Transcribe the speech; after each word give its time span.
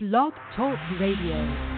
Blog 0.00 0.32
Talk 0.54 0.78
Radio. 1.00 1.77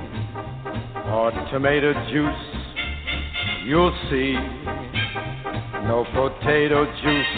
or 1.11 1.31
tomato 1.51 1.91
juice, 2.09 2.47
you'll 3.65 3.95
see. 4.09 4.33
No 5.83 6.05
potato 6.13 6.85
juice, 6.85 7.35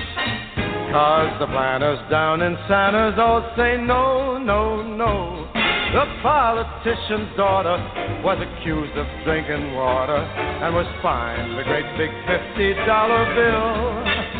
cause 0.91 1.33
the 1.39 1.47
planters 1.47 1.97
down 2.11 2.41
in 2.43 2.55
Santos 2.67 3.15
all 3.17 3.41
say 3.57 3.77
no, 3.81 4.37
no, 4.37 4.83
no. 4.83 5.49
The 5.53 6.05
politician's 6.21 7.35
daughter 7.35 7.77
was 8.23 8.37
accused 8.41 8.93
of 8.97 9.07
drinking 9.25 9.73
water 9.73 10.17
and 10.17 10.75
was 10.75 10.87
fined 11.01 11.57
a 11.57 11.63
great 11.63 11.85
big 11.97 12.11
$50 12.29 13.35
bill. 13.35 14.33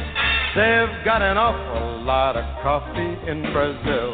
They've 0.55 1.05
got 1.05 1.21
an 1.23 1.37
awful 1.37 2.03
lot 2.03 2.37
of 2.37 2.45
coffee 2.61 3.17
in 3.29 3.41
Brazil. 3.51 4.13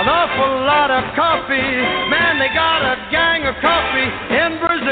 an 0.00 0.08
awful 0.08 0.64
lot 0.64 0.90
of 0.90 1.04
coffee. 1.14 1.76
Man, 2.08 2.38
they 2.38 2.48
got 2.54 2.80
a 2.80 2.96
gang 3.10 3.44
of 3.44 3.54
coffee 3.60 4.08
in 4.32 4.56
Brazil. 4.56 4.88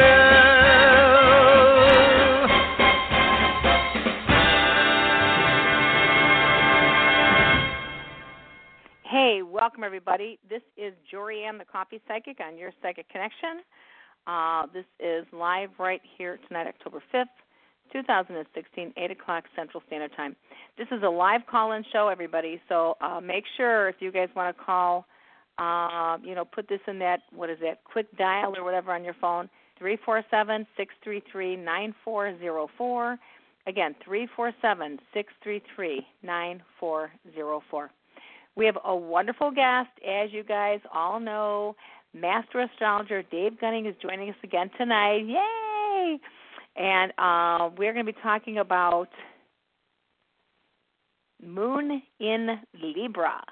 Hey, 9.02 9.40
welcome 9.42 9.82
everybody. 9.82 10.38
This 10.46 10.60
is 10.76 10.92
Jorianne, 11.10 11.56
the 11.56 11.64
Coffee 11.64 12.02
Psychic, 12.06 12.36
on 12.46 12.58
your 12.58 12.72
Psychic 12.82 13.08
Connection. 13.08 13.62
Uh, 14.26 14.66
this 14.74 14.84
is 15.00 15.24
live 15.32 15.70
right 15.78 16.02
here 16.18 16.38
tonight, 16.48 16.66
October 16.66 17.02
5th, 17.14 17.24
2016, 17.94 18.92
8 18.94 19.10
o'clock 19.10 19.44
Central 19.56 19.82
Standard 19.86 20.14
Time. 20.14 20.36
This 20.78 20.86
is 20.92 21.02
a 21.02 21.08
live 21.08 21.40
call-in 21.50 21.84
show, 21.92 22.06
everybody. 22.06 22.60
So 22.68 22.96
uh, 23.00 23.20
make 23.20 23.42
sure 23.56 23.88
if 23.88 23.96
you 23.98 24.12
guys 24.12 24.28
want 24.36 24.56
to 24.56 24.64
call, 24.64 25.06
uh, 25.58 26.18
you 26.22 26.36
know, 26.36 26.44
put 26.44 26.68
this 26.68 26.78
in 26.86 27.00
that 27.00 27.22
what 27.34 27.50
is 27.50 27.58
that 27.62 27.82
quick 27.82 28.06
dial 28.16 28.56
or 28.56 28.62
whatever 28.62 28.92
on 28.92 29.02
your 29.02 29.16
phone, 29.20 29.50
three 29.76 29.98
four 30.04 30.22
seven 30.30 30.64
six 30.76 30.94
three 31.02 31.20
three 31.32 31.56
nine 31.56 31.92
four 32.04 32.32
zero 32.38 32.68
four. 32.78 33.18
Again, 33.66 33.96
three 34.04 34.28
four 34.36 34.52
seven 34.62 35.00
six 35.12 35.32
three 35.42 35.60
three 35.74 36.06
nine 36.22 36.62
four 36.78 37.10
zero 37.34 37.60
four. 37.72 37.90
We 38.54 38.64
have 38.66 38.78
a 38.84 38.94
wonderful 38.94 39.50
guest, 39.50 39.90
as 40.08 40.32
you 40.32 40.44
guys 40.44 40.78
all 40.94 41.18
know. 41.18 41.74
Master 42.14 42.60
astrologer 42.60 43.24
Dave 43.24 43.60
Gunning 43.60 43.86
is 43.86 43.96
joining 44.00 44.30
us 44.30 44.36
again 44.44 44.70
tonight. 44.78 45.26
Yay! 45.26 46.18
And 46.76 47.12
uh, 47.18 47.70
we're 47.76 47.92
going 47.92 48.06
to 48.06 48.12
be 48.12 48.18
talking 48.22 48.58
about 48.58 49.08
Moon 51.44 52.02
in 52.20 52.60
Libra. 52.82 53.42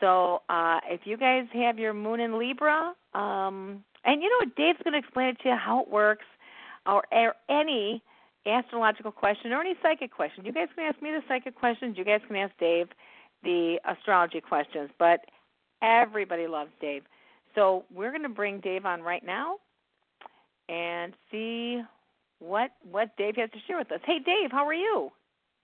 So 0.00 0.42
uh, 0.48 0.80
if 0.86 1.02
you 1.04 1.16
guys 1.16 1.46
have 1.52 1.78
your 1.78 1.94
Moon 1.94 2.20
in 2.20 2.38
Libra, 2.38 2.94
um, 3.14 3.84
and 4.04 4.22
you 4.22 4.28
know 4.28 4.46
what, 4.46 4.56
Dave's 4.56 4.78
going 4.82 4.92
to 4.92 4.98
explain 4.98 5.28
it 5.28 5.38
to 5.42 5.50
you 5.50 5.56
how 5.56 5.82
it 5.82 5.88
works, 5.88 6.24
or, 6.86 7.04
or 7.12 7.34
any 7.48 8.02
astrological 8.46 9.12
question 9.12 9.52
or 9.52 9.60
any 9.60 9.74
psychic 9.82 10.12
question. 10.12 10.44
You 10.44 10.52
guys 10.52 10.68
can 10.74 10.84
ask 10.84 11.00
me 11.00 11.10
the 11.10 11.22
psychic 11.28 11.54
questions. 11.54 11.96
You 11.96 12.04
guys 12.04 12.20
can 12.26 12.36
ask 12.36 12.52
Dave 12.58 12.88
the 13.42 13.78
astrology 13.84 14.40
questions, 14.40 14.90
but 14.98 15.20
everybody 15.80 16.46
loves 16.46 16.70
Dave. 16.80 17.04
So 17.54 17.84
we're 17.94 18.10
going 18.10 18.22
to 18.22 18.28
bring 18.28 18.60
Dave 18.60 18.84
on 18.86 19.02
right 19.02 19.24
now 19.24 19.56
and 20.68 21.12
see 21.30 21.82
what 22.38 22.70
what 22.90 23.16
Dave 23.16 23.36
has 23.36 23.50
to 23.50 23.58
share 23.66 23.78
with 23.78 23.92
us. 23.92 24.00
Hey 24.04 24.18
Dave, 24.18 24.50
how 24.50 24.66
are 24.66 24.74
you? 24.74 25.10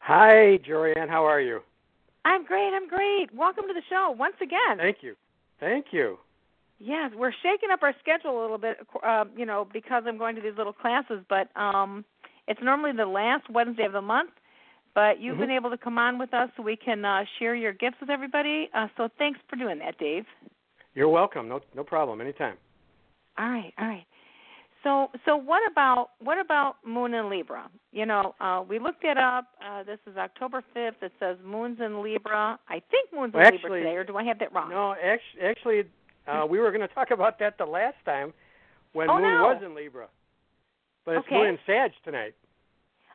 Hi, 0.01 0.59
Jorianne. 0.67 1.09
How 1.09 1.25
are 1.25 1.41
you? 1.41 1.61
I'm 2.25 2.45
great. 2.45 2.73
I'm 2.75 2.89
great. 2.89 3.33
Welcome 3.35 3.65
to 3.69 3.75
the 3.75 3.83
show 3.89 4.15
once 4.17 4.37
again. 4.43 4.79
Thank 4.79 4.99
you. 5.03 5.15
Thank 5.61 5.87
you. 5.93 6.19
Yes, 6.79 7.11
we're 7.17 7.33
shaking 7.43 7.71
up 7.73 7.83
our 7.83 7.95
schedule 8.01 8.41
a 8.41 8.43
little 8.43 8.59
bit, 8.59 8.79
uh, 9.05 9.25
you 9.37 9.45
know, 9.45 9.67
because 9.73 10.05
I'm 10.07 10.17
going 10.17 10.37
to 10.37 10.41
these 10.41 10.57
little 10.57 10.73
classes. 10.73 11.25
But 11.29 11.49
um, 11.61 12.05
it's 12.47 12.61
normally 12.63 12.93
the 12.97 13.07
last 13.07 13.51
Wednesday 13.51 13.85
of 13.85 13.93
the 13.93 14.01
month. 14.03 14.31
But 14.95 15.21
you've 15.21 15.37
Mhm. 15.37 15.41
been 15.41 15.51
able 15.51 15.71
to 15.71 15.79
come 15.79 15.99
on 15.99 16.19
with 16.19 16.33
us 16.35 16.51
so 16.57 16.63
we 16.63 16.77
can 16.77 17.05
uh, 17.05 17.25
share 17.39 17.55
your 17.55 17.73
gifts 17.73 18.01
with 18.01 18.11
everybody. 18.11 18.71
Uh, 18.75 18.89
so 18.97 19.09
thanks 19.19 19.39
for 19.49 19.57
doing 19.57 19.79
that, 19.81 19.99
Dave. 19.99 20.27
You're 20.95 21.09
welcome. 21.09 21.49
No, 21.49 21.61
no 21.75 21.85
problem. 21.85 22.21
Anytime. 22.21 22.57
All 23.37 23.49
right, 23.49 23.73
all 23.79 23.87
right. 23.87 24.05
So, 24.85 25.11
so 25.25 25.37
what 25.37 25.61
about 25.71 26.11
what 26.21 26.39
about 26.39 26.77
Moon 26.87 27.13
in 27.15 27.29
Libra? 27.29 27.69
You 27.93 28.07
know, 28.07 28.35
uh, 28.41 28.63
we 28.69 28.79
looked 28.79 29.05
it 29.05 29.19
up. 29.19 29.47
Uh, 29.65 29.83
this 29.83 29.99
is 30.07 30.17
October 30.17 30.63
fifth. 30.73 31.03
It 31.03 31.13
says 31.19 31.37
Moon's 31.45 31.79
in 31.81 32.03
Libra. 32.03 32.59
I 32.69 32.81
think 32.91 33.13
Moon's 33.13 33.35
Well, 33.35 33.45
in 33.47 33.53
Libra 33.55 33.71
actually- 33.71 33.81
today, 33.81 33.97
or 33.97 34.05
do 34.05 34.17
I 34.17 34.25
have 34.25 34.39
that 34.39 34.53
wrong? 34.53 34.71
No, 34.71 34.93
actually, 34.95 35.43
actually 35.43 35.85
uh, 36.29 36.47
we 36.49 36.59
were 36.61 36.71
going 36.71 36.87
to 36.87 36.95
talk 36.95 37.11
about 37.11 37.39
that 37.41 37.59
the 37.59 37.67
last 37.67 37.97
time 38.05 38.33
when 38.93 39.11
Oh, 39.11 39.15
Moon 39.19 39.23
no. 39.35 39.43
was 39.49 39.63
in 39.65 39.75
Libra. 39.75 40.07
but 41.05 41.17
it's 41.17 41.27
Okay. 41.27 41.37
Moon 41.37 41.47
and 41.49 41.59
Sag 41.67 41.91
tonight. 42.05 42.35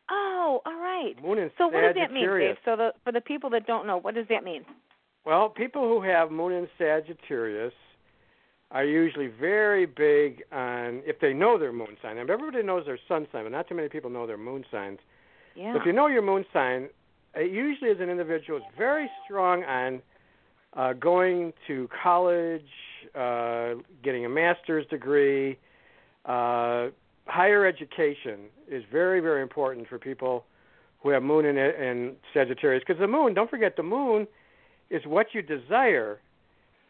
Oh, 0.09 0.61
all 0.65 0.75
right. 0.75 1.13
Moon 1.23 1.37
and 1.37 1.51
So 1.57 1.67
what 1.67 1.81
does 1.81 1.95
that 1.95 2.11
mean. 2.11 2.27
Dave? 2.27 2.57
So 2.65 2.75
the 2.75 2.93
for 3.05 3.11
the 3.13 3.21
people 3.21 3.49
that 3.51 3.65
don't 3.67 3.87
know, 3.87 3.97
what 3.97 4.15
does 4.15 4.27
that 4.27 4.43
mean? 4.43 4.65
Well, 5.25 5.47
people 5.49 5.87
who 5.87 6.01
have 6.01 6.29
Moon 6.31 6.51
in 6.51 6.67
Sagittarius 6.77 7.73
are 8.73 8.83
usually 8.83 9.27
very 9.27 9.85
big 9.85 10.43
on 10.51 11.03
if 11.05 11.19
they 11.19 11.31
know 11.31 11.59
their 11.59 11.71
moon 11.71 11.95
sign. 12.01 12.17
And 12.17 12.29
everybody 12.29 12.63
knows 12.63 12.85
their 12.85 12.99
sun 13.07 13.27
sign, 13.31 13.43
but 13.43 13.51
not 13.51 13.69
too 13.69 13.75
many 13.75 13.87
people 13.87 14.09
know 14.09 14.25
their 14.25 14.37
moon 14.37 14.65
signs. 14.71 14.97
Yeah. 15.55 15.73
But 15.73 15.81
if 15.81 15.85
you 15.85 15.93
know 15.93 16.07
your 16.07 16.23
moon 16.23 16.43
sign, 16.51 16.89
it 17.35 17.51
usually 17.51 17.91
as 17.91 17.97
an 17.99 18.09
individual 18.09 18.57
is 18.57 18.65
very 18.75 19.09
strong 19.23 19.63
on 19.63 20.01
uh, 20.75 20.93
going 20.93 21.53
to 21.67 21.87
college, 22.01 22.65
uh, 23.13 23.75
getting 24.03 24.25
a 24.25 24.29
master's 24.29 24.87
degree. 24.87 25.59
Uh, 26.25 26.87
higher 27.27 27.67
education 27.67 28.49
is 28.67 28.83
very, 28.91 29.19
very 29.19 29.43
important 29.43 29.87
for 29.87 29.99
people 29.99 30.45
who 31.03 31.09
have 31.09 31.21
moon 31.21 31.45
in, 31.45 31.57
it 31.57 31.75
and 31.79 32.15
Sagittarius. 32.33 32.83
Because 32.85 32.99
the 32.99 33.07
moon, 33.07 33.35
don't 33.35 33.51
forget, 33.51 33.75
the 33.75 33.83
moon 33.83 34.27
is 34.89 35.05
what 35.05 35.27
you 35.33 35.43
desire. 35.43 36.19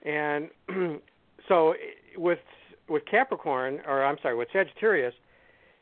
And 0.06 0.50
so 1.48 1.74
with 2.18 2.40
with 2.90 3.04
Capricorn, 3.10 3.80
or 3.88 4.04
I'm 4.04 4.18
sorry, 4.22 4.36
with 4.36 4.50
Sagittarius, 4.52 5.14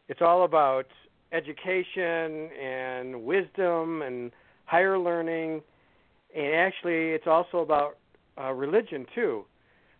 it's 0.07 0.21
all 0.21 0.43
about 0.43 0.85
education 1.31 2.49
and 2.61 3.23
wisdom 3.23 4.01
and 4.01 4.31
higher 4.65 4.99
learning, 4.99 5.61
and 6.35 6.53
actually, 6.55 7.09
it's 7.09 7.27
also 7.27 7.59
about 7.59 7.97
uh, 8.39 8.51
religion 8.51 9.05
too. 9.13 9.45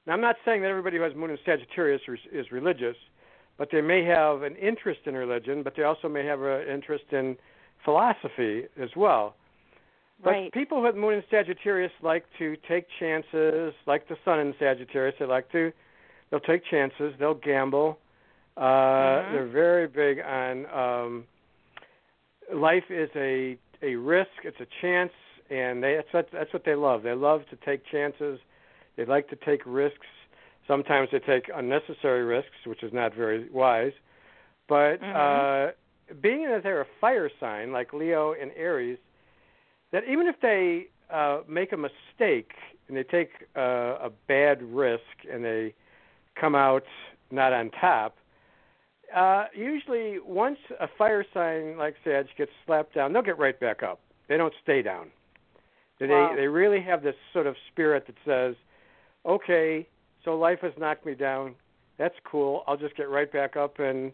Now, 0.06 0.14
I'm 0.14 0.22
not 0.22 0.36
saying 0.46 0.62
that 0.62 0.70
everybody 0.70 0.98
who 0.98 1.04
has 1.04 1.14
Moon 1.16 1.30
in 1.32 1.38
Sagittarius 1.46 2.02
is, 2.08 2.20
is 2.32 2.52
religious, 2.52 2.96
but 3.58 3.70
they 3.72 3.82
may 3.82 4.04
have 4.04 4.44
an 4.44 4.56
interest 4.56 5.02
in 5.06 5.16
religion, 5.16 5.64
but 5.64 5.76
they 5.76 5.84
also 5.84 6.08
may 6.08 6.26
have 6.26 6.42
an 6.42 6.68
interest 6.68 7.06
in 7.12 7.38
philosophy 7.84 8.64
as 8.82 8.90
well. 8.96 9.36
But 10.24 10.32
right. 10.32 10.54
people 10.54 10.82
with 10.82 10.96
Moon 10.96 11.16
in 11.16 11.24
Sagittarius 11.32 11.92
like 12.02 12.26
to 12.38 12.56
take 12.68 12.86
chances, 13.00 13.74
like 13.88 14.08
the 14.08 14.18
Sun 14.24 14.40
in 14.40 14.54
Sagittarius. 14.60 15.16
They 15.20 15.26
like 15.26 15.52
to, 15.52 15.72
they'll 16.30 16.40
take 16.40 16.64
chances, 16.70 17.14
they'll 17.20 17.34
gamble. 17.34 17.98
Uh, 18.58 18.62
Mhm. 18.62 19.32
They're 19.32 19.48
very 19.48 19.88
big 19.88 20.20
on 20.20 20.66
um, 20.68 21.28
life 22.54 22.84
is 22.90 23.10
a 23.16 23.58
a 23.82 23.96
risk, 23.96 24.30
it's 24.44 24.60
a 24.60 24.68
chance, 24.82 25.12
and 25.50 25.84
they, 25.84 25.96
that's 25.96 26.14
what 26.14 26.30
that's 26.32 26.54
what 26.54 26.64
they 26.66 26.76
love. 26.76 27.04
They 27.04 27.14
love 27.14 27.42
to 27.50 27.56
take 27.56 27.84
chances. 27.86 28.40
They 28.96 29.06
like 29.06 29.30
to 29.30 29.36
take 29.38 29.62
risks. 29.66 30.06
Sometimes 30.68 31.10
they 31.12 31.20
take 31.20 31.50
unnecessary 31.54 32.24
risks, 32.24 32.66
which 32.66 32.84
is 32.84 32.94
not 32.94 33.16
very 33.16 33.50
wise. 33.50 33.94
But 34.68 35.02
Mhm. 35.02 35.70
uh, 35.70 35.72
being 36.22 36.50
that 36.50 36.64
they're 36.64 36.82
a 36.82 36.88
fire 37.00 37.30
sign 37.40 37.72
like 37.72 37.94
Leo 37.94 38.34
and 38.34 38.52
Aries, 38.56 39.00
that 39.92 40.04
even 40.10 40.28
if 40.28 40.36
they 40.42 40.88
uh, 41.12 41.42
make 41.48 41.72
a 41.74 41.78
mistake 41.78 42.52
and 42.88 42.96
they 42.98 43.04
take 43.04 43.30
uh, 43.56 43.98
a 44.02 44.10
bad 44.28 44.62
risk 44.64 45.02
and 45.32 45.44
they 45.44 45.74
come 46.40 46.56
out 46.56 46.84
not 47.32 47.54
on 47.54 47.70
top, 47.72 48.18
uh, 49.16 49.46
usually 49.54 50.20
once 50.20 50.58
a 50.80 50.88
fire 50.98 51.26
sign 51.34 51.78
like 51.78 51.96
Sag 52.04 52.28
gets 52.38 52.52
slapped 52.66 52.96
down, 52.96 53.14
they'll 53.14 53.22
get 53.22 53.38
right 53.38 53.60
back 53.60 53.84
up. 53.84 54.00
They 54.28 54.38
don't 54.38 54.54
stay 54.64 54.82
down. 54.82 55.12
They 56.00 56.08
Wow. 56.08 56.34
they 56.36 56.48
really 56.48 56.82
have 56.82 57.04
this 57.04 57.16
sort 57.32 57.46
of 57.46 57.56
spirit 57.72 58.08
that 58.08 58.16
says, 58.26 58.56
okay, 59.26 59.88
so 60.24 60.38
life 60.38 60.60
has 60.62 60.74
knocked 60.78 61.06
me 61.06 61.14
down. 61.14 61.56
That's 61.98 62.16
cool. 62.24 62.64
I'll 62.66 62.78
just 62.78 62.96
get 62.96 63.10
right 63.10 63.32
back 63.32 63.56
up 63.56 63.80
and 63.80 64.12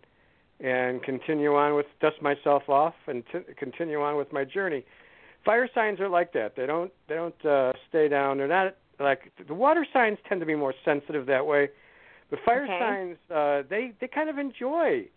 and 0.59 1.03
continue 1.03 1.56
on 1.56 1.75
with 1.75 1.85
dust 2.01 2.21
myself 2.21 2.68
off 2.68 2.95
and 3.06 3.23
t- 3.31 3.53
continue 3.56 4.01
on 4.01 4.18
with 4.18 4.33
my 4.33 4.44
journey. 4.44 4.83
Fire 5.47 5.69
signs 5.73 5.99
are 6.01 6.09
like 6.09 6.33
that. 6.33 6.55
They 6.57 6.65
don't 6.65 6.91
they 7.07 7.15
don't 7.15 7.45
uh, 7.45 7.71
stay 7.89 8.07
down. 8.09 8.38
They're 8.38 8.47
not 8.47 8.75
like 8.99 9.31
the 9.47 9.53
water 9.53 9.85
signs 9.94 10.17
tend 10.27 10.41
to 10.41 10.45
be 10.45 10.55
more 10.55 10.73
sensitive 10.83 11.25
that 11.27 11.45
way. 11.45 11.69
But 12.29 12.39
fire 12.45 12.65
Okay. 12.65 12.77
signs 12.79 13.17
uh 13.31 13.63
they 13.69 13.94
they 14.01 14.07
kind 14.07 14.29
of 14.29 14.38
enjoy 14.38 15.07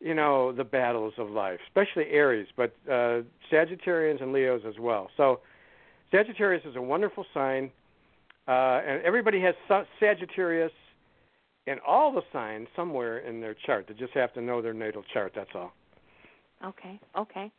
you 0.00 0.14
know 0.14 0.52
the 0.52 0.64
battles 0.64 1.14
of 1.18 1.30
life, 1.30 1.60
especially 1.68 2.10
Aries, 2.10 2.48
but 2.56 2.74
uh 2.90 3.22
Sagittarians 3.50 4.20
and 4.20 4.32
Leos 4.32 4.62
as 4.66 4.78
well. 4.80 5.08
So 5.16 5.40
Sagittarius 6.10 6.64
is 6.66 6.76
a 6.76 6.82
wonderful 6.82 7.24
sign. 7.32 7.70
Uh, 8.46 8.82
and 8.86 9.02
everybody 9.04 9.40
has 9.40 9.54
Sagittarius 9.98 10.72
in 11.66 11.76
all 11.86 12.12
the 12.12 12.22
signs 12.32 12.68
somewhere 12.76 13.18
in 13.20 13.40
their 13.40 13.54
chart. 13.66 13.86
They 13.88 13.94
just 13.94 14.12
have 14.12 14.34
to 14.34 14.42
know 14.42 14.60
their 14.60 14.74
natal 14.74 15.02
chart. 15.14 15.32
That's 15.34 15.50
all. 15.54 15.72
Okay. 16.62 17.00
Okay. 17.16 17.50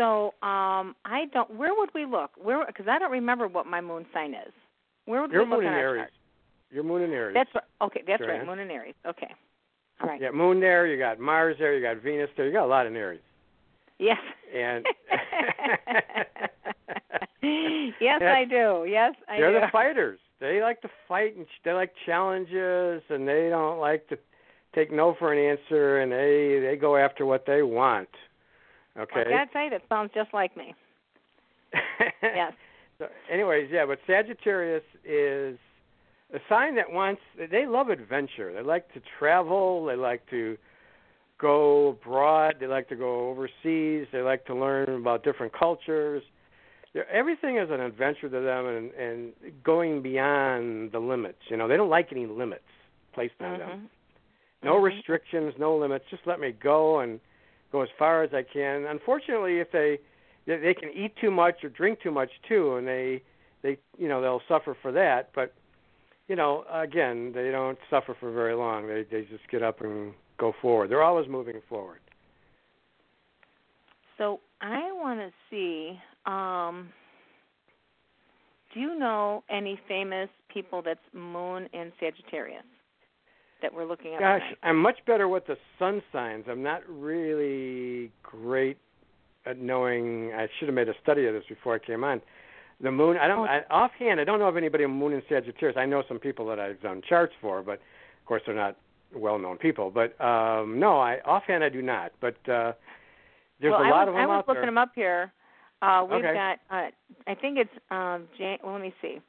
So 0.00 0.28
um, 0.42 0.96
I 1.04 1.26
don't. 1.30 1.54
Where 1.54 1.74
would 1.76 1.90
we 1.94 2.06
look? 2.06 2.30
Where? 2.42 2.64
Because 2.64 2.86
I 2.88 2.98
don't 2.98 3.10
remember 3.12 3.46
what 3.48 3.66
my 3.66 3.82
moon 3.82 4.06
sign 4.14 4.32
is. 4.32 4.52
Where 5.04 5.20
would 5.20 5.30
Your 5.30 5.44
we 5.44 5.50
look 5.50 5.60
moon 5.60 5.68
in 5.68 5.74
Aries. 5.74 6.00
chart? 6.00 6.12
Your 6.70 6.84
moon 6.84 7.02
in 7.02 7.12
Aries. 7.12 7.34
That's 7.34 7.50
right. 7.54 7.64
Okay. 7.82 8.02
That's 8.06 8.22
Sure, 8.22 8.28
right. 8.28 8.46
Moon 8.46 8.60
in 8.60 8.70
Aries. 8.70 8.94
Okay. 9.06 9.34
All 10.00 10.08
right. 10.08 10.18
Yeah, 10.18 10.30
moon 10.30 10.58
there. 10.58 10.86
You 10.86 10.98
got 10.98 11.20
Mars 11.20 11.56
there. 11.58 11.76
You 11.76 11.82
got 11.82 12.02
Venus 12.02 12.30
there. 12.34 12.46
You 12.46 12.52
got 12.52 12.64
a 12.64 12.66
lot 12.66 12.86
in 12.86 12.96
Aries. 12.96 13.20
Yes. 13.98 14.16
And 14.56 14.86
yes, 18.00 18.22
I 18.22 18.46
do. 18.48 18.86
Yes, 18.88 19.14
I 19.28 19.36
do. 19.36 19.42
they're 19.42 19.60
the 19.60 19.66
fighters. 19.70 20.18
They 20.40 20.62
like 20.62 20.80
to 20.80 20.88
fight 21.06 21.36
and 21.36 21.46
ch- 21.46 21.60
they 21.62 21.72
like 21.72 21.92
challenges, 22.06 23.02
and 23.10 23.28
they 23.28 23.50
don't 23.50 23.78
like 23.78 24.08
to 24.08 24.16
take 24.74 24.90
no 24.90 25.14
for 25.18 25.34
an 25.34 25.38
answer, 25.38 25.98
and 25.98 26.10
they 26.10 26.66
they 26.66 26.76
go 26.76 26.96
after 26.96 27.26
what 27.26 27.44
they 27.46 27.62
want. 27.62 28.08
Okay. 28.98 29.20
I 29.20 29.24
gotta 29.24 29.50
tell 29.52 29.70
that 29.70 29.82
sounds 29.88 30.10
just 30.14 30.32
like 30.34 30.56
me. 30.56 30.74
Yes. 32.22 32.52
So, 32.98 33.06
anyways, 33.32 33.70
yeah, 33.72 33.86
but 33.86 33.98
Sagittarius 34.06 34.82
is 35.04 35.58
a 36.34 36.38
sign 36.48 36.74
that 36.76 36.90
wants. 36.90 37.22
They 37.50 37.66
love 37.66 37.88
adventure. 37.88 38.52
They 38.52 38.62
like 38.62 38.92
to 38.92 39.00
travel. 39.18 39.86
They 39.86 39.96
like 39.96 40.28
to 40.30 40.58
go 41.38 41.88
abroad. 41.88 42.56
They 42.60 42.66
like 42.66 42.88
to 42.90 42.96
go 42.96 43.30
overseas. 43.30 44.06
They 44.12 44.20
like 44.20 44.44
to 44.46 44.54
learn 44.54 44.90
about 44.90 45.24
different 45.24 45.52
cultures. 45.58 46.22
They're, 46.92 47.08
everything 47.08 47.56
is 47.56 47.70
an 47.70 47.80
adventure 47.80 48.28
to 48.28 48.40
them, 48.40 48.66
and 48.66 48.90
and 48.92 49.32
going 49.64 50.02
beyond 50.02 50.92
the 50.92 50.98
limits. 50.98 51.38
You 51.48 51.56
know, 51.56 51.68
they 51.68 51.76
don't 51.78 51.88
like 51.88 52.08
any 52.12 52.26
limits 52.26 52.64
placed 53.14 53.34
on 53.40 53.58
them. 53.58 53.70
Mhm. 53.70 53.88
No 54.62 54.74
Mhm. 54.74 54.82
restrictions, 54.82 55.54
no 55.58 55.76
limits. 55.76 56.04
Just 56.10 56.26
let 56.26 56.38
me 56.38 56.52
go 56.52 57.00
and 57.00 57.18
go 57.72 57.82
as 57.82 57.88
far 57.98 58.22
as 58.22 58.30
I 58.32 58.42
can. 58.42 58.84
Unfortunately, 58.86 59.58
if 59.58 59.70
they 59.72 59.98
they 60.46 60.74
can 60.74 60.90
eat 60.94 61.14
too 61.20 61.30
much 61.30 61.62
or 61.62 61.68
drink 61.68 62.00
too 62.00 62.10
much 62.10 62.30
too, 62.48 62.76
and 62.76 62.86
they 62.86 63.22
they 63.62 63.78
you 63.98 64.08
know 64.08 64.20
they'll 64.20 64.42
suffer 64.48 64.76
for 64.80 64.92
that. 64.92 65.30
But 65.34 65.54
you 66.28 66.36
know, 66.36 66.64
again, 66.72 67.32
they 67.34 67.50
don't 67.50 67.78
suffer 67.88 68.16
for 68.18 68.32
very 68.32 68.54
long. 68.54 68.86
They 68.86 69.04
they 69.10 69.22
just 69.22 69.48
get 69.50 69.62
up 69.62 69.80
and 69.80 70.12
go 70.38 70.54
forward. 70.60 70.90
They're 70.90 71.02
always 71.02 71.28
moving 71.28 71.60
forward. 71.68 72.00
So 74.18 74.40
I 74.60 74.92
want 74.92 75.20
to 75.20 75.30
see. 75.50 75.98
Um, 76.26 76.90
do 78.74 78.78
you 78.78 78.96
know 78.96 79.42
any 79.50 79.80
famous 79.88 80.28
people 80.52 80.80
that's 80.80 81.00
Moon 81.12 81.68
in 81.72 81.90
Sagittarius 81.98 82.62
that 83.62 83.72
we're 83.72 83.84
looking 83.84 84.14
at? 84.14 84.20
Gosh, 84.20 84.40
tonight? 84.40 84.58
I'm 84.62 84.80
much 84.80 84.98
better 85.06 85.28
with 85.28 85.46
the 85.46 85.56
sun 85.78 86.02
signs. 86.12 86.44
I'm 86.48 86.62
not 86.62 86.82
really 86.88 88.10
great 88.22 88.78
at 89.46 89.58
knowing. 89.58 90.32
I 90.34 90.48
should 90.58 90.68
have 90.68 90.74
made 90.74 90.88
a 90.88 90.94
study 91.02 91.26
of 91.26 91.34
this 91.34 91.44
before 91.48 91.74
I 91.74 91.78
came 91.78 92.04
on. 92.04 92.20
The 92.82 92.90
moon. 92.90 93.16
I 93.18 93.28
don't. 93.28 93.40
Oh. 93.40 93.44
I, 93.44 93.62
offhand, 93.70 94.20
I 94.20 94.24
don't 94.24 94.38
know 94.38 94.48
of 94.48 94.56
anybody 94.56 94.86
with 94.86 94.94
moon 94.94 95.12
in 95.12 95.22
Sagittarius. 95.28 95.76
I 95.76 95.84
know 95.86 96.02
some 96.08 96.18
people 96.18 96.46
that 96.46 96.58
I've 96.58 96.80
done 96.80 97.02
charts 97.06 97.34
for, 97.40 97.62
but 97.62 97.74
of 97.74 98.26
course 98.26 98.42
they're 98.46 98.54
not 98.54 98.76
well-known 99.14 99.58
people. 99.58 99.90
But 99.90 100.18
um 100.24 100.78
no, 100.78 100.98
I 100.98 101.18
offhand 101.26 101.62
I 101.62 101.68
do 101.68 101.82
not. 101.82 102.12
But 102.20 102.36
uh 102.48 102.72
there's 103.60 103.72
well, 103.72 103.82
a 103.82 103.90
lot 103.90 104.06
was, 104.06 104.08
of 104.08 104.14
them 104.14 104.22
I 104.22 104.26
was 104.26 104.38
out 104.38 104.48
looking 104.48 104.60
there. 104.62 104.66
them 104.70 104.78
up 104.78 104.92
here. 104.94 105.32
Uh, 105.82 106.06
we've 106.10 106.24
Okay. 106.24 106.34
got. 106.34 106.58
Uh, 106.70 106.90
I 107.26 107.34
think 107.34 107.58
it's. 107.58 107.70
Um, 107.90 108.28
Jan- 108.38 108.58
well, 108.62 108.72
let 108.72 108.82
me 108.82 108.94
see. 109.02 109.20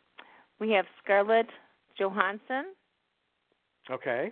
We 0.60 0.72
have 0.72 0.86
Scarlett 1.04 1.48
Johansson, 1.98 2.74
Okay. 3.92 4.32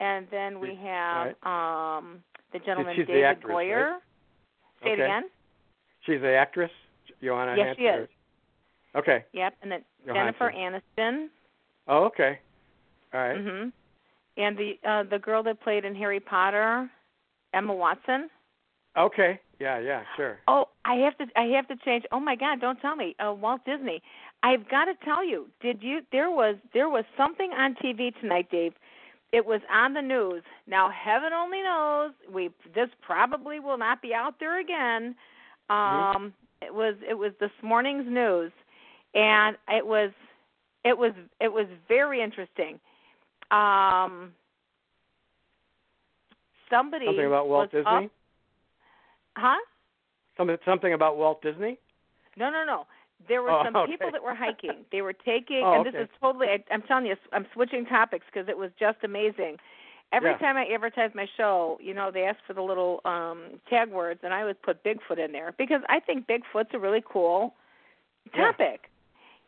and 0.00 0.26
then 0.30 0.60
we 0.60 0.78
have 0.82 1.28
um, 1.42 2.22
the 2.52 2.58
gentleman 2.64 2.94
she's 2.96 3.06
the 3.06 3.12
David 3.12 3.24
actress, 3.24 3.54
Goyer. 3.54 3.96
Say 4.82 4.90
it 4.90 5.00
again. 5.00 5.22
She's 6.04 6.20
the 6.20 6.34
actress, 6.34 6.70
Joanna. 7.22 7.54
Yes, 7.56 7.66
Hansen, 7.66 7.82
she 7.82 7.88
or- 7.88 8.02
is. 8.02 8.08
Okay. 8.96 9.24
Yep, 9.32 9.54
and 9.62 9.72
then 9.72 9.84
Johansson. 10.06 10.34
Jennifer 10.40 10.82
Aniston. 10.98 11.26
Oh, 11.88 12.04
okay. 12.04 12.38
All 13.12 13.20
right. 13.20 13.36
Mhm. 13.38 13.72
And 14.38 14.56
the 14.56 14.78
uh 14.88 15.02
the 15.04 15.18
girl 15.18 15.42
that 15.44 15.60
played 15.60 15.84
in 15.84 15.94
Harry 15.94 16.20
Potter, 16.20 16.90
Emma 17.52 17.74
Watson. 17.74 18.30
Okay. 18.96 19.38
Yeah, 19.58 19.78
yeah, 19.78 20.02
sure. 20.16 20.38
Oh, 20.48 20.68
I 20.84 20.94
have 20.96 21.16
to 21.18 21.26
I 21.36 21.44
have 21.56 21.68
to 21.68 21.76
change. 21.84 22.04
Oh 22.12 22.20
my 22.20 22.36
god, 22.36 22.60
don't 22.60 22.80
tell 22.80 22.96
me. 22.96 23.14
Uh 23.18 23.32
Walt 23.32 23.62
Disney. 23.64 24.02
I've 24.42 24.68
got 24.68 24.84
to 24.86 24.94
tell 25.04 25.24
you. 25.24 25.48
Did 25.60 25.82
you 25.82 26.00
there 26.12 26.30
was 26.30 26.56
there 26.74 26.88
was 26.88 27.04
something 27.16 27.50
on 27.52 27.74
TV 27.76 28.18
tonight, 28.20 28.50
Dave. 28.50 28.74
It 29.36 29.44
was 29.44 29.60
on 29.70 29.92
the 29.92 30.00
news. 30.00 30.42
Now, 30.66 30.90
heaven 30.90 31.34
only 31.34 31.60
knows 31.62 32.12
we 32.32 32.48
this 32.74 32.88
probably 33.02 33.60
will 33.60 33.76
not 33.76 34.00
be 34.00 34.14
out 34.14 34.36
there 34.40 34.60
again. 34.60 35.14
Mm-hmm. 35.70 36.16
Um, 36.16 36.32
it 36.62 36.72
was 36.72 36.94
it 37.06 37.12
was 37.12 37.32
this 37.38 37.50
morning's 37.62 38.06
news, 38.08 38.50
and 39.14 39.58
it 39.68 39.86
was 39.86 40.10
it 40.86 40.96
was 40.96 41.12
it 41.38 41.52
was 41.52 41.66
very 41.86 42.22
interesting. 42.22 42.80
Um, 43.50 44.32
somebody 46.70 47.04
Something 47.04 47.26
about 47.26 47.46
Walt 47.48 47.70
Disney. 47.70 47.84
up- 47.84 48.10
huh? 49.36 49.56
Something 50.38 50.56
something 50.64 50.94
about 50.94 51.18
Walt 51.18 51.42
Disney. 51.42 51.78
No, 52.38 52.48
no, 52.48 52.64
no. 52.64 52.86
There 53.28 53.42
were 53.42 53.50
Oh, 53.52 53.64
some 53.64 53.74
okay. 53.76 53.92
people 53.92 54.10
that 54.12 54.22
were 54.22 54.34
hiking. 54.34 54.84
They 54.92 55.02
were 55.02 55.12
taking, 55.12 55.62
Oh, 55.64 55.72
and 55.74 55.86
this 55.86 55.94
okay. 55.94 56.04
is 56.04 56.08
totally. 56.20 56.48
I, 56.48 56.62
I'm 56.70 56.82
telling 56.82 57.06
you, 57.06 57.16
I'm 57.32 57.46
switching 57.54 57.86
topics 57.86 58.26
because 58.32 58.48
it 58.48 58.56
was 58.56 58.70
just 58.78 58.98
amazing. 59.04 59.58
Every 60.12 60.30
Yeah. 60.32 60.38
time 60.38 60.56
I 60.56 60.66
advertise 60.66 61.10
my 61.14 61.26
show, 61.36 61.78
you 61.80 61.92
know, 61.94 62.10
they 62.10 62.24
ask 62.24 62.38
for 62.46 62.52
the 62.52 62.62
little 62.62 63.00
um 63.04 63.60
tag 63.68 63.90
words, 63.90 64.20
and 64.22 64.32
I 64.32 64.40
always 64.42 64.56
put 64.62 64.82
Bigfoot 64.84 65.18
in 65.18 65.32
there 65.32 65.52
because 65.58 65.82
I 65.88 65.98
think 66.00 66.26
Bigfoot's 66.26 66.74
a 66.74 66.78
really 66.78 67.02
cool 67.04 67.54
topic. 68.34 68.90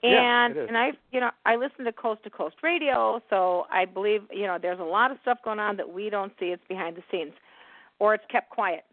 Yeah, 0.02 0.20
And 0.46 0.56
is. 0.56 0.68
and 0.68 0.76
I, 0.78 0.92
you 1.12 1.20
know, 1.20 1.30
I 1.44 1.56
listen 1.56 1.84
to 1.84 1.92
Coast 1.92 2.22
to 2.24 2.30
Coast 2.30 2.56
Radio, 2.62 3.20
so 3.30 3.66
I 3.70 3.84
believe, 3.84 4.22
you 4.32 4.46
know, 4.46 4.56
there's 4.60 4.78
a 4.80 4.84
lot 4.84 5.10
of 5.10 5.18
stuff 5.22 5.38
going 5.44 5.58
on 5.58 5.76
that 5.76 5.92
we 5.92 6.08
don't 6.08 6.32
see. 6.38 6.46
It's 6.46 6.62
behind 6.68 6.96
the 6.96 7.02
scenes, 7.10 7.32
or 7.98 8.14
it's 8.14 8.24
kept 8.30 8.50
quiet. 8.50 8.84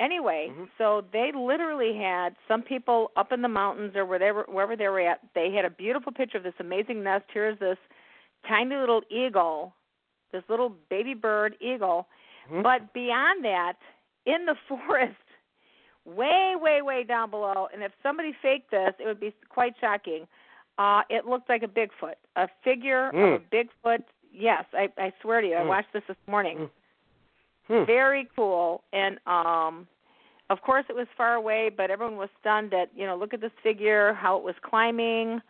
Anyway, 0.00 0.48
Mhm. 0.50 0.68
so 0.76 1.02
they 1.12 1.30
literally 1.32 1.96
had 1.96 2.34
some 2.48 2.62
people 2.62 3.12
up 3.16 3.30
in 3.32 3.42
the 3.42 3.48
mountains 3.48 3.94
or 3.96 4.04
wherever 4.04 4.42
wherever 4.44 4.74
they 4.76 4.88
were 4.88 5.00
at. 5.00 5.20
They 5.34 5.50
had 5.52 5.64
a 5.64 5.70
beautiful 5.70 6.10
picture 6.12 6.38
of 6.38 6.44
this 6.44 6.58
amazing 6.58 7.02
nest. 7.02 7.26
Here's 7.32 7.58
this 7.60 7.78
tiny 8.46 8.76
little 8.76 9.02
eagle, 9.08 9.72
this 10.32 10.42
little 10.48 10.70
baby 10.88 11.14
bird 11.14 11.56
eagle. 11.60 12.08
Mhm. 12.50 12.62
But 12.62 12.92
beyond 12.92 13.44
that, 13.44 13.76
in 14.26 14.46
the 14.46 14.54
forest, 14.68 15.16
way, 16.04 16.56
way, 16.56 16.82
way 16.82 17.04
down 17.04 17.30
below, 17.30 17.68
and 17.72 17.82
if 17.82 17.92
somebody 18.02 18.32
faked 18.42 18.70
this, 18.72 18.94
it 18.98 19.06
would 19.06 19.20
be 19.20 19.32
quite 19.48 19.76
shocking. 19.80 20.26
Uh, 20.76 21.02
it 21.08 21.24
looked 21.24 21.48
like 21.48 21.62
a 21.62 21.68
Bigfoot, 21.68 22.16
a 22.36 22.48
figure 22.64 23.08
of 23.10 23.14
a 23.14 23.38
Mm. 23.38 23.48
Bigfoot. 23.50 24.02
Yes, 24.32 24.64
I, 24.74 24.90
I 24.98 25.12
swear 25.20 25.40
to 25.40 25.46
you, 25.46 25.54
I 25.54 25.60
Mm. 25.60 25.68
watched 25.68 25.92
this 25.92 26.04
this 26.08 26.16
morning 26.26 26.58
Mm. 26.58 26.70
Hmm. 27.68 27.84
very 27.84 28.28
cool 28.36 28.82
and 28.92 29.18
um 29.26 29.86
of 30.50 30.60
course 30.60 30.84
it 30.88 30.94
was 30.96 31.06
far 31.16 31.34
away 31.34 31.70
but 31.74 31.90
everyone 31.90 32.16
was 32.16 32.28
stunned 32.40 32.74
at 32.74 32.90
you 32.94 33.06
know 33.06 33.16
look 33.16 33.32
at 33.34 33.40
this 33.40 33.52
figure 33.62 34.12
how 34.14 34.36
it 34.36 34.44
was 34.44 34.54
climbing 34.62 35.40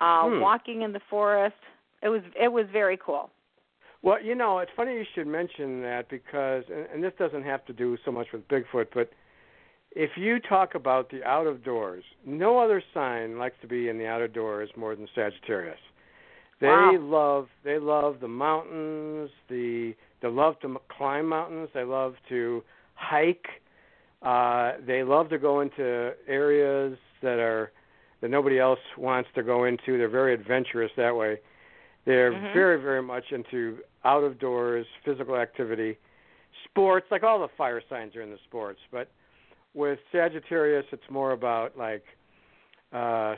uh 0.00 0.28
Hmm. 0.28 0.40
walking 0.40 0.82
in 0.82 0.92
the 0.92 1.00
forest 1.10 1.56
it 2.02 2.08
was 2.08 2.22
it 2.40 2.48
was 2.52 2.66
very 2.72 2.96
cool 3.04 3.30
Well, 4.02 4.22
you 4.22 4.34
know, 4.36 4.58
it's 4.58 4.70
funny 4.76 4.92
you 4.92 5.04
should 5.14 5.26
mention 5.26 5.80
that 5.82 6.08
because, 6.08 6.62
and, 6.72 6.86
and 6.92 7.02
this 7.02 7.12
doesn't 7.18 7.42
have 7.42 7.64
to 7.66 7.72
do 7.72 7.96
so 8.04 8.12
much 8.12 8.28
with 8.32 8.46
Bigfoot, 8.46 8.86
but 8.94 9.10
if 9.90 10.10
you 10.16 10.38
talk 10.38 10.74
about 10.74 11.10
the 11.10 11.24
out 11.24 11.46
of 11.46 11.64
doors, 11.64 12.04
no 12.24 12.58
other 12.58 12.82
sign 12.92 13.38
likes 13.38 13.56
to 13.62 13.66
be 13.66 13.88
in 13.88 13.98
the 13.98 14.06
out 14.06 14.22
of 14.22 14.32
doors 14.32 14.68
more 14.76 14.94
than 14.94 15.08
Sagittarius. 15.14 15.78
They 16.60 16.68
Wow. 16.68 16.98
love 17.00 17.48
they 17.64 17.78
love 17.78 18.20
the 18.20 18.28
mountains. 18.28 19.30
The 19.48 19.94
they 20.26 20.32
love 20.34 20.58
to 20.60 20.76
climb 20.88 21.28
mountains. 21.28 21.68
They 21.72 21.84
love 21.84 22.14
to 22.28 22.62
hike. 22.94 23.46
Uh, 24.22 24.72
they 24.84 25.02
love 25.02 25.28
to 25.28 25.38
go 25.38 25.60
into 25.60 26.14
areas 26.26 26.98
that 27.22 27.38
are 27.38 27.72
that 28.22 28.30
nobody 28.30 28.58
else 28.58 28.78
wants 28.96 29.28
to 29.34 29.42
go 29.42 29.64
into. 29.64 29.98
They're 29.98 30.08
very 30.08 30.32
adventurous 30.34 30.90
that 30.96 31.14
way. 31.14 31.38
They're 32.06 32.32
Mhm. 32.32 32.52
very 32.52 32.80
very 32.80 33.02
much 33.02 33.30
into 33.30 33.82
out 34.04 34.24
of 34.24 34.38
doors 34.38 34.86
physical 35.04 35.36
activity, 35.36 35.98
sports. 36.64 37.10
Like 37.10 37.22
all 37.22 37.38
the 37.38 37.48
fire 37.48 37.82
signs 37.88 38.16
are 38.16 38.22
in 38.22 38.30
the 38.30 38.38
sports, 38.38 38.80
but 38.90 39.08
with 39.74 39.98
Sagittarius, 40.10 40.86
it's 40.90 41.08
more 41.10 41.32
about 41.32 41.76
like 41.76 42.04
uh, 42.92 43.36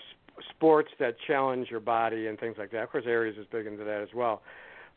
sports 0.50 0.90
that 0.98 1.18
challenge 1.26 1.70
your 1.70 1.80
body 1.80 2.28
and 2.28 2.38
things 2.38 2.56
like 2.58 2.70
that. 2.70 2.84
Of 2.84 2.90
course, 2.90 3.04
Aries 3.06 3.36
is 3.36 3.46
big 3.46 3.66
into 3.66 3.82
that 3.84 4.00
as 4.00 4.14
well. 4.14 4.42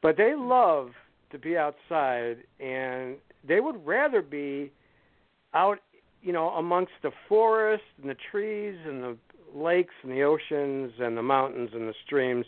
But 0.01 0.15
they 0.17 0.35
love 0.35 0.93
to 1.31 1.39
be 1.39 1.57
outside, 1.57 2.37
and 2.59 3.15
they 3.47 3.59
would 3.59 3.85
rather 3.85 4.21
be 4.21 4.71
out, 5.53 5.79
you 6.21 6.31
know, 6.33 6.49
amongst 6.49 6.93
the 7.03 7.11
forest 7.27 7.83
and 8.01 8.09
the 8.09 8.15
trees 8.31 8.77
and 8.85 9.03
the 9.03 9.17
lakes 9.53 9.93
and 10.03 10.11
the 10.11 10.21
oceans 10.23 10.93
and 10.99 11.17
the 11.17 11.23
mountains 11.23 11.71
and 11.73 11.87
the 11.87 11.93
streams. 12.05 12.45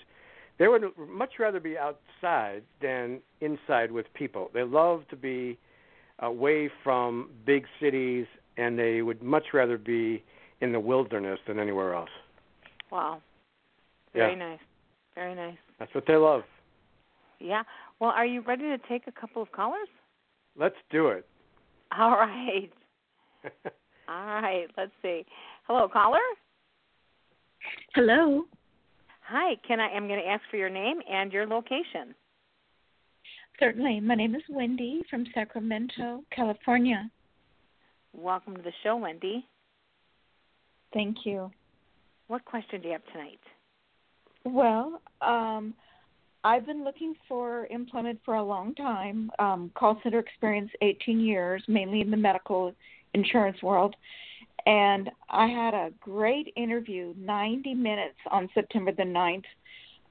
They 0.59 0.67
would 0.67 0.83
much 1.09 1.33
rather 1.39 1.59
be 1.59 1.75
outside 1.77 2.63
than 2.81 3.19
inside 3.41 3.91
with 3.91 4.05
people. 4.13 4.51
They 4.53 4.63
love 4.63 5.03
to 5.09 5.15
be 5.15 5.57
away 6.19 6.69
from 6.83 7.29
big 7.45 7.65
cities, 7.81 8.27
and 8.57 8.77
they 8.77 9.01
would 9.01 9.21
much 9.23 9.45
rather 9.53 9.77
be 9.77 10.23
in 10.61 10.71
the 10.71 10.79
wilderness 10.79 11.39
than 11.47 11.59
anywhere 11.59 11.93
else. 11.95 12.09
wow 12.91 13.21
very 14.13 14.33
Yeah. 14.33 14.37
nice 14.49 14.59
very 15.15 15.33
nice 15.35 15.57
That's 15.79 15.93
what 15.95 16.05
they 16.05 16.15
love. 16.15 16.43
yeah 17.39 17.63
well 17.99 18.11
are 18.11 18.25
you 18.25 18.41
ready 18.41 18.63
to 18.63 18.77
take 18.89 19.07
a 19.07 19.11
couple 19.11 19.41
of 19.41 19.51
callers 19.51 19.87
Let's 20.55 20.75
do 20.91 21.07
it. 21.07 21.25
all 21.97 22.11
right 22.11 22.71
all 24.09 24.25
right 24.41 24.67
let's 24.77 24.91
see 25.01 25.25
hello 25.67 25.87
caller 25.87 26.19
Hello. 27.95 28.43
hi 29.21 29.55
can 29.67 29.79
i 29.79 29.87
i'm 29.89 30.07
going 30.07 30.19
to 30.21 30.27
ask 30.27 30.41
for 30.51 30.57
your 30.57 30.69
name 30.69 30.99
and 31.11 31.31
your 31.31 31.45
location 31.47 32.13
Certainly. 33.59 33.99
My 33.99 34.15
name 34.15 34.33
is 34.33 34.41
Wendy 34.49 35.03
from 35.11 35.25
Sacramento, 35.33 36.23
California. 36.35 37.09
welcome 38.13 38.55
to 38.57 38.61
the 38.63 38.73
show 38.83 38.95
wendy 38.97 39.45
Thank 40.93 41.17
you. 41.25 41.51
what 42.27 42.43
question 42.45 42.81
do 42.81 42.87
you 42.87 42.93
have 42.93 43.05
tonight 43.13 43.39
Well, 44.43 45.01
um, 45.21 45.73
I've 46.43 46.65
been 46.65 46.83
looking 46.83 47.15
for 47.27 47.67
employment 47.67 48.19
for 48.25 48.35
a 48.35 48.43
long 48.43 48.75
time. 48.75 49.31
Um, 49.39 49.71
call 49.75 49.99
center 50.03 50.19
experience, 50.19 50.71
18 50.81 51.19
years, 51.19 51.63
mainly 51.67 52.01
in 52.01 52.11
the 52.11 52.17
medical 52.17 52.73
insurance 53.13 53.61
world. 53.63 53.95
And 54.65 55.09
I 55.29 55.47
had 55.47 55.73
a 55.73 55.91
great 56.01 56.51
interview, 56.55 57.13
90 57.17 57.73
minutes 57.73 58.17
on 58.29 58.49
September 58.53 58.91
the 58.91 59.03
9th. 59.03 59.43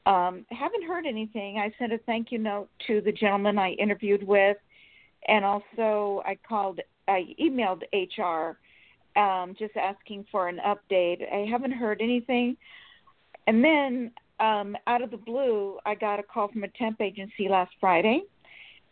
Um, 0.05 0.47
haven't 0.51 0.85
heard 0.85 1.07
anything. 1.07 1.59
I 1.59 1.73
sent 1.79 1.93
a 1.93 1.99
thank 1.99 2.33
you 2.33 2.39
note 2.39 2.69
to 2.87 3.01
the 3.03 3.12
gentleman 3.12 3.59
I 3.59 3.73
interviewed 3.73 4.27
with, 4.27 4.57
and 5.29 5.45
also 5.45 6.23
I 6.27 6.37
called, 6.49 6.81
I 7.07 7.35
emailed 7.41 7.83
HR 7.93 8.59
um, 9.19 9.55
just 9.59 9.77
asking 9.77 10.27
for 10.31 10.49
an 10.49 10.61
update. 10.67 11.23
I 11.33 11.47
haven't 11.49 11.73
heard 11.73 12.01
anything. 12.01 12.57
And 13.47 13.62
then 13.62 14.12
um, 14.42 14.76
out 14.88 15.02
of 15.02 15.11
the 15.11 15.16
blue, 15.16 15.78
I 15.87 15.94
got 15.94 16.18
a 16.18 16.22
call 16.22 16.49
from 16.49 16.64
a 16.64 16.68
temp 16.68 17.00
agency 17.00 17.49
last 17.49 17.70
Friday, 17.80 18.22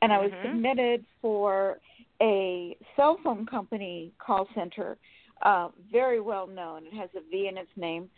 and 0.00 0.12
I 0.12 0.18
was 0.18 0.30
Mhm. 0.30 0.42
submitted 0.42 1.04
for 1.20 1.80
a 2.22 2.76
cell 2.94 3.18
phone 3.24 3.44
company 3.46 4.12
call 4.18 4.46
center, 4.54 4.96
uh, 5.42 5.68
very 5.90 6.20
well 6.20 6.46
known. 6.46 6.86
It 6.86 6.94
has 6.94 7.10
a 7.16 7.20
V 7.30 7.48
in 7.48 7.58
its 7.58 7.70
name, 7.76 8.08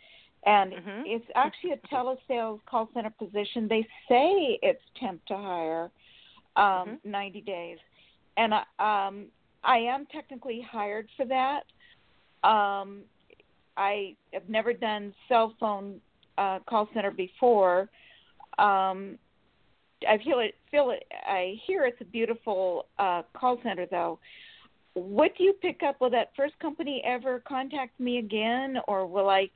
and 0.45 0.73
Mhm. 0.73 1.03
it's 1.05 1.29
actually 1.35 1.71
a 1.71 1.77
telesales 1.87 2.63
call 2.65 2.87
center 2.93 3.09
position. 3.09 3.67
They 3.67 3.81
say 4.07 4.59
it's 4.61 4.83
temp 4.99 5.25
to 5.25 5.35
hire, 5.35 5.91
um, 6.55 6.99
Mhm. 6.99 6.99
90 7.03 7.41
days, 7.41 7.79
and 8.37 8.53
I, 8.53 8.63
um, 8.79 9.31
I 9.63 9.79
am 9.79 10.05
technically 10.07 10.61
hired 10.61 11.09
for 11.17 11.25
that. 11.25 11.63
Um, 12.43 13.05
I 13.75 14.15
have 14.33 14.47
never 14.47 14.73
done 14.73 15.15
cell 15.27 15.55
phone 15.59 15.99
uh, 16.37 16.59
call 16.67 16.87
center 16.93 17.11
before. 17.11 17.89
Um, 18.57 19.17
I 20.07 20.17
feel 20.23 20.39
it. 20.39 20.55
Feel 20.71 20.91
it. 20.91 21.03
I 21.25 21.55
hear 21.65 21.85
it's 21.85 22.01
a 22.01 22.05
beautiful 22.05 22.87
uh, 22.99 23.23
call 23.33 23.59
center, 23.63 23.85
though. 23.89 24.19
What 24.93 25.31
do 25.37 25.43
you 25.43 25.53
pick 25.53 25.81
up? 25.83 25.99
Will 26.01 26.09
that 26.11 26.31
first 26.35 26.57
company 26.59 27.01
ever 27.05 27.41
contact 27.47 27.99
me 27.99 28.19
again, 28.19 28.77
or 28.87 29.07
will 29.07 29.29
I 29.29 29.49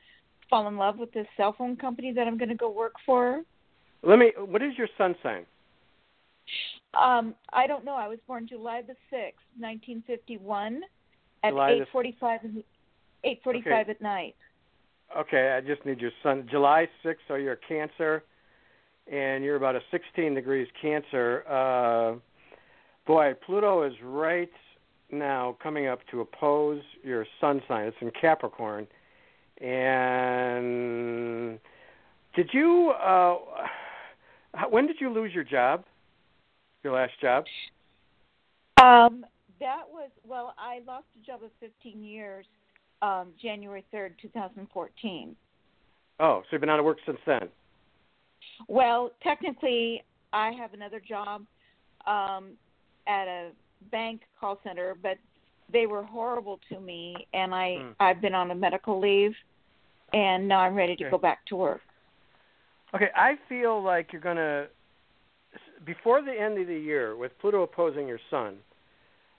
fall 0.50 0.68
in 0.68 0.78
love 0.78 0.98
with 0.98 1.12
this 1.14 1.28
cell 1.36 1.54
phone 1.58 1.76
company 1.76 2.14
that 2.14 2.28
I'm 2.28 2.38
going 2.38 2.50
to 2.50 2.56
go 2.56 2.70
work 2.70 2.94
for? 3.06 3.42
Let 4.04 4.20
me. 4.20 4.32
What 4.38 4.62
is 4.62 4.74
your 4.78 4.88
sun 4.98 5.16
sign? 5.22 5.46
Um, 7.00 7.36
I 7.52 7.68
don't 7.68 7.84
know. 7.84 7.96
I 7.96 8.08
was 8.08 8.20
born 8.26 8.48
July 8.48 8.82
the 8.82 8.96
sixth, 9.10 9.46
1951, 9.60 10.82
at 11.44 11.50
July 11.52 11.80
the- 11.80 11.86
8:45 11.86 12.44
in 12.46 12.56
the, 12.56 12.64
8:45 13.46 13.90
at 13.90 14.02
night. 14.02 14.36
Okay, 15.16 15.56
I 15.58 15.62
just 15.62 15.86
need 15.86 16.02
your 16.02 16.12
sun. 16.24 16.48
July 16.50 16.88
sixth. 17.04 17.24
So 17.28 17.36
you're 17.36 17.54
a 17.54 17.58
Cancer, 17.68 18.24
and 19.12 19.44
you're 19.44 19.56
about 19.56 19.76
a 19.76 19.82
16 19.92 20.34
degrees 20.34 20.68
Cancer. 20.82 21.44
Uh, 21.48 22.16
boy, 23.06 23.34
Pluto 23.46 23.84
is 23.84 23.94
right 24.04 24.50
now 25.12 25.56
coming 25.64 25.88
up 25.88 26.00
to 26.12 26.22
oppose 26.22 26.82
your 27.04 27.26
sun 27.40 27.62
sign. 27.68 27.86
It's 27.86 27.98
in 28.02 28.12
Capricorn. 28.20 28.88
And 29.62 31.60
did 32.36 32.50
you? 32.54 32.92
Uh, 33.02 33.38
when 34.70 34.88
did 34.88 34.98
you 35.00 35.12
lose 35.12 35.34
your 35.34 35.44
job? 35.44 35.84
Your 36.84 36.94
last 36.94 37.14
job? 37.20 37.46
Um, 38.82 39.26
that 39.60 39.84
was 39.92 40.12
well. 40.24 40.54
I 40.58 40.82
lost 40.86 41.06
a 41.22 41.26
job 41.26 41.44
of 41.44 41.50
15 41.60 42.04
years, 42.04 42.46
um, 43.02 43.30
January 43.42 43.86
3rd, 43.94 44.14
2014. 44.22 45.36
Oh, 46.20 46.42
so 46.42 46.48
you've 46.52 46.62
been 46.62 46.70
out 46.70 46.80
of 46.80 46.86
work 46.86 46.98
since 47.06 47.20
then. 47.26 47.50
Well, 48.68 49.12
technically, 49.22 50.04
I 50.34 50.52
have 50.52 50.74
another 50.74 51.00
job 51.00 51.46
um, 52.06 52.54
at 53.08 53.28
a 53.28 53.52
bank 53.92 54.22
call 54.40 54.60
center, 54.64 54.96
but 55.02 55.18
they 55.72 55.86
were 55.86 56.04
horrible 56.04 56.60
to 56.70 56.80
me, 56.80 57.28
and 57.34 57.54
I 57.54 57.78
Hmm. 57.78 57.92
I've 58.00 58.22
been 58.22 58.34
on 58.34 58.52
a 58.52 58.56
medical 58.56 59.00
leave, 59.00 59.36
and 60.14 60.48
now 60.48 60.60
I'm 60.62 60.76
ready 60.76 60.96
to 60.96 61.04
Okay. 61.04 61.12
go 61.12 61.18
back 61.18 61.46
to 61.48 61.56
work. 61.56 61.82
Okay, 62.94 63.10
I 63.16 63.36
feel 63.50 63.82
like 63.84 64.12
you're 64.12 64.22
gonna 64.22 64.68
before 65.86 66.22
the 66.22 66.32
end 66.32 66.58
of 66.58 66.68
the 66.68 66.78
year 66.78 67.16
with 67.16 67.38
Pluto 67.40 67.64
opposing 67.64 68.08
your 68.08 68.20
sun, 68.30 68.58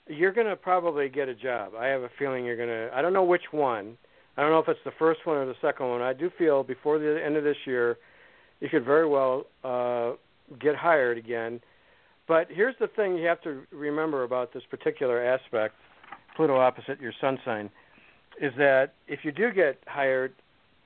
you're 0.09 0.33
gonna 0.33 0.57
probably 0.57 1.09
get 1.09 1.29
a 1.29 1.35
job. 1.35 1.73
I 1.79 1.87
have 1.87 2.03
a 2.03 2.11
feeling 2.19 2.45
you're 2.45 2.57
gonna. 2.57 2.91
I 2.95 3.03
don't 3.03 3.12
know 3.12 3.25
which 3.25 3.53
one. 3.53 3.97
I 4.37 4.43
don't 4.43 4.50
know 4.50 4.61
if 4.61 4.69
it's 4.69 4.81
the 4.85 4.93
first 4.99 5.27
one 5.27 5.37
or 5.37 5.47
the 5.47 5.57
second 5.61 5.88
one. 5.88 6.00
I 6.00 6.12
do 6.12 6.31
feel 6.38 6.62
before 6.62 6.99
the 6.99 7.21
end 7.25 7.37
of 7.37 7.45
this 7.45 7.57
year, 7.67 7.99
you 8.61 8.69
could 8.69 8.85
very 8.85 9.07
well 9.07 9.45
uh, 9.65 10.12
get 10.61 10.77
hired 10.77 11.19
again. 11.19 11.61
But 12.27 12.47
here's 12.50 12.77
the 12.79 12.88
thing 12.88 13.17
you 13.17 13.27
have 13.27 13.43
to 13.43 13.62
remember 13.73 14.23
about 14.23 14.53
this 14.53 14.62
particular 14.71 15.25
aspect, 15.25 15.75
Pluto 16.37 16.57
opposite 16.57 17.00
your 17.00 17.12
sun 17.21 17.38
sign, 17.45 17.71
is 18.41 18.53
that 18.59 18.95
if 19.09 19.21
you 19.25 19.33
do 19.33 19.50
get 19.53 19.79
hired, 19.87 20.35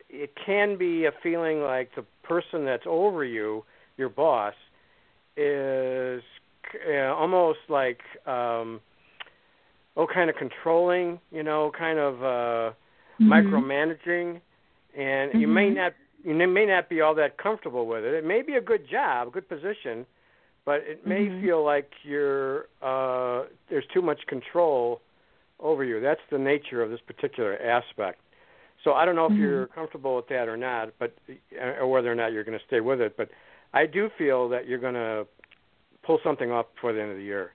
it 0.09 0.31
can 0.47 0.79
be 0.79 1.05
a 1.05 1.12
feeling 1.23 1.61
like 1.61 1.91
the 1.95 2.05
person 2.23 2.64
that's 2.64 2.85
over 2.87 3.25
you, 3.25 3.64
your 3.99 4.09
boss, 4.09 4.55
is 5.37 6.23
uh, 6.88 7.14
almost 7.14 7.59
like 7.69 8.00
um 8.26 8.81
oh 9.97 10.07
kind 10.07 10.31
of 10.31 10.37
controlling, 10.37 11.21
you 11.31 11.43
know, 11.43 11.71
kind 11.77 11.99
of 11.99 12.23
uh 12.23 12.73
micromanaging 13.21 14.41
and 14.97 15.41
you 15.41 15.47
may 15.47 15.71
Mhm. 15.71 15.77
not 15.77 15.93
you 16.25 16.35
may 16.35 16.67
not 16.67 16.89
be 16.89 17.01
all 17.01 17.15
that 17.15 17.37
comfortable 17.37 17.87
with 17.87 18.05
it. 18.05 18.15
It 18.15 18.25
may 18.25 18.43
be 18.43 18.55
a 18.55 18.61
good 18.61 18.87
job, 18.89 19.29
a 19.29 19.31
good 19.31 19.49
position, 19.49 20.07
but 20.65 20.81
it 20.83 21.05
may 21.07 21.27
Mhm. 21.27 21.41
feel 21.43 21.63
like 21.65 21.91
you're 22.05 22.69
uh 22.81 23.45
there's 23.69 23.87
too 23.89 24.03
much 24.03 24.27
control 24.27 25.01
over 25.61 25.85
you. 25.85 26.01
That's 26.01 26.21
the 26.31 26.39
nature 26.39 26.83
of 26.83 26.91
this 26.91 27.01
particular 27.01 27.59
aspect. 27.63 28.21
So 28.83 28.95
I 28.95 29.05
don't 29.05 29.15
know 29.15 29.27
if 29.27 29.39
you're 29.39 29.69
comfortable 29.69 30.17
with 30.17 30.27
that 30.29 30.49
or 30.49 30.57
not, 30.57 30.91
but 30.99 31.13
or 31.81 31.87
whether 31.87 32.11
or 32.11 32.17
not 32.17 32.33
you're 32.33 32.43
going 32.43 32.59
to 32.59 32.65
stay 32.65 32.81
with 32.81 33.01
it. 33.01 33.17
But 33.17 33.31
I 33.73 33.87
do 33.87 34.11
feel 34.19 34.49
that 34.49 34.67
you're 34.67 34.81
going 34.81 34.95
to 34.95 35.25
pull 36.03 36.19
something 36.25 36.51
off 36.51 36.67
before 36.75 36.93
the 36.93 37.01
end 37.01 37.13
of 37.13 37.17
the 37.17 37.23
year. 37.23 37.53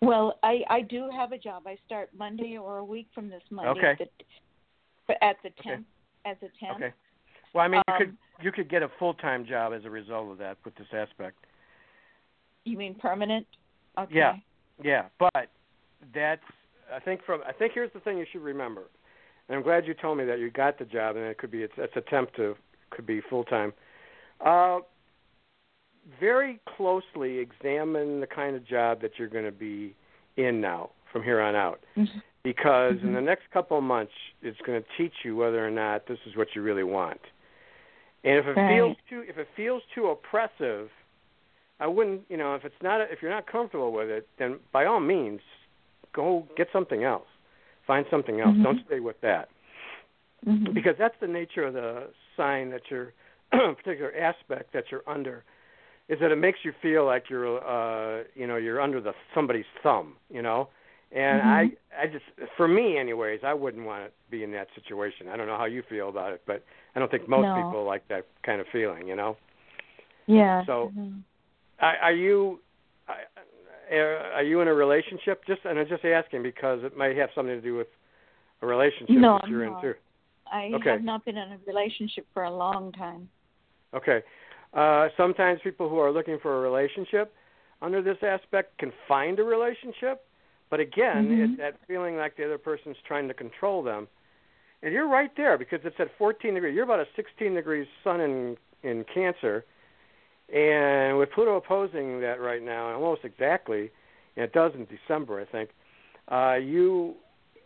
Well, 0.00 0.38
I 0.42 0.62
I 0.68 0.80
do 0.82 1.08
have 1.10 1.32
a 1.32 1.38
job. 1.38 1.64
I 1.66 1.76
start 1.86 2.10
Monday 2.16 2.56
or 2.56 2.78
a 2.78 2.84
week 2.84 3.08
from 3.14 3.28
this 3.28 3.42
Monday. 3.50 3.70
Okay. 3.70 3.90
At 3.92 4.08
the, 5.08 5.24
at 5.24 5.36
the 5.42 5.48
Okay. 5.60 5.70
tenth, 5.70 5.86
as 6.24 6.36
a 6.38 6.48
tenth. 6.64 6.76
Okay. 6.76 6.92
Well, 7.52 7.64
I 7.64 7.68
mean, 7.68 7.82
you 7.88 7.94
could 7.98 8.08
Um, 8.08 8.18
you 8.42 8.52
could 8.52 8.68
get 8.68 8.82
a 8.82 8.88
full 8.98 9.14
time 9.14 9.44
job 9.44 9.72
as 9.72 9.84
a 9.84 9.90
result 9.90 10.30
of 10.30 10.38
that 10.38 10.56
with 10.64 10.74
this 10.76 10.86
aspect. 10.92 11.44
You 12.64 12.76
mean 12.76 12.94
permanent? 12.94 13.46
Okay. 13.98 14.14
Yeah. 14.14 14.36
Yeah, 14.82 15.08
but 15.18 15.50
that's 16.14 16.42
I 16.92 17.00
think 17.00 17.22
from 17.24 17.42
I 17.46 17.52
think 17.52 17.72
here's 17.74 17.92
the 17.92 18.00
thing 18.00 18.18
you 18.18 18.26
should 18.32 18.42
remember, 18.42 18.84
and 19.48 19.56
I'm 19.56 19.62
glad 19.62 19.86
you 19.86 19.94
told 19.94 20.18
me 20.18 20.24
that 20.24 20.38
you 20.38 20.50
got 20.50 20.78
the 20.78 20.84
job, 20.86 21.16
and 21.16 21.24
it 21.26 21.38
could 21.38 21.50
be 21.50 21.62
it's, 21.62 21.74
it's 21.76 21.94
attempt 21.96 22.34
to 22.36 22.56
could 22.90 23.06
be 23.06 23.20
full 23.28 23.44
time. 23.44 23.72
Uh, 24.44 24.80
very 26.18 26.60
closely 26.76 27.38
examine 27.38 28.20
the 28.20 28.26
kind 28.26 28.56
of 28.56 28.64
job 28.66 29.00
that 29.02 29.12
you're 29.18 29.28
going 29.28 29.44
to 29.44 29.52
be 29.52 29.94
in 30.36 30.60
now 30.60 30.90
from 31.12 31.22
here 31.22 31.40
on 31.40 31.54
out, 31.54 31.80
Mhm. 31.96 32.22
because 32.42 33.02
in 33.02 33.10
Mhm. 33.10 33.14
the 33.14 33.20
next 33.20 33.50
couple 33.50 33.76
of 33.76 33.84
months 33.84 34.12
it's 34.42 34.60
going 34.62 34.82
to 34.82 34.88
teach 34.96 35.24
you 35.24 35.36
whether 35.36 35.64
or 35.64 35.70
not 35.70 36.06
this 36.06 36.18
is 36.26 36.36
what 36.36 36.54
you 36.54 36.62
really 36.62 36.84
want. 36.84 37.20
And 38.24 38.38
if 38.38 38.46
it 38.46 38.56
Right. 38.56 38.68
feels 38.68 38.96
too 39.08 39.24
if 39.28 39.38
it 39.38 39.48
feels 39.56 39.82
too 39.94 40.08
oppressive, 40.10 40.90
I 41.80 41.86
wouldn't, 41.86 42.24
you 42.28 42.36
know, 42.36 42.54
if 42.54 42.64
it's 42.64 42.80
not 42.82 43.00
if 43.00 43.22
you're 43.22 43.30
not 43.30 43.46
comfortable 43.46 43.92
with 43.92 44.10
it, 44.10 44.28
then 44.36 44.60
by 44.72 44.84
all 44.84 45.00
means 45.00 45.40
go 46.12 46.46
get 46.56 46.70
something 46.72 47.04
else. 47.04 47.28
Find 47.86 48.06
something 48.08 48.40
else. 48.40 48.56
Mhm. 48.56 48.62
Don't 48.62 48.86
stay 48.86 49.00
with 49.00 49.20
that. 49.22 49.48
Mhm. 50.46 50.72
Because 50.74 50.96
that's 50.96 51.18
the 51.18 51.26
nature 51.26 51.64
of 51.64 51.74
the 51.74 52.12
sign 52.36 52.70
that 52.70 52.90
you're 52.90 53.12
particular 53.50 54.14
aspect 54.16 54.72
that 54.72 54.90
you're 54.92 55.02
under 55.08 55.44
is 56.10 56.18
that 56.20 56.30
it 56.32 56.36
makes 56.36 56.58
you 56.64 56.72
feel 56.82 57.06
like 57.06 57.30
you're 57.30 57.46
uh 57.64 58.24
you 58.34 58.46
know, 58.46 58.56
you're 58.56 58.80
under 58.80 59.00
the 59.00 59.12
somebody's 59.34 59.70
thumb, 59.82 60.16
you 60.28 60.42
know? 60.42 60.68
And 61.12 61.40
Mhm. 61.40 61.44
I 61.46 62.02
I 62.02 62.06
just 62.06 62.24
for 62.56 62.68
me 62.68 62.98
anyways, 62.98 63.40
I 63.44 63.54
wouldn't 63.54 63.86
want 63.86 64.04
to 64.06 64.10
be 64.30 64.44
in 64.44 64.50
that 64.52 64.68
situation. 64.74 65.28
I 65.28 65.36
don't 65.36 65.46
know 65.46 65.56
how 65.56 65.64
you 65.76 65.82
feel 65.88 66.08
about 66.08 66.32
it, 66.32 66.42
but 66.46 66.62
I 66.94 66.98
don't 66.98 67.10
think 67.10 67.28
most 67.28 67.46
No. 67.46 67.54
people 67.54 67.84
like 67.84 68.06
that 68.08 68.26
kind 68.42 68.60
of 68.60 68.66
feeling, 68.68 69.06
you 69.08 69.16
know? 69.16 69.36
yeah. 70.26 70.64
so- 70.66 70.92
Mhm. 70.94 71.22
Are, 71.80 71.96
are 71.96 72.12
you 72.12 72.60
are 73.90 74.16
are 74.38 74.42
you 74.42 74.60
in 74.60 74.68
a 74.68 74.74
relationship? 74.74 75.44
Just 75.46 75.64
and 75.64 75.78
I'm 75.78 75.88
just 75.88 76.04
asking 76.04 76.42
because 76.42 76.84
it 76.84 76.96
might 76.96 77.16
have 77.16 77.30
something 77.34 77.54
to 77.54 77.60
do 77.60 77.74
with 77.76 77.88
a 78.62 78.66
relationship 78.66 79.16
No, 79.16 79.38
that 79.40 79.48
you're 79.48 79.64
I'm 79.66 79.74
in 79.74 79.80
too. 79.80 79.94
I 80.52 80.70
Okay. 80.74 80.90
have 80.90 81.02
not 81.02 81.24
been 81.24 81.36
in 81.36 81.52
a 81.52 81.58
relationship 81.66 82.26
for 82.34 82.44
a 82.44 82.50
long 82.50 82.92
time. 82.92 83.28
Okay. 83.94 84.22
Uh, 84.72 85.08
sometimes 85.16 85.60
people 85.62 85.88
who 85.88 85.98
are 85.98 86.12
looking 86.12 86.38
for 86.38 86.58
a 86.58 86.60
relationship 86.60 87.34
under 87.82 88.02
this 88.02 88.18
aspect 88.22 88.78
can 88.78 88.92
find 89.08 89.38
a 89.38 89.44
relationship, 89.44 90.24
but 90.68 90.78
again, 90.80 91.28
Mhm. 91.28 91.44
it's 91.44 91.56
that 91.56 91.76
feeling 91.86 92.16
like 92.16 92.36
the 92.36 92.44
other 92.44 92.58
person's 92.58 93.00
trying 93.02 93.26
to 93.28 93.34
control 93.34 93.82
them. 93.82 94.06
And 94.82 94.94
you're 94.94 95.08
right 95.08 95.34
there 95.36 95.58
because 95.58 95.84
it's 95.84 95.98
at 95.98 96.10
14 96.16 96.54
degrees. 96.54 96.74
You're 96.74 96.84
about 96.84 97.00
a 97.00 97.08
16 97.16 97.54
degrees 97.54 97.88
sun 98.04 98.20
in 98.20 98.56
in 98.82 99.04
Cancer, 99.04 99.64
and 100.48 101.18
with 101.18 101.30
Pluto 101.32 101.56
opposing 101.56 102.20
that 102.20 102.40
right 102.40 102.62
now, 102.62 102.94
almost 102.94 103.26
exactly, 103.26 103.90
and 104.36 104.44
it 104.44 104.52
does 104.52 104.74
in 104.74 104.86
December, 104.86 105.38
I 105.40 105.44
think. 105.44 105.70
Uh, 106.28 106.58
you 106.60 107.16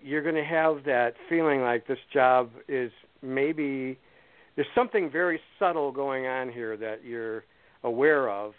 you're 0.02 0.22
going 0.22 0.34
to 0.34 0.44
have 0.44 0.84
that 0.84 1.16
feeling 1.28 1.62
like 1.62 1.86
this 1.86 2.00
job 2.12 2.50
is 2.68 2.92
maybe 3.22 3.98
there's 4.56 4.68
something 4.74 5.10
very 5.10 5.40
subtle 5.58 5.90
going 5.92 6.26
on 6.26 6.50
here 6.50 6.76
that 6.76 7.04
you're 7.04 7.44
aware 7.82 8.28
of, 8.28 8.52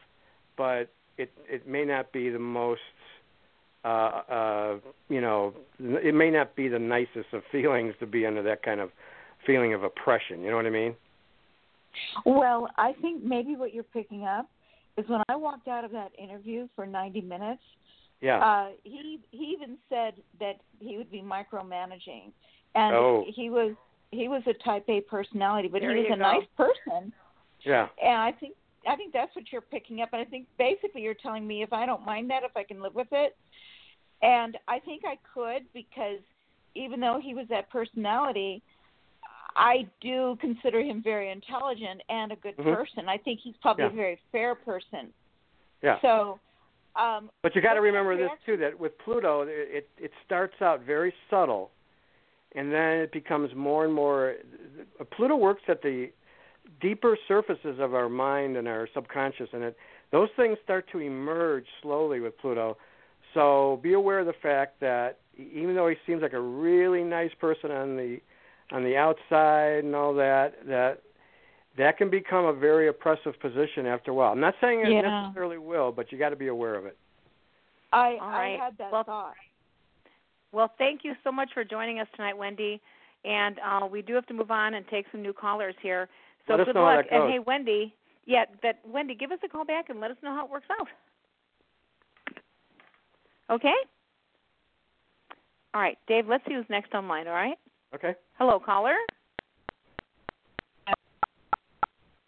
but 0.58 0.90
it 1.18 1.32
it 1.50 1.68
may 1.68 1.86
not 1.86 2.12
be 2.12 2.30
the 2.30 2.40
most 2.40 2.82
uh 3.86 3.88
uh 3.88 4.78
you 5.10 5.22
know 5.22 5.54
it 5.80 6.14
may 6.14 6.30
not 6.30 6.56
be 6.56 6.68
the 6.68 6.80
nicest 6.80 7.32
of 7.34 7.42
feelings 7.52 7.94
to 8.00 8.06
be 8.06 8.26
under 8.26 8.44
that 8.44 8.62
kind 8.64 8.80
of 8.80 8.90
feeling 9.46 9.74
of 9.74 9.84
oppression. 9.84 10.42
You 10.42 10.50
know 10.50 10.58
what 10.58 10.66
i 10.66 10.72
mean? 10.72 10.96
Well, 12.26 12.68
I 12.78 12.94
think 13.02 13.24
maybe 13.24 13.56
what 13.56 13.74
you're 13.74 13.84
picking 13.84 14.26
up 14.26 14.50
is 14.98 15.08
when 15.08 15.22
I 15.30 15.36
walked 15.36 15.68
out 15.68 15.86
of 15.86 15.92
that 15.92 16.12
interview 16.22 16.68
for 16.76 16.86
90 16.86 17.22
minutes, 17.22 17.62
yeah. 18.22 18.40
uh, 18.40 18.68
he 18.84 19.20
he 19.32 19.56
even 19.58 19.78
said 19.90 20.16
that 20.40 20.56
he 20.80 20.98
would 20.98 21.12
be 21.12 21.22
micromanaging, 21.22 22.32
and 22.76 22.96
Oh. 22.96 23.26
he 23.28 23.50
was 23.50 23.76
he 24.12 24.28
was 24.28 24.42
a 24.48 24.54
Type 24.54 24.86
A 24.90 25.02
personality, 25.02 25.68
but 25.68 25.82
There 25.82 25.96
he 25.96 26.04
was 26.04 26.12
a 26.14 26.18
go. 26.18 26.22
nice 26.22 26.48
person, 26.58 27.14
yeah 27.64 27.88
and 28.02 28.16
I 28.22 28.32
think 28.32 28.56
I 28.88 28.96
think 28.96 29.14
that's 29.14 29.36
what 29.36 29.52
you're 29.52 29.62
picking 29.62 30.02
up, 30.02 30.10
and 30.14 30.22
I 30.22 30.26
think 30.26 30.48
basically 30.58 31.02
you're 31.02 31.16
telling 31.16 31.48
me 31.48 31.64
if 31.64 31.74
I 31.74 31.86
don't 31.86 32.06
mind 32.06 32.30
that, 32.30 32.44
if 32.44 32.56
I 32.56 32.64
can 32.64 32.82
live 32.82 32.94
with 32.96 33.08
it, 33.12 33.36
and 34.22 34.58
I 34.68 34.80
think 34.80 35.04
I 35.06 35.18
could 35.34 35.64
because 35.74 36.20
even 36.76 37.00
though 37.00 37.20
he 37.22 37.34
was 37.34 37.48
that 37.50 37.70
personality. 37.70 38.62
I 39.58 39.88
do 40.02 40.38
consider 40.42 40.82
him 40.82 41.02
very 41.02 41.30
intelligent 41.32 42.02
and 42.10 42.34
a 42.34 42.36
good 42.36 42.58
Mhm. 42.58 42.76
person. 42.76 43.08
I 43.08 43.18
think 43.18 43.40
he's 43.40 43.56
probably 43.62 43.86
Yeah. 43.86 43.92
a 43.92 43.96
very 43.96 44.16
fair 44.32 44.54
person. 44.54 45.14
yeah 45.82 45.98
So, 46.02 46.40
um, 46.98 47.30
But 47.42 47.56
you 47.56 47.62
got 47.62 47.76
to 47.76 47.82
remember 47.82 48.14
your 48.16 48.30
this 48.30 48.40
too 48.46 48.58
that 48.58 48.78
with 48.78 48.98
Pluto, 48.98 49.42
it, 49.44 49.50
it 49.50 49.90
it 49.98 50.12
starts 50.26 50.62
out 50.62 50.82
very 50.82 51.14
subtle, 51.30 51.72
and 52.56 52.72
then 52.72 52.98
it 53.00 53.12
becomes 53.12 53.54
more 53.56 53.86
and 53.86 53.94
more. 53.94 54.36
Uh, 55.00 55.04
Pluto 55.16 55.36
works 55.36 55.64
at 55.68 55.82
the 55.82 56.12
deeper 56.82 57.18
surfaces 57.28 57.80
of 57.80 57.94
our 57.94 58.10
mind 58.10 58.58
and 58.58 58.68
our 58.68 58.88
subconscious, 58.94 59.50
and 59.54 59.64
it 59.64 59.78
those 60.12 60.30
things 60.36 60.58
start 60.64 60.86
to 60.92 61.00
emerge 61.00 61.66
slowly 61.82 62.20
with 62.20 62.38
Pluto. 62.38 62.78
So 63.34 63.80
be 63.84 63.94
aware 63.94 64.20
of 64.20 64.28
the 64.28 64.34
fact 64.42 64.80
that 64.80 65.20
even 65.38 65.76
though 65.76 65.90
he 65.90 65.96
seems 66.08 66.22
like 66.22 66.34
a 66.34 66.40
really 66.40 67.04
nice 67.04 67.32
person 67.40 67.72
on 67.72 67.98
the 67.98 68.20
on 68.72 68.84
the 68.84 68.96
outside 68.98 69.84
and 69.84 69.94
all 69.94 70.14
that, 70.16 70.66
that 70.68 71.02
that 71.78 71.98
can 71.98 72.10
become 72.10 72.46
a 72.46 72.54
very 72.54 72.88
oppressive 72.88 73.38
position 73.42 73.86
after 73.86 74.12
a 74.12 74.14
while. 74.14 74.32
I'm 74.32 74.40
not 74.40 74.56
saying 74.62 74.80
it 74.82 74.92
Yeah. 74.92 75.02
necessarily 75.02 75.58
will, 75.58 75.92
but 75.92 76.12
you 76.12 76.18
got 76.18 76.30
to 76.30 76.36
be 76.38 76.48
aware 76.48 76.76
of 76.76 76.86
it. 76.86 76.98
I 77.92 78.18
All 78.18 78.30
I 78.30 78.58
had 78.58 78.78
that 78.78 78.92
Well, 78.92 79.04
thought. 79.04 79.36
Well, 80.56 80.72
thank 80.78 81.02
you 81.04 81.14
so 81.22 81.34
much 81.34 81.50
for 81.54 81.66
joining 81.66 82.00
us 82.00 82.08
tonight, 82.16 82.38
Wendy. 82.38 82.82
And 83.26 83.58
uh, 83.60 83.88
we 83.88 84.02
do 84.02 84.14
have 84.14 84.26
to 84.28 84.34
move 84.34 84.52
on 84.52 84.76
and 84.76 84.88
take 84.88 85.06
some 85.12 85.22
new 85.22 85.34
callers 85.34 85.76
here. 85.82 86.08
So 86.48 86.54
Let 86.54 86.62
us 86.62 86.66
good 86.68 86.76
know 86.76 86.86
how 86.86 86.96
luck. 86.96 87.06
that 87.06 87.12
goes. 87.12 87.24
And 87.24 87.34
hey, 87.34 87.40
Wendy, 87.40 87.94
yeah, 88.26 88.46
that 88.64 88.80
Wendy, 88.88 89.16
give 89.16 89.34
us 89.34 89.40
a 89.44 89.50
call 89.50 89.66
back 89.66 89.90
and 89.90 90.00
let 90.00 90.12
us 90.12 90.18
know 90.24 90.34
how 90.34 90.46
it 90.46 90.52
works 90.52 90.68
out. 90.80 90.88
Okay. 93.50 93.74
All 95.74 95.82
right, 95.82 95.98
Dave. 96.08 96.26
Let's 96.26 96.46
see 96.48 96.54
who's 96.54 96.66
next 96.70 96.94
online. 96.94 97.28
All 97.28 97.34
right. 97.34 97.58
Okay. 97.94 98.16
Hello, 98.38 98.58
caller. 98.58 98.96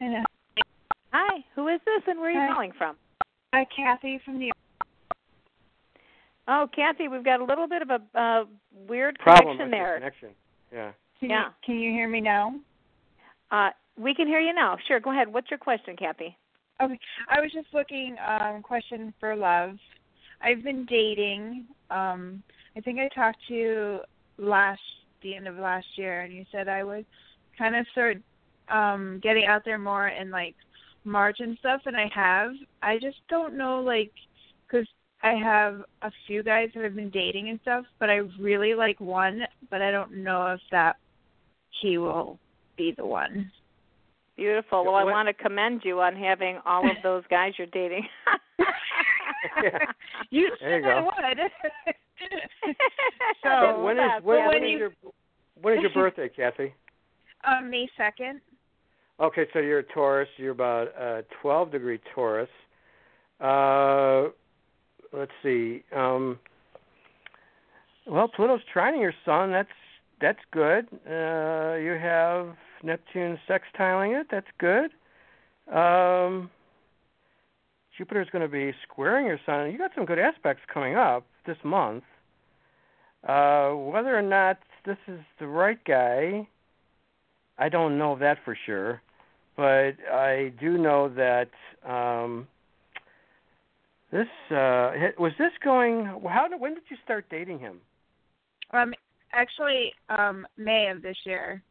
And, 0.01 0.25
Hi. 1.13 1.39
Who 1.55 1.69
is 1.69 1.79
this, 1.85 2.03
and 2.07 2.19
where 2.19 2.29
are 2.29 2.33
you 2.33 2.39
Hi. 2.41 2.53
calling 2.53 2.71
from? 2.77 2.97
Hi, 3.53 3.65
Kathy 3.73 4.19
from 4.25 4.37
the. 4.37 4.51
Oh, 6.47 6.67
Kathy, 6.73 7.07
we've 7.07 7.25
got 7.25 7.41
a 7.41 7.43
little 7.45 7.67
bit 7.67 7.81
of 7.81 7.89
a 7.89 8.19
uh, 8.19 8.45
weird 8.87 9.17
Problem 9.19 9.57
connection 9.57 9.71
with 9.71 9.77
your 9.77 9.87
there. 9.87 9.97
Connection. 9.99 10.29
Yeah. 10.71 10.91
Can 11.19 11.29
Yeah. 11.29 11.45
You, 11.45 11.51
can 11.65 11.79
you 11.79 11.91
hear 11.91 12.07
me 12.07 12.21
now? 12.21 12.55
Uh, 13.51 13.69
we 13.97 14.13
can 14.13 14.27
hear 14.27 14.39
you 14.39 14.53
now. 14.53 14.77
Sure, 14.87 14.99
go 14.99 15.11
ahead. 15.11 15.31
What's 15.31 15.49
your 15.49 15.57
question, 15.57 15.95
Kathy? 15.97 16.37
Okay. 16.81 16.99
I 17.29 17.41
was 17.41 17.51
just 17.51 17.67
looking. 17.73 18.15
Um, 18.25 18.61
question 18.61 19.13
for 19.19 19.35
love. 19.35 19.71
I've 20.41 20.63
been 20.63 20.85
dating. 20.85 21.65
Um, 21.89 22.43
I 22.75 22.81
think 22.81 22.99
I 22.99 23.09
talked 23.09 23.39
to 23.47 23.53
you 23.53 23.99
last 24.37 24.79
the 25.23 25.35
end 25.35 25.47
of 25.47 25.55
last 25.55 25.87
year, 25.95 26.21
and 26.21 26.33
you 26.33 26.45
said 26.51 26.67
I 26.67 26.83
would 26.83 27.05
kind 27.57 27.75
of 27.75 27.85
start 27.91 28.17
um 28.69 29.19
getting 29.23 29.45
out 29.45 29.63
there 29.65 29.79
more 29.79 30.09
in 30.09 30.29
like 30.29 30.55
March 31.03 31.37
and 31.39 31.57
stuff, 31.57 31.81
and 31.85 31.97
I 31.97 32.09
have. 32.13 32.51
I 32.83 32.99
just 32.99 33.17
don't 33.29 33.57
know, 33.57 33.81
like, 33.81 34.11
because 34.67 34.87
I 35.27 35.35
have 35.43 35.81
a 36.01 36.11
few 36.25 36.41
guys 36.43 36.69
that 36.73 36.83
I've 36.85 36.95
been 36.95 37.09
dating 37.09 37.49
and 37.49 37.59
stuff, 37.61 37.85
but 37.99 38.09
I 38.09 38.17
really 38.39 38.73
like 38.73 38.99
one, 38.99 39.41
but 39.69 39.81
I 39.81 39.91
don't 39.91 40.23
know 40.23 40.47
if 40.53 40.61
that 40.71 40.95
he 41.81 41.97
will 41.97 42.39
be 42.77 42.93
the 42.97 43.05
one. 43.05 43.51
Beautiful. 44.35 44.85
Well, 44.85 44.95
I 44.95 45.03
What- 45.03 45.13
want 45.13 45.27
to 45.27 45.33
commend 45.33 45.81
you 45.83 45.99
on 46.01 46.15
having 46.15 46.59
all 46.65 46.89
of 46.89 46.95
those 47.03 47.23
guys 47.29 47.53
you're 47.57 47.67
dating. 47.67 48.07
You 50.29 50.49
There 50.59 50.77
you 50.79 50.83
said 50.83 50.91
I 50.91 50.99
go. 51.01 51.05
would. 51.05 51.95
So, 53.43 53.81
when 53.83 53.97
is 53.97 54.03
that's 54.11 54.23
when, 54.25 54.39
when 54.39 54.47
when 54.49 54.63
is 54.63 54.69
you- 54.71 54.77
your 54.79 54.91
when 55.61 55.73
is 55.75 55.81
your 55.81 55.91
birthday, 55.93 56.27
Kathy? 56.29 56.73
um, 57.45 57.69
May 57.69 57.87
second. 57.95 58.41
Okay, 59.19 59.45
so 59.53 59.59
you're 59.59 59.79
a 59.79 59.83
Taurus. 59.83 60.27
You're 60.37 60.51
about 60.51 60.87
uh, 60.99 61.21
12 61.41 61.71
degree 61.71 61.99
Taurus. 62.13 62.49
Uh, 63.39 64.29
let's 65.13 65.31
see. 65.43 65.83
Um, 65.95 66.39
well, 68.05 68.27
Pluto's 68.27 68.61
trining 68.73 69.01
your 69.01 69.13
Sun. 69.25 69.51
That's 69.51 69.69
that's 70.19 70.39
good. 70.51 70.87
Uh, 71.05 71.75
you 71.75 71.97
have 72.01 72.55
Neptune 72.83 73.37
sextiling 73.47 74.19
it. 74.19 74.27
That's 74.31 74.47
good. 74.57 74.91
Um, 75.73 76.49
Jupiter's 77.97 78.29
going 78.31 78.41
to 78.41 78.47
be 78.47 78.73
squaring 78.83 79.25
your 79.25 79.39
Sun. 79.45 79.71
You 79.71 79.77
got 79.77 79.91
some 79.95 80.05
good 80.05 80.19
aspects 80.19 80.63
coming 80.73 80.95
up 80.95 81.25
this 81.45 81.57
month. 81.63 82.03
Uh, 83.27 83.71
whether 83.71 84.17
or 84.17 84.21
not 84.21 84.59
this 84.85 84.97
is 85.07 85.19
the 85.39 85.47
right 85.47 85.83
guy, 85.85 86.47
I 87.57 87.69
don't 87.69 87.97
know 87.97 88.15
that 88.19 88.37
for 88.45 88.57
sure 88.65 89.01
but 89.57 89.95
I 90.11 90.53
do 90.59 90.77
know 90.77 91.09
that 91.09 91.49
um, 91.85 92.47
this 94.11 94.27
uh, 94.51 94.91
was 95.17 95.33
this 95.37 95.51
going. 95.63 96.05
How 96.29 96.47
did 96.47 96.59
when 96.59 96.73
did 96.73 96.83
you 96.89 96.97
start 97.03 97.25
dating 97.29 97.59
him? 97.59 97.79
Um, 98.71 98.93
actually, 99.33 99.93
um, 100.09 100.47
May 100.57 100.89
of 100.89 101.01
this 101.01 101.17
year. 101.25 101.61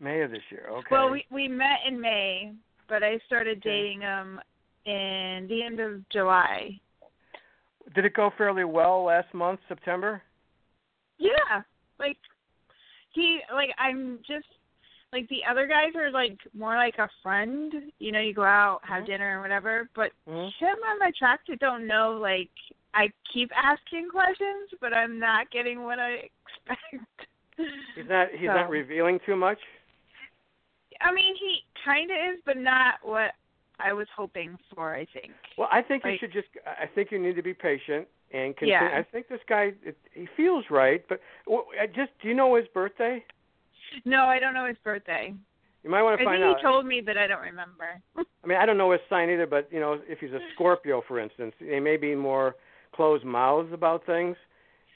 May 0.00 0.22
of 0.22 0.30
this 0.30 0.42
year. 0.50 0.66
Okay. 0.70 0.86
Well, 0.90 1.10
we 1.10 1.24
we 1.30 1.48
met 1.48 1.78
in 1.86 2.00
May, 2.00 2.52
but 2.88 3.02
I 3.02 3.18
started 3.26 3.60
dating 3.62 4.00
him 4.02 4.40
in 4.84 5.46
the 5.48 5.62
end 5.64 5.80
of 5.80 6.08
July. 6.10 6.78
did 7.94 8.04
it 8.04 8.14
go 8.14 8.30
fairly 8.36 8.64
well 8.64 9.04
last 9.04 9.32
month, 9.34 9.60
September? 9.68 10.22
Yeah, 11.18 11.62
like 11.98 12.18
he 13.12 13.40
like 13.52 13.70
I'm 13.78 14.18
just 14.26 14.46
like 15.16 15.28
the 15.30 15.40
other 15.50 15.66
guys 15.66 15.94
are 15.96 16.10
like 16.10 16.36
more 16.52 16.76
like 16.76 16.98
a 16.98 17.08
friend. 17.22 17.72
You 17.98 18.12
know, 18.12 18.20
you 18.20 18.34
go 18.34 18.44
out, 18.44 18.80
have 18.84 19.04
Mhm. 19.04 19.06
dinner, 19.06 19.38
or 19.38 19.42
whatever. 19.42 19.88
But 19.94 20.12
Mhm. 20.28 20.52
him, 20.58 20.76
I'm 20.86 21.00
attracted. 21.02 21.58
Don't 21.58 21.86
know. 21.86 22.12
Like 22.12 22.50
I 22.92 23.10
keep 23.32 23.50
asking 23.56 24.10
questions, 24.10 24.74
but 24.80 24.92
I'm 24.92 25.18
not 25.18 25.50
getting 25.50 25.84
what 25.84 25.98
I 25.98 26.28
expect. 26.28 27.26
He's 27.94 28.06
not. 28.06 28.30
He's 28.32 28.48
So- 28.48 28.54
not 28.54 28.68
revealing 28.68 29.18
too 29.20 29.36
much. 29.36 29.60
I 31.00 31.12
mean, 31.12 31.34
he 31.36 31.64
kind 31.84 32.10
of 32.10 32.16
is, 32.34 32.40
but 32.44 32.58
not 32.58 33.02
what 33.02 33.34
I 33.80 33.92
was 33.94 34.08
hoping 34.10 34.58
for. 34.74 34.94
I 34.94 35.06
think. 35.06 35.32
Well, 35.56 35.68
I 35.70 35.80
think 35.82 36.04
you 36.04 36.18
should 36.18 36.32
just. 36.32 36.48
I 36.66 36.86
think 36.86 37.10
you 37.10 37.18
need 37.18 37.36
to 37.36 37.42
be 37.42 37.54
patient 37.54 38.06
and 38.32 38.54
continue. 38.54 38.74
Yeah. 38.74 38.98
I 38.98 39.02
think 39.02 39.28
this 39.28 39.42
guy. 39.46 39.72
It, 39.82 39.96
he 40.12 40.26
feels 40.36 40.68
right, 40.70 41.06
but 41.08 41.22
well, 41.46 41.68
I 41.80 41.86
just. 41.86 42.18
Do 42.20 42.28
you 42.28 42.34
know 42.34 42.54
his 42.56 42.68
birthday? 42.68 43.24
No, 44.04 44.24
I 44.24 44.38
don't 44.38 44.54
know 44.54 44.66
his 44.66 44.76
birthday. 44.84 45.34
You 45.82 45.90
might 45.90 46.02
want 46.02 46.20
I 46.20 46.24
to 46.24 46.24
find 46.24 46.42
think 46.42 46.50
out. 46.50 46.56
he 46.58 46.62
told 46.62 46.86
me, 46.86 47.00
but 47.00 47.16
I 47.16 47.26
don't 47.26 47.42
remember. 47.42 48.00
I 48.16 48.46
mean, 48.46 48.58
I 48.58 48.66
don't 48.66 48.76
know 48.76 48.92
his 48.92 49.00
sign 49.08 49.30
either, 49.30 49.46
but 49.46 49.68
you 49.72 49.80
know, 49.80 50.00
if 50.08 50.18
he's 50.18 50.32
a 50.32 50.40
Scorpio, 50.54 51.02
for 51.06 51.20
instance, 51.20 51.54
they 51.60 51.80
may 51.80 51.96
be 51.96 52.14
more 52.14 52.56
closed 52.94 53.24
mouths 53.24 53.72
about 53.72 54.04
things, 54.06 54.36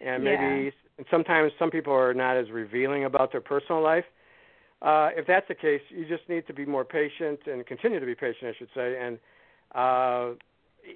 and 0.01 0.25
maybe 0.25 0.73
and 0.99 1.07
sometimes 1.11 1.53
some 1.59 1.71
people 1.71 1.93
are 1.93 2.13
not 2.13 2.37
as 2.37 2.51
revealing 2.51 3.05
about 3.05 3.33
their 3.33 3.41
personal 3.41 3.83
life. 3.83 4.05
Uh, 4.83 5.11
if 5.15 5.27
that's 5.27 5.47
the 5.49 5.55
case, 5.55 5.81
you 5.91 6.07
just 6.09 6.29
need 6.29 6.47
to 6.47 6.55
be 6.55 6.65
more 6.65 6.85
patient 6.85 7.41
and 7.47 7.67
continue 7.67 8.01
to 8.01 8.07
be 8.07 8.15
patient, 8.15 8.55
I 8.55 8.59
should 8.59 8.69
say, 8.75 8.99
and 9.01 9.19
uh, 9.75 10.35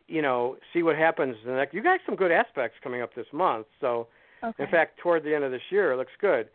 you 0.09 0.23
know, 0.23 0.57
see 0.73 0.83
what 0.83 0.97
happens. 0.97 1.37
The 1.45 1.53
next, 1.53 1.75
you 1.75 1.83
got 1.83 2.01
some 2.07 2.17
good 2.17 2.33
aspects 2.33 2.79
coming 2.83 3.03
up 3.03 3.14
this 3.14 3.27
month, 3.33 3.67
so 3.81 4.09
okay. 4.43 4.64
in 4.64 4.71
fact, 4.71 4.99
toward 4.99 5.23
the 5.23 5.35
end 5.35 5.45
of 5.45 5.51
this 5.51 5.62
year, 5.71 5.93
it 5.93 5.97
looks 5.97 6.12
good. 6.21 6.49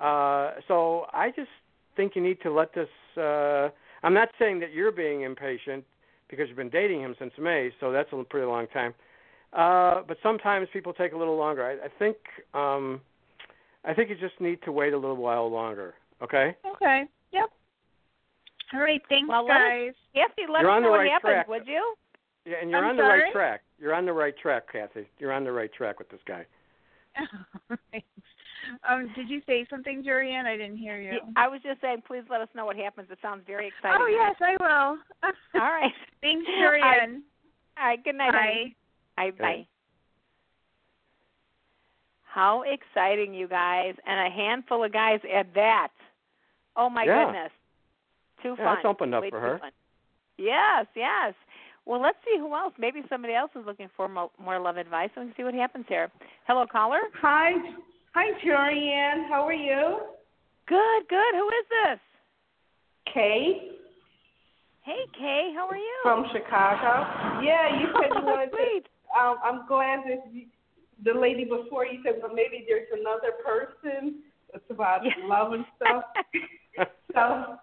Uh, 0.00 0.52
so 0.68 1.06
I 1.12 1.30
just 1.34 1.50
think 1.96 2.14
you 2.16 2.22
need 2.22 2.40
to 2.42 2.52
let 2.52 2.74
this. 2.74 2.88
Uh, 3.16 3.68
I'm 4.02 4.14
not 4.14 4.28
saying 4.38 4.60
that 4.60 4.72
you're 4.72 4.92
being 4.92 5.22
impatient 5.22 5.84
because 6.28 6.48
you've 6.48 6.56
been 6.56 6.70
dating 6.70 7.00
him 7.00 7.14
since 7.18 7.32
May, 7.38 7.70
so 7.80 7.90
that's 7.90 8.08
a 8.12 8.22
pretty 8.24 8.46
long 8.46 8.66
time. 8.68 8.94
Uh, 9.52 10.02
but 10.06 10.18
sometimes 10.22 10.68
people 10.72 10.92
take 10.92 11.12
a 11.12 11.16
little 11.16 11.36
longer. 11.36 11.64
I, 11.64 11.86
I 11.86 11.88
think. 11.98 12.16
Um, 12.54 13.00
I 13.84 13.94
think 13.94 14.10
you 14.10 14.16
just 14.16 14.38
need 14.40 14.60
to 14.64 14.72
wait 14.72 14.92
a 14.92 14.98
little 14.98 15.16
while 15.16 15.50
longer. 15.50 15.94
Okay. 16.22 16.54
Okay. 16.74 17.04
Yep. 17.32 17.44
All 18.74 18.80
right. 18.80 19.00
Thanks, 19.08 19.28
Well, 19.28 19.46
let 19.46 19.56
us- 19.56 19.62
guys. 19.62 19.92
Kathy, 20.14 20.42
let 20.52 20.62
You're 20.62 20.70
us 20.72 20.82
know 20.82 20.90
what 20.90 20.98
right 20.98 21.10
happens, 21.10 21.30
track. 21.32 21.48
would 21.48 21.66
you? 21.66 21.94
Yeah, 22.44 22.56
and 22.60 22.70
you're 22.70 22.80
I'm 22.84 22.90
on 22.90 22.96
the 22.96 23.02
right 23.04 23.32
track. 23.32 23.62
You're 23.78 23.94
on 23.94 24.04
the 24.04 24.12
right 24.12 24.34
track, 24.36 24.70
Kathy. 24.72 25.06
You're 25.18 25.32
on 25.32 25.44
the 25.44 25.52
right 25.52 25.72
track 25.72 25.98
with 25.98 26.08
this 26.10 26.20
guy. 26.26 26.44
um, 28.88 29.10
did 29.14 29.28
you 29.28 29.40
say 29.46 29.66
something, 29.70 30.02
Jorianne? 30.02 30.44
I 30.46 30.56
didn't 30.56 30.76
hear 30.78 31.00
you. 31.00 31.12
Yeah, 31.12 31.18
I 31.36 31.48
was 31.48 31.60
just 31.62 31.80
saying, 31.80 32.02
please 32.06 32.22
let 32.30 32.40
us 32.40 32.48
know 32.54 32.64
what 32.66 32.76
happens. 32.76 33.08
It 33.10 33.18
sounds 33.22 33.42
very 33.46 33.68
exciting. 33.68 33.98
oh 34.00 34.06
yes, 34.06 34.34
I 34.40 34.56
will. 34.60 34.98
All 35.60 35.68
right. 35.70 35.92
Thanks, 36.22 36.46
All 36.48 36.64
right. 36.64 36.82
Jorianne. 36.82 37.20
All 37.78 37.86
right. 37.86 38.04
Good 38.04 38.14
night. 38.16 38.34
honey. 38.34 38.76
Bye. 39.16 39.30
Bye. 39.30 39.38
Bye. 39.38 39.66
How 42.24 42.62
exciting, 42.62 43.34
you 43.34 43.48
guys, 43.48 43.94
and 44.06 44.26
a 44.26 44.30
handful 44.30 44.84
of 44.84 44.92
guys 44.92 45.20
at 45.34 45.52
that. 45.54 45.88
Oh 46.76 46.88
my 46.88 47.04
Yeah. 47.04 47.24
goodness, 47.24 47.52
too 48.42 48.50
Yeah, 48.50 48.56
fun. 48.56 48.74
that's 48.76 48.84
opened 48.84 49.14
up 49.14 49.22
Way 49.22 49.30
for 49.30 49.40
her. 49.40 49.58
fun. 49.58 49.72
Yes, 50.36 50.86
yes. 50.94 51.34
Well, 51.84 52.00
let's 52.00 52.18
see 52.24 52.36
who 52.38 52.54
else. 52.54 52.74
Maybe 52.78 53.02
somebody 53.08 53.34
else 53.34 53.50
is 53.56 53.64
looking 53.64 53.88
for 53.96 54.08
more, 54.08 54.30
more 54.38 54.58
love 54.60 54.76
advice. 54.76 55.10
We 55.16 55.22
can 55.24 55.34
see 55.36 55.42
what 55.42 55.54
happens 55.54 55.86
here. 55.88 56.10
Hello, 56.46 56.66
caller. 56.66 57.00
Hi, 57.22 57.52
hi, 58.18 58.32
Jorianne. 58.44 59.28
How 59.28 59.46
are 59.46 59.52
you? 59.52 59.98
Good, 60.66 61.08
good. 61.08 61.34
Who 61.34 61.46
is 61.48 61.66
this? 61.70 62.00
Kay 63.14 63.70
Hey, 64.82 65.04
Kay. 65.16 65.52
How 65.54 65.68
are 65.68 65.76
you? 65.76 65.98
from 66.02 66.24
Chicago. 66.32 67.42
Yeah, 67.44 67.78
you 67.78 67.86
said 68.00 68.10
you 68.18 68.24
wanted 68.26 68.50
to. 68.50 68.56
Sweet. 68.56 68.86
Um, 69.18 69.36
I'm 69.44 69.66
glad 69.68 70.00
that 70.08 70.24
you, 70.32 70.46
the 71.04 71.18
lady 71.18 71.44
before 71.44 71.84
you 71.86 72.00
said, 72.04 72.14
well, 72.22 72.32
maybe 72.34 72.64
there's 72.66 72.88
another 72.92 73.32
person. 73.44 74.22
It's 74.54 74.64
about 74.70 75.04
Yeah. 75.04 75.12
love 75.26 75.52
and 75.52 75.64
stuff. 75.76 76.04
so, 77.14 77.56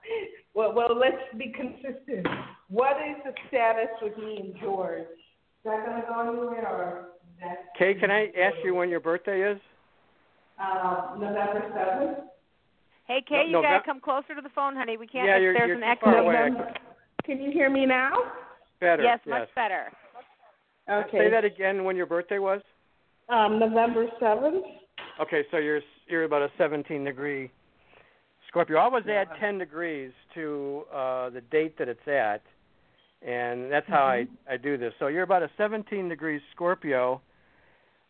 well, 0.54 0.74
well, 0.74 0.96
let's 0.98 1.18
be 1.38 1.52
consistent. 1.52 2.28
What 2.70 2.96
is 2.98 3.18
the 3.26 3.34
status 3.50 3.90
with 4.02 4.18
me 4.18 4.38
and 4.38 4.56
George? 4.62 5.02
Is 5.02 5.66
that 5.66 5.86
going 5.86 6.02
to 6.02 6.08
go 6.08 6.20
anywhere 6.22 6.68
or 6.68 7.10
is 7.28 7.40
that? 7.42 7.74
Kay, 7.78 7.96
can 7.96 8.10
I 8.12 8.28
ask 8.40 8.56
you 8.64 8.74
when 8.76 8.90
your 8.90 9.00
birthday 9.02 9.42
is? 9.52 9.60
Um, 10.60 11.20
November 11.20 11.64
seventh. 11.76 12.18
Hey, 13.08 13.22
Kay, 13.28 13.36
No- 13.36 13.42
you 13.44 13.56
Novem- 13.58 13.62
gotta 13.64 13.84
come 13.86 14.00
closer 14.00 14.34
to 14.36 14.42
the 14.42 14.50
phone, 14.50 14.76
honey. 14.76 14.98
We 14.98 15.08
can't. 15.08 15.28
Yeah, 15.28 15.38
you're- 15.38 15.58
there's 15.58 15.68
you're 15.68 15.78
an 15.78 15.84
echo. 15.84 16.06
far 16.06 16.18
away. 16.20 16.34
November. 16.34 16.74
Can 17.24 17.42
you 17.42 17.52
hear 17.52 17.70
me 17.70 17.86
now? 17.86 18.32
Better. 18.80 19.04
Yes, 19.04 19.20
yes. 19.26 19.40
much 19.42 19.56
better. 19.56 19.92
Okay. 20.90 21.18
Say 21.18 21.30
that 21.30 21.44
again. 21.46 21.84
When 21.84 21.96
your 21.96 22.06
birthday 22.06 22.40
was? 22.40 22.62
Um, 23.30 23.60
November 23.60 24.08
seventh. 24.20 24.66
Okay, 25.20 25.46
so 25.52 25.58
you're 25.58 25.82
you're 26.08 26.24
about 26.24 26.42
a 26.44 26.52
17 26.58 27.04
degree 27.04 27.52
Scorpio. 28.48 28.78
I 28.78 28.84
always 28.84 29.08
add 29.08 29.28
10 29.40 29.58
degrees 29.58 30.12
to 30.36 30.86
uh, 30.94 31.30
the 31.32 31.42
date 31.42 31.78
that 31.80 31.90
it's 31.90 32.08
at, 32.08 32.42
and 33.22 33.72
that's 33.72 33.88
how 33.88 34.04
I 34.06 34.28
I 34.50 34.58
do 34.58 34.78
this. 34.78 34.94
So 35.00 35.08
you're 35.08 35.24
about 35.24 35.42
a 35.44 35.50
17 35.58 36.08
degree 36.10 36.40
Scorpio, 36.52 37.22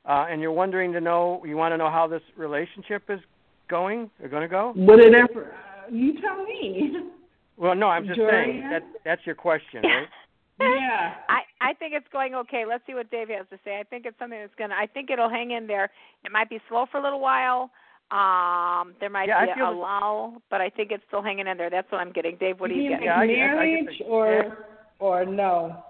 uh, 0.07 0.25
and 0.29 0.41
you're 0.41 0.51
wondering 0.51 0.93
to 0.93 1.01
know, 1.01 1.41
you 1.45 1.57
want 1.57 1.73
to 1.73 1.77
know 1.77 1.89
how 1.89 2.07
this 2.07 2.21
relationship 2.37 3.03
is 3.09 3.19
going 3.69 4.09
or 4.21 4.29
going 4.29 4.43
to 4.43 4.47
go? 4.47 4.73
Would 4.75 4.99
it 4.99 5.13
ever? 5.15 5.51
Uh, 5.53 5.91
you 5.91 6.19
tell 6.21 6.43
me. 6.43 6.91
Well, 7.57 7.73
no, 7.73 7.87
I'm 7.87 8.05
just 8.05 8.19
saying 8.19 8.67
that 8.69 8.83
that's 9.05 9.25
your 9.25 9.33
question, 9.33 9.81
right? 9.81 10.07
yeah. 10.59 11.13
I 11.29 11.39
I 11.61 11.73
think 11.73 11.93
it's 11.93 12.07
going 12.11 12.35
okay. 12.35 12.65
Let's 12.67 12.85
see 12.85 12.93
what 12.93 13.09
Dave 13.09 13.29
has 13.29 13.45
to 13.49 13.57
say. 13.63 13.79
I 13.79 13.83
think 13.83 14.05
it's 14.05 14.19
something 14.19 14.37
that's 14.37 14.53
gonna. 14.59 14.75
I 14.77 14.87
think 14.87 15.09
it'll 15.09 15.29
hang 15.29 15.51
in 15.51 15.65
there. 15.65 15.85
It 16.25 16.33
might 16.33 16.49
be 16.49 16.59
slow 16.67 16.85
for 16.91 16.97
a 16.97 17.01
little 17.01 17.21
while. 17.21 17.71
Um, 18.11 18.93
there 18.99 19.09
might 19.09 19.29
Yeah, 19.29 19.45
be 19.45 19.51
a 19.51 19.55
the- 19.67 19.71
lull, 19.71 20.41
but 20.51 20.59
I 20.59 20.69
think 20.69 20.91
it's 20.91 21.05
still 21.07 21.21
hanging 21.23 21.47
in 21.47 21.57
there. 21.57 21.69
That's 21.69 21.89
what 21.93 22.01
I'm 22.01 22.11
getting. 22.11 22.35
Dave, 22.35 22.59
what 22.59 22.67
do 22.67 22.75
you 22.75 22.89
mean 22.89 22.99
get? 22.99 22.99
like 22.99 23.05
Yeah, 23.05 23.15
I- 23.15 23.19
I- 23.19 23.23
I 23.23 23.27
get 23.27 23.55
marriage 23.85 23.99
the- 23.99 24.03
or 24.03 24.57
or 24.99 25.23
no? 25.25 25.81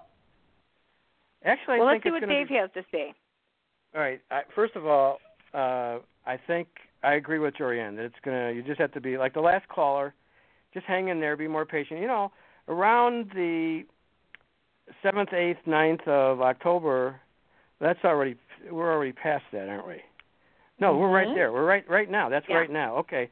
Actually, 1.44 1.80
well, 1.80 1.88
I 1.88 1.94
let's 1.94 2.04
see 2.04 2.10
it's 2.10 2.22
what 2.22 2.30
Dave 2.30 2.50
be, 2.50 2.56
has 2.56 2.70
to 2.76 2.84
say. 2.92 3.14
All 3.96 4.02
right. 4.02 4.20
I, 4.30 4.42
first 4.54 4.76
of 4.76 4.86
all, 4.86 5.20
uh, 5.54 6.00
I 6.26 6.38
think 6.48 6.68
I 7.04 7.14
agree 7.14 7.40
with 7.40 7.56
Jorianne 7.56 7.96
that 7.96 8.06
it's 8.06 8.16
gonna. 8.24 8.52
You 8.52 8.62
just 8.62 8.80
have 8.80 8.92
to 8.94 9.02
be 9.02 9.18
like 9.18 9.34
the 9.34 9.42
last 9.42 9.68
caller. 9.70 10.14
Just 10.74 10.86
hang 10.86 11.08
in 11.08 11.20
there. 11.20 11.38
Be 11.38 11.48
more 11.48 11.66
patient. 11.66 12.02
You 12.02 12.08
know, 12.08 12.32
around 12.68 13.32
the 13.34 13.84
seventh, 15.02 15.34
eighth, 15.34 15.60
9th 15.66 16.08
of 16.08 16.42
October. 16.42 17.20
That's 17.80 18.04
already. 18.04 18.36
We're 18.70 18.92
already 18.92 19.14
past 19.14 19.46
that, 19.54 19.70
aren't 19.70 19.88
we? 19.88 20.02
No, 20.80 20.98
we're 20.98 21.10
right 21.10 21.28
Mhm. 21.28 21.36
there. 21.36 21.54
We're 21.54 21.66
right 21.66 21.88
right 21.90 22.10
now. 22.10 22.28
That's 22.28 22.48
Yeah. 22.50 22.58
right 22.58 22.70
now. 22.70 22.98
Okay. 22.98 23.30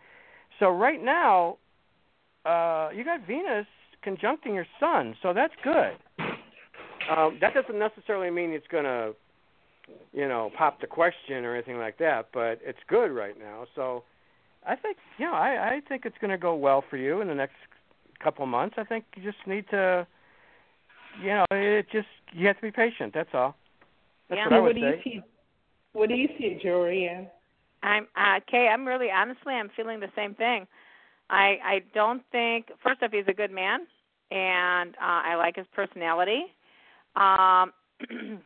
So 0.59 0.69
right 0.69 1.01
now, 1.01 1.57
uh, 2.45 2.89
you 2.93 3.03
got 3.03 3.21
Venus 3.21 3.67
conjuncting 4.01 4.53
your 4.53 4.67
Sun, 4.79 5.15
so 5.21 5.33
that's 5.33 5.55
good. 5.57 5.97
Um, 7.09 7.37
that 7.39 7.53
doesn't 7.53 7.77
necessarily 7.77 8.29
mean 8.29 8.53
it's 8.53 8.67
going 8.67 8.85
to, 8.85 9.13
you 10.11 10.27
know, 10.27 10.51
pop 10.57 10.79
the 10.81 10.87
question 10.87 11.45
or 11.45 11.55
anything 11.55 11.77
like 11.77 11.97
that, 11.97 12.27
but 12.33 12.59
it's 12.63 12.79
good 12.87 13.11
right 13.11 13.37
now. 13.37 13.65
So 13.75 14.03
I 14.65 14.75
think, 14.75 14.97
you 15.17 15.25
know, 15.25 15.33
I, 15.33 15.75
I 15.75 15.81
think 15.87 16.05
it's 16.05 16.17
going 16.21 16.31
to 16.31 16.37
go 16.37 16.55
well 16.55 16.83
for 16.89 16.97
you 16.97 17.21
in 17.21 17.27
the 17.27 17.35
next 17.35 17.55
couple 18.23 18.43
of 18.43 18.49
months. 18.49 18.75
I 18.77 18.83
think 18.83 19.05
you 19.15 19.23
just 19.23 19.45
need 19.47 19.65
to, 19.71 20.07
you 21.21 21.29
know, 21.29 21.45
it 21.51 21.87
just 21.91 22.07
you 22.31 22.47
have 22.47 22.55
to 22.57 22.61
be 22.61 22.71
patient. 22.71 23.13
That's 23.13 23.29
all. 23.33 23.55
That's 24.29 24.39
Yeah. 24.39 24.45
what 24.45 24.53
I 24.53 24.59
what 24.61 24.75
do 24.75 24.81
say. 24.81 24.87
you 24.87 25.01
see? 25.03 25.21
What 25.93 26.09
do 26.09 26.15
you 26.15 26.27
see, 26.37 26.59
Jorianne? 26.63 27.27
I'm 27.83 28.07
uh 28.15 28.39
Kay, 28.49 28.69
I'm 28.71 28.87
really 28.87 29.09
honestly 29.11 29.53
I'm 29.53 29.69
feeling 29.75 29.99
the 29.99 30.11
same 30.15 30.33
thing. 30.35 30.65
I 31.29 31.57
I 31.63 31.81
don't 31.93 32.23
think 32.31 32.67
first 32.83 33.03
off 33.03 33.11
he's 33.11 33.25
a 33.27 33.33
good 33.33 33.51
man 33.51 33.81
and 34.31 34.95
uh 34.95 35.21
I 35.25 35.35
like 35.35 35.57
his 35.57 35.67
personality. 35.75 36.45
Um 37.15 37.73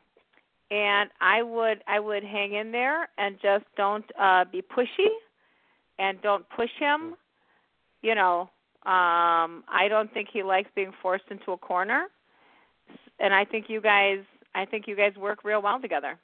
and 0.72 1.10
I 1.22 1.42
would 1.44 1.84
I 1.88 2.00
would 2.00 2.24
hang 2.24 2.54
in 2.54 2.72
there 2.72 3.10
and 3.18 3.38
just 3.42 3.66
don't 3.76 4.06
uh 4.20 4.46
be 4.52 4.62
pushy 4.62 5.10
and 6.00 6.22
don't 6.22 6.46
push 6.56 6.70
him. 6.80 7.16
You 8.02 8.16
know, 8.16 8.42
um 8.86 9.64
I 9.68 9.88
don't 9.90 10.14
think 10.14 10.30
he 10.32 10.44
likes 10.44 10.70
being 10.76 10.92
forced 11.02 11.26
into 11.32 11.52
a 11.52 11.58
corner. 11.58 12.08
And 13.20 13.34
I 13.34 13.46
think 13.46 13.66
you 13.70 13.82
guys 13.82 14.20
I 14.56 14.66
think 14.66 14.86
you 14.88 14.96
guys 14.96 15.14
work 15.16 15.44
real 15.44 15.62
well 15.62 15.80
together. 15.80 16.18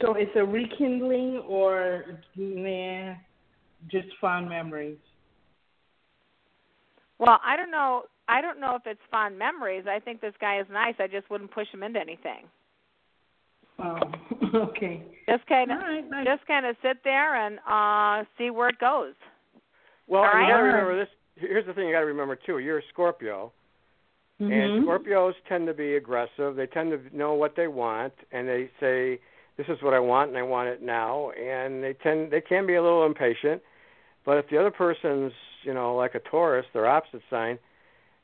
So 0.00 0.14
it's 0.14 0.32
a 0.34 0.44
rekindling 0.44 1.38
or 1.48 2.20
nah, 2.36 3.14
just 3.90 4.08
fond 4.20 4.48
memories. 4.48 4.98
Well, 7.18 7.38
I 7.44 7.56
don't 7.56 7.70
know. 7.70 8.02
I 8.28 8.40
don't 8.40 8.60
know 8.60 8.74
if 8.74 8.82
it's 8.84 9.00
fond 9.10 9.38
memories. 9.38 9.84
I 9.88 10.00
think 10.00 10.20
this 10.20 10.34
guy 10.40 10.58
is 10.58 10.66
nice. 10.70 10.94
I 10.98 11.06
just 11.06 11.30
wouldn't 11.30 11.52
push 11.52 11.68
him 11.72 11.84
into 11.84 12.00
anything. 12.00 12.46
Oh, 13.78 13.98
okay. 14.54 15.02
Just 15.28 15.46
kind 15.46 15.70
of, 15.70 15.78
right. 15.78 16.08
Nice. 16.08 16.26
just 16.26 16.46
kind 16.46 16.66
of 16.66 16.76
sit 16.82 16.98
there 17.04 17.34
and 17.46 17.58
uh 17.68 18.24
see 18.38 18.50
where 18.50 18.68
it 18.68 18.78
goes. 18.78 19.14
Well, 20.06 20.22
All 20.22 20.30
and 20.32 20.46
you 20.46 20.52
got 20.52 20.58
to 20.58 20.62
remember 20.62 20.98
this. 20.98 21.08
Here's 21.36 21.66
the 21.66 21.72
thing 21.74 21.86
you 21.88 21.92
got 21.94 22.00
to 22.00 22.06
remember 22.06 22.36
too. 22.36 22.58
You're 22.58 22.78
a 22.78 22.82
Scorpio, 22.92 23.52
Mhm. 24.40 24.52
and 24.52 24.86
Scorpios 24.86 25.34
tend 25.48 25.66
to 25.66 25.74
be 25.74 25.96
aggressive. 25.96 26.56
They 26.56 26.66
tend 26.66 26.90
to 26.92 27.16
know 27.16 27.34
what 27.34 27.56
they 27.56 27.66
want, 27.68 28.12
and 28.32 28.48
they 28.48 28.70
say, 28.80 29.18
"This 29.56 29.66
is 29.68 29.82
what 29.82 29.94
I 29.94 29.98
want, 29.98 30.28
and 30.28 30.38
I 30.38 30.42
want 30.42 30.68
it 30.68 30.80
now." 30.80 31.30
And 31.30 31.82
they 31.82 31.94
tend 31.94 32.30
they 32.30 32.40
can 32.40 32.66
be 32.66 32.74
a 32.74 32.82
little 32.82 33.04
impatient. 33.04 33.62
But 34.24 34.38
if 34.38 34.48
the 34.48 34.58
other 34.58 34.70
person's, 34.70 35.32
you 35.62 35.74
know, 35.74 35.94
like 35.96 36.14
a 36.14 36.20
Taurus, 36.20 36.66
their 36.72 36.86
opposite 36.86 37.22
sign, 37.30 37.58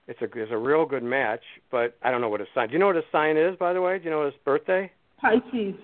it's 0.07 0.21
a 0.23 0.25
it's 0.39 0.53
a 0.53 0.59
real 0.59 0.85
good 0.87 1.03
match. 1.03 1.43
But 1.71 1.97
I 2.03 2.11
don't 2.11 2.21
know 2.21 2.29
what 2.29 2.41
his 2.41 2.49
sign. 2.55 2.69
Do 2.69 2.73
you 2.75 2.79
know 2.79 2.87
what 2.87 2.97
his 2.97 3.05
sign 3.13 3.37
is, 3.37 3.57
by 3.57 3.73
the 3.73 3.81
way? 3.81 3.99
Do 3.99 4.05
you 4.05 4.11
know 4.11 4.25
his 4.25 4.35
birthday? 4.45 4.91
Pisces. 5.23 5.75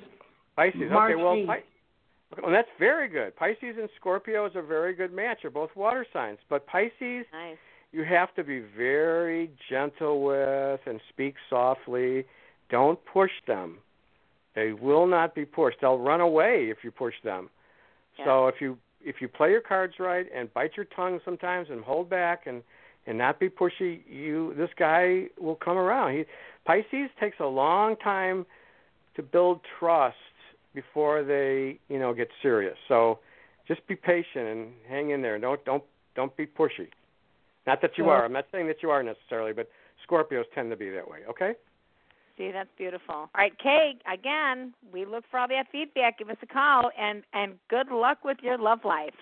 Pisces. 0.56 0.90
March 0.90 1.14
okay, 1.14 1.22
well, 1.22 1.34
8th. 1.36 1.46
Pi- 1.46 1.62
well, 2.42 2.52
that's 2.52 2.68
very 2.78 3.08
good. 3.08 3.34
Pisces 3.36 3.76
and 3.78 3.88
Scorpio 3.98 4.46
is 4.46 4.52
a 4.54 4.62
very 4.62 4.94
good 4.94 5.12
match. 5.12 5.38
They're 5.42 5.50
both 5.50 5.70
water 5.74 6.04
signs, 6.12 6.38
but 6.50 6.66
Pisces 6.66 7.24
Nice. 7.32 7.56
you 7.92 8.04
have 8.04 8.34
to 8.34 8.44
be 8.44 8.60
very 8.76 9.50
gentle 9.70 10.22
with 10.22 10.80
and 10.84 11.00
speak 11.08 11.36
softly. 11.48 12.26
Don't 12.68 12.98
push 13.06 13.30
them. 13.46 13.78
They 14.54 14.72
will 14.72 15.06
not 15.06 15.34
be 15.34 15.44
pushed. 15.44 15.78
They'll 15.80 15.98
run 15.98 16.20
away 16.20 16.66
if 16.70 16.78
you 16.82 16.90
push 16.90 17.14
them. 17.24 17.48
So 18.24 18.48
if 18.48 18.56
you 18.60 18.76
if 19.00 19.20
you 19.20 19.28
play 19.28 19.50
your 19.50 19.60
cards 19.60 19.94
right 20.00 20.26
and 20.34 20.52
bite 20.52 20.72
your 20.76 20.86
tongue 20.86 21.20
sometimes 21.24 21.68
and 21.70 21.84
hold 21.84 22.10
back 22.10 22.46
and 22.46 22.62
and 23.06 23.16
not 23.16 23.38
be 23.38 23.48
pushy, 23.48 24.00
you 24.10 24.54
this 24.56 24.70
guy 24.76 25.26
will 25.38 25.54
come 25.54 25.76
around. 25.76 26.16
He 26.16 26.24
Pisces 26.66 27.10
takes 27.20 27.36
a 27.38 27.46
long 27.46 27.94
time 27.96 28.44
to 29.18 29.22
build 29.22 29.60
trust 29.80 30.16
before 30.74 31.24
they, 31.24 31.78
you 31.88 31.98
know, 31.98 32.14
get 32.14 32.28
serious. 32.40 32.76
So 32.86 33.18
just 33.66 33.84
be 33.88 33.96
patient 33.96 34.46
and 34.46 34.68
hang 34.88 35.10
in 35.10 35.20
there. 35.20 35.38
Don't 35.38 35.62
don't 35.64 35.82
don't 36.14 36.34
be 36.36 36.46
pushy. 36.46 36.88
Not 37.66 37.82
that 37.82 37.98
you 37.98 38.04
Sure. 38.04 38.14
are. 38.14 38.24
I'm 38.24 38.32
not 38.32 38.46
saying 38.52 38.68
that 38.68 38.82
you 38.82 38.90
are 38.90 39.02
necessarily, 39.02 39.52
but 39.52 39.68
Scorpios 40.08 40.44
tend 40.54 40.70
to 40.70 40.76
be 40.76 40.88
that 40.90 41.06
way. 41.10 41.18
Okay. 41.28 41.54
See, 42.38 42.52
that's 42.52 42.70
beautiful. 42.78 43.14
All 43.14 43.30
right, 43.36 43.52
Kay. 43.58 43.96
Again, 44.10 44.72
we 44.92 45.04
look 45.04 45.24
for 45.28 45.40
all 45.40 45.48
that 45.48 45.66
feedback. 45.72 46.18
Give 46.18 46.30
us 46.30 46.36
a 46.40 46.46
call, 46.46 46.90
and 46.96 47.24
and 47.32 47.58
good 47.68 47.88
luck 47.90 48.24
with 48.24 48.38
your 48.40 48.56
love 48.56 48.84
life. 48.84 49.18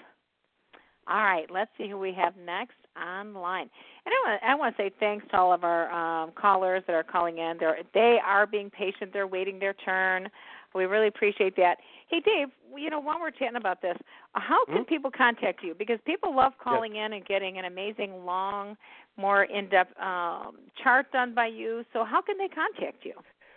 All 1.08 1.22
right, 1.22 1.50
let's 1.50 1.70
see 1.78 1.88
who 1.88 1.98
we 1.98 2.12
have 2.12 2.36
next 2.36 2.76
online. 2.96 3.68
And 4.04 4.12
I 4.12 4.28
want 4.28 4.42
I 4.42 4.54
want 4.54 4.76
to 4.76 4.82
say 4.82 4.90
thanks 5.00 5.26
to 5.30 5.36
all 5.36 5.52
of 5.52 5.64
our 5.64 5.90
um, 5.90 6.32
callers 6.32 6.82
that 6.86 6.94
are 6.94 7.02
calling 7.02 7.38
in. 7.38 7.56
They're 7.58 7.78
they 7.94 8.18
are 8.24 8.46
being 8.46 8.70
patient. 8.70 9.12
They're 9.12 9.26
waiting 9.26 9.58
their 9.58 9.74
turn. 9.74 10.28
We 10.74 10.84
really 10.84 11.08
appreciate 11.08 11.56
that. 11.56 11.78
Hey, 12.08 12.20
Dave. 12.20 12.48
You 12.76 12.90
know, 12.90 13.00
while 13.00 13.18
we're 13.18 13.30
chatting 13.30 13.56
about 13.56 13.80
this, 13.80 13.96
how 14.34 14.64
can 14.66 14.84
Mhm. 14.84 14.88
people 14.88 15.10
contact 15.10 15.62
you? 15.62 15.74
Because 15.74 15.98
people 16.04 16.34
love 16.34 16.52
calling 16.58 16.96
in 16.96 17.14
and 17.14 17.24
getting 17.24 17.58
an 17.58 17.64
amazing, 17.64 18.26
long, 18.26 18.76
more 19.16 19.44
in-depth 19.44 19.98
um, 19.98 20.58
chart 20.82 21.10
done 21.12 21.32
by 21.32 21.46
you. 21.46 21.84
So, 21.94 22.04
how 22.04 22.20
can 22.20 22.36
they 22.36 22.48
contact 22.48 23.04
you? 23.04 23.14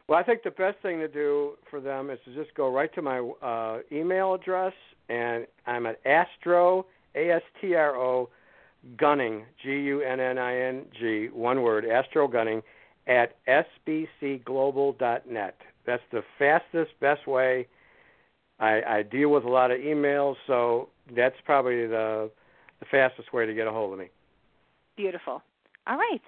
Well, 0.07 0.17
I 0.17 0.23
think 0.23 0.43
the 0.43 0.51
best 0.51 0.79
thing 0.79 0.99
to 0.99 1.07
do 1.07 1.57
for 1.69 1.79
them 1.81 2.09
is 2.09 2.17
to 2.25 2.33
just 2.33 2.55
go 2.55 2.71
right 2.71 2.91
to 2.93 3.01
my 3.01 3.19
uh, 3.19 3.79
email 3.91 4.33
address, 4.33 4.73
and 5.09 5.45
I'm 5.67 5.85
at 5.85 5.99
Astro 6.05 6.85
A 7.15 7.29
S 7.31 7.43
T 7.59 7.75
R 7.75 7.95
O 7.95 8.29
Gunning 8.97 9.45
G 9.63 9.69
U 9.69 10.01
N 10.01 10.19
N 10.19 10.37
I 10.37 10.59
N 10.61 10.83
G 10.99 11.29
one 11.33 11.61
word 11.61 11.85
Astro 11.85 12.27
Gunning 12.27 12.61
at 13.07 13.37
sbcglobal.net. 13.47 15.55
That's 15.85 16.03
the 16.11 16.21
fastest, 16.37 16.91
best 16.99 17.25
way. 17.27 17.67
I, 18.59 18.81
I 18.87 19.03
deal 19.03 19.29
with 19.29 19.45
a 19.45 19.49
lot 19.49 19.71
of 19.71 19.79
emails, 19.79 20.35
so 20.45 20.89
that's 21.15 21.37
probably 21.45 21.87
the 21.87 22.29
the 22.79 22.85
fastest 22.89 23.33
way 23.33 23.45
to 23.45 23.53
get 23.53 23.67
a 23.67 23.71
hold 23.71 23.93
of 23.93 23.99
me. 23.99 24.09
Beautiful. 24.95 25.41
All 25.87 25.97
right. 25.97 26.21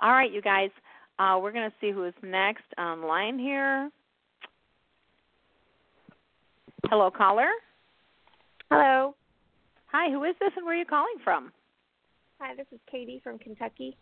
All 0.00 0.12
right, 0.12 0.32
you 0.32 0.40
guys. 0.40 0.70
Uh, 1.18 1.38
we're 1.40 1.52
going 1.52 1.68
to 1.68 1.76
see 1.80 1.90
who 1.90 2.04
is 2.04 2.14
next 2.22 2.64
online 2.78 3.38
here. 3.38 3.90
Hello, 6.88 7.10
caller. 7.10 7.50
Hello. 8.70 9.14
Hi, 9.86 10.10
who 10.10 10.24
is 10.24 10.34
this 10.40 10.50
and 10.56 10.64
where 10.64 10.74
are 10.74 10.78
you 10.78 10.86
calling 10.86 11.14
from? 11.22 11.52
Hi, 12.42 12.56
this 12.56 12.66
is 12.72 12.80
Katie 12.90 13.20
from 13.22 13.38
Kentucky. 13.38 13.96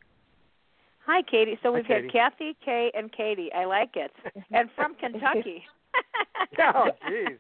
Hi, 1.04 1.20
Katie. 1.30 1.58
So 1.62 1.70
we've 1.72 1.84
Katie. 1.86 2.04
had 2.04 2.10
Kathy, 2.12 2.56
Kay, 2.64 2.90
and 2.94 3.12
Katie. 3.12 3.50
I 3.52 3.66
like 3.66 3.90
it. 3.96 4.10
And 4.50 4.70
from 4.74 4.94
Kentucky. 4.94 5.62
Oh, 6.58 6.86
jeez. 7.10 7.36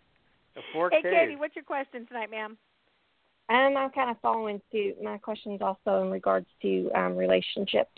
The 0.54 0.60
four 0.74 0.90
Hey, 0.90 1.00
Ks. 1.00 1.08
Katie, 1.10 1.36
what's 1.36 1.56
your 1.56 1.64
question 1.64 2.06
tonight, 2.06 2.30
ma'am? 2.30 2.58
And 3.48 3.78
I'm 3.78 3.88
kind 3.90 4.10
of 4.10 4.16
following 4.20 4.60
suit. 4.70 5.02
My 5.02 5.16
question's 5.16 5.62
also 5.62 6.02
in 6.02 6.10
regards 6.10 6.46
to 6.60 6.90
um, 6.94 7.16
relationships. 7.16 7.90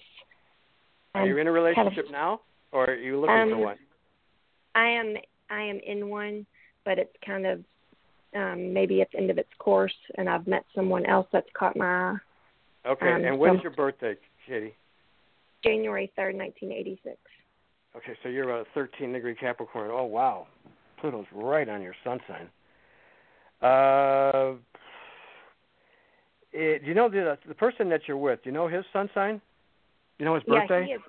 Are 1.16 1.26
you 1.26 1.32
Um, 1.34 1.40
in 1.40 1.46
a 1.48 1.52
relationship 1.52 2.06
now, 2.12 2.42
or 2.70 2.84
are 2.84 2.94
you 2.94 3.18
looking 3.20 3.34
for 3.34 3.54
Um, 3.54 3.60
one? 3.60 3.78
I 4.76 4.86
am 4.90 5.16
I 5.50 5.62
am 5.62 5.80
in 5.80 6.08
one, 6.08 6.46
but 6.84 6.98
it's 7.00 7.16
kind 7.26 7.46
of 7.46 7.64
um, 8.36 8.72
maybe 8.72 9.00
it's 9.00 9.12
end 9.16 9.30
of 9.30 9.38
its 9.38 9.52
course, 9.58 9.96
and 10.18 10.28
I've 10.28 10.46
met 10.46 10.64
someone 10.74 11.04
else 11.06 11.26
that's 11.32 11.50
caught 11.54 11.76
my 11.76 11.86
eye. 12.12 12.16
Okay, 12.86 13.12
um, 13.12 13.24
and 13.24 13.38
when's 13.38 13.58
so- 13.58 13.64
your 13.64 13.72
birthday, 13.72 14.16
Katie? 14.46 14.74
January 15.64 16.12
third, 16.16 16.34
nineteen 16.34 16.72
eighty 16.72 17.00
six. 17.04 17.18
Okay, 17.96 18.16
so 18.22 18.28
you're 18.28 18.60
a 18.60 18.64
13 18.74 19.12
degree 19.12 19.34
Capricorn. 19.34 19.90
Oh 19.92 20.04
wow. 20.04 20.46
Pluto's 20.98 21.26
right 21.32 21.68
on 21.68 21.82
your 21.82 21.94
sun 22.04 22.20
sign. 22.26 22.48
Uh, 23.60 24.54
it, 26.52 26.82
do 26.82 26.88
you 26.88 26.94
know 26.94 27.08
the 27.08 27.38
the 27.46 27.54
person 27.54 27.88
that 27.90 28.02
you're 28.06 28.16
with? 28.16 28.42
Do 28.42 28.50
you 28.50 28.54
know 28.54 28.68
his 28.68 28.84
sun 28.92 29.10
sign? 29.14 29.40
You 30.18 30.24
know 30.24 30.34
his 30.34 30.44
birthday? 30.44 30.80
Yeah, 30.80 30.86
he 30.86 30.92
is. 30.92 31.00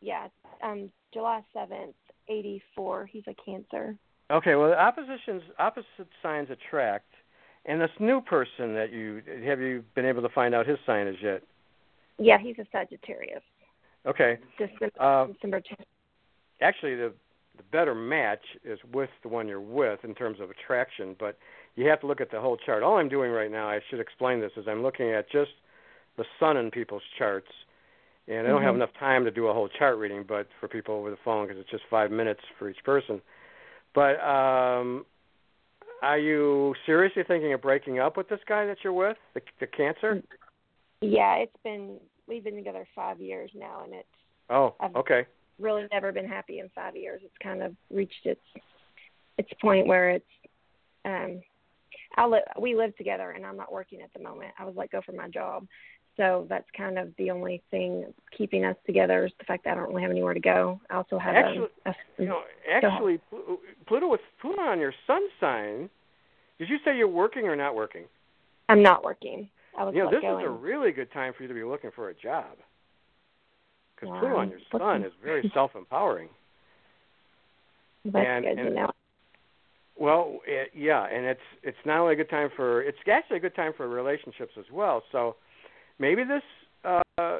Yeah, 0.00 0.28
um, 0.62 0.90
July 1.12 1.42
seventh, 1.52 1.94
eighty 2.28 2.62
four. 2.74 3.06
He's 3.06 3.24
a 3.26 3.34
Cancer. 3.44 3.96
Okay, 4.30 4.56
well, 4.56 4.70
the 4.70 4.80
oppositions, 4.80 5.42
opposite 5.58 6.08
signs 6.22 6.48
attract, 6.50 7.06
and 7.66 7.80
this 7.80 7.90
new 8.00 8.20
person 8.20 8.74
that 8.74 8.92
you 8.92 9.22
have 9.44 9.60
you 9.60 9.84
been 9.94 10.06
able 10.06 10.22
to 10.22 10.28
find 10.28 10.54
out 10.54 10.66
his 10.66 10.78
sign 10.86 11.06
is 11.06 11.16
yet? 11.22 11.42
Yeah, 12.18 12.38
he's 12.38 12.58
a 12.58 12.66
Sagittarius. 12.72 13.42
Okay. 14.06 14.38
December, 14.56 14.90
Uh, 14.98 15.26
December 15.26 15.60
10th. 15.60 15.84
actually 16.60 16.94
the 16.94 17.12
the 17.56 17.62
better 17.72 17.94
match 17.94 18.44
is 18.64 18.78
with 18.92 19.08
the 19.22 19.28
one 19.28 19.48
you're 19.48 19.60
with 19.60 20.04
in 20.04 20.14
terms 20.14 20.40
of 20.40 20.50
attraction, 20.50 21.16
but 21.18 21.38
you 21.74 21.88
have 21.88 21.98
to 22.00 22.06
look 22.06 22.20
at 22.20 22.30
the 22.30 22.38
whole 22.38 22.58
chart. 22.58 22.82
All 22.82 22.98
I'm 22.98 23.08
doing 23.08 23.32
right 23.32 23.50
now, 23.50 23.66
I 23.66 23.80
should 23.88 23.98
explain 23.98 24.40
this, 24.40 24.52
is 24.58 24.68
I'm 24.68 24.82
looking 24.82 25.10
at 25.10 25.30
just 25.30 25.52
the 26.18 26.24
sun 26.38 26.58
in 26.58 26.70
people's 26.70 27.02
charts, 27.18 27.48
and 28.28 28.46
I 28.46 28.50
don't 28.50 28.62
have 28.62 28.74
Mhm. 28.74 28.76
enough 28.76 28.92
time 28.94 29.24
to 29.24 29.30
do 29.30 29.48
a 29.48 29.54
whole 29.54 29.68
chart 29.68 29.96
reading, 29.96 30.22
but 30.24 30.46
for 30.60 30.68
people 30.68 30.96
over 30.96 31.08
the 31.08 31.16
phone 31.16 31.46
because 31.46 31.58
it's 31.58 31.70
just 31.70 31.84
five 31.86 32.10
minutes 32.10 32.44
for 32.58 32.68
each 32.68 32.84
person. 32.84 33.22
But 33.94 34.20
um, 34.20 35.06
are 36.02 36.18
you 36.18 36.74
seriously 36.84 37.22
thinking 37.26 37.52
of 37.52 37.62
breaking 37.62 37.98
up 37.98 38.16
with 38.16 38.28
this 38.28 38.40
guy 38.48 38.66
that 38.66 38.78
you're 38.84 38.92
with, 38.92 39.16
the, 39.34 39.40
the 39.60 39.66
cancer? 39.66 40.22
Yeah, 41.00 41.36
it's 41.36 41.56
been 41.64 41.98
we've 42.26 42.44
been 42.44 42.56
together 42.56 42.86
five 42.94 43.20
years 43.20 43.50
now, 43.54 43.82
and 43.84 43.94
it's 43.94 44.08
Oh, 44.48 44.74
I've- 44.80 44.94
okay. 44.96 45.26
really 45.58 45.86
never 45.92 46.12
been 46.12 46.28
happy 46.28 46.58
in 46.60 46.68
five 46.70 46.96
years. 46.96 47.20
It's 47.24 47.36
kind 47.42 47.62
of 47.62 47.74
reached 47.90 48.24
its 48.26 48.40
its 49.38 49.50
point 49.60 49.86
where 49.86 50.10
it's 50.10 50.24
um 51.04 51.40
I 52.16 52.26
li- 52.26 52.40
we 52.60 52.74
live 52.74 52.96
together 52.96 53.30
and 53.32 53.44
I'm 53.44 53.56
not 53.56 53.72
working 53.72 54.00
at 54.02 54.12
the 54.12 54.22
moment. 54.22 54.52
I 54.58 54.64
was 54.64 54.74
let 54.76 54.90
go 54.90 55.00
from 55.02 55.16
my 55.16 55.28
job. 55.28 55.66
So 56.16 56.46
that's 56.48 56.66
kind 56.76 56.98
of 56.98 57.10
the 57.18 57.30
only 57.30 57.62
thing 57.70 58.06
keeping 58.36 58.64
us 58.64 58.76
together 58.86 59.26
is 59.26 59.32
the 59.38 59.44
fact 59.44 59.64
that 59.64 59.72
I 59.72 59.74
don't 59.74 59.88
really 59.90 60.02
have 60.02 60.10
anywhere 60.10 60.34
to 60.34 60.40
go. 60.40 60.80
I 60.88 60.96
also 60.96 61.18
have 61.18 61.34
Actually, 61.36 61.68
a, 61.84 61.90
a 61.90 61.94
You 62.18 62.24
mm, 62.24 62.28
know, 62.28 62.40
actually, 62.72 63.18
Plu- 63.28 63.58
Pluto 63.86 64.08
with 64.08 64.20
Pluto 64.40 64.62
on 64.62 64.80
your 64.80 64.94
sun 65.06 65.20
sign. 65.40 65.90
Did 66.58 66.70
you 66.70 66.78
say 66.84 66.96
you're 66.96 67.06
working 67.06 67.44
or 67.46 67.54
not 67.54 67.74
working? 67.74 68.04
I'm 68.70 68.82
not 68.82 69.04
working. 69.04 69.48
I 69.78 69.84
was 69.84 69.94
You 69.94 70.04
know, 70.04 70.10
this 70.10 70.22
go 70.22 70.38
is 70.38 70.44
a 70.46 70.48
really 70.48 70.90
good 70.90 71.12
time 71.12 71.34
for 71.36 71.42
you 71.42 71.48
to 71.48 71.54
be 71.54 71.64
looking 71.64 71.90
for 71.94 72.08
a 72.08 72.14
job. 72.14 72.56
Because 73.94 74.08
Wow. 74.08 74.20
Pluto 74.20 74.36
on 74.36 74.50
your 74.50 74.60
sun 74.72 75.04
is 75.04 75.12
very 75.22 75.50
self-empowering. 75.54 76.28
that's 78.06 78.26
and- 78.26 78.44
good 78.44 78.58
and- 78.58 78.68
to 78.68 78.74
know. 78.74 78.90
Well, 79.98 80.40
it, 80.46 80.72
yeah, 80.74 81.04
and 81.06 81.24
it's 81.24 81.40
it's 81.62 81.78
not 81.86 82.00
only 82.00 82.12
a 82.12 82.16
good 82.16 82.28
time 82.28 82.50
for 82.54 82.82
it's 82.82 82.98
actually 83.10 83.38
a 83.38 83.40
good 83.40 83.54
time 83.54 83.72
for 83.74 83.88
relationships 83.88 84.52
as 84.58 84.66
well. 84.70 85.02
So 85.10 85.36
maybe 85.98 86.22
this 86.24 86.42
uh, 86.84 87.38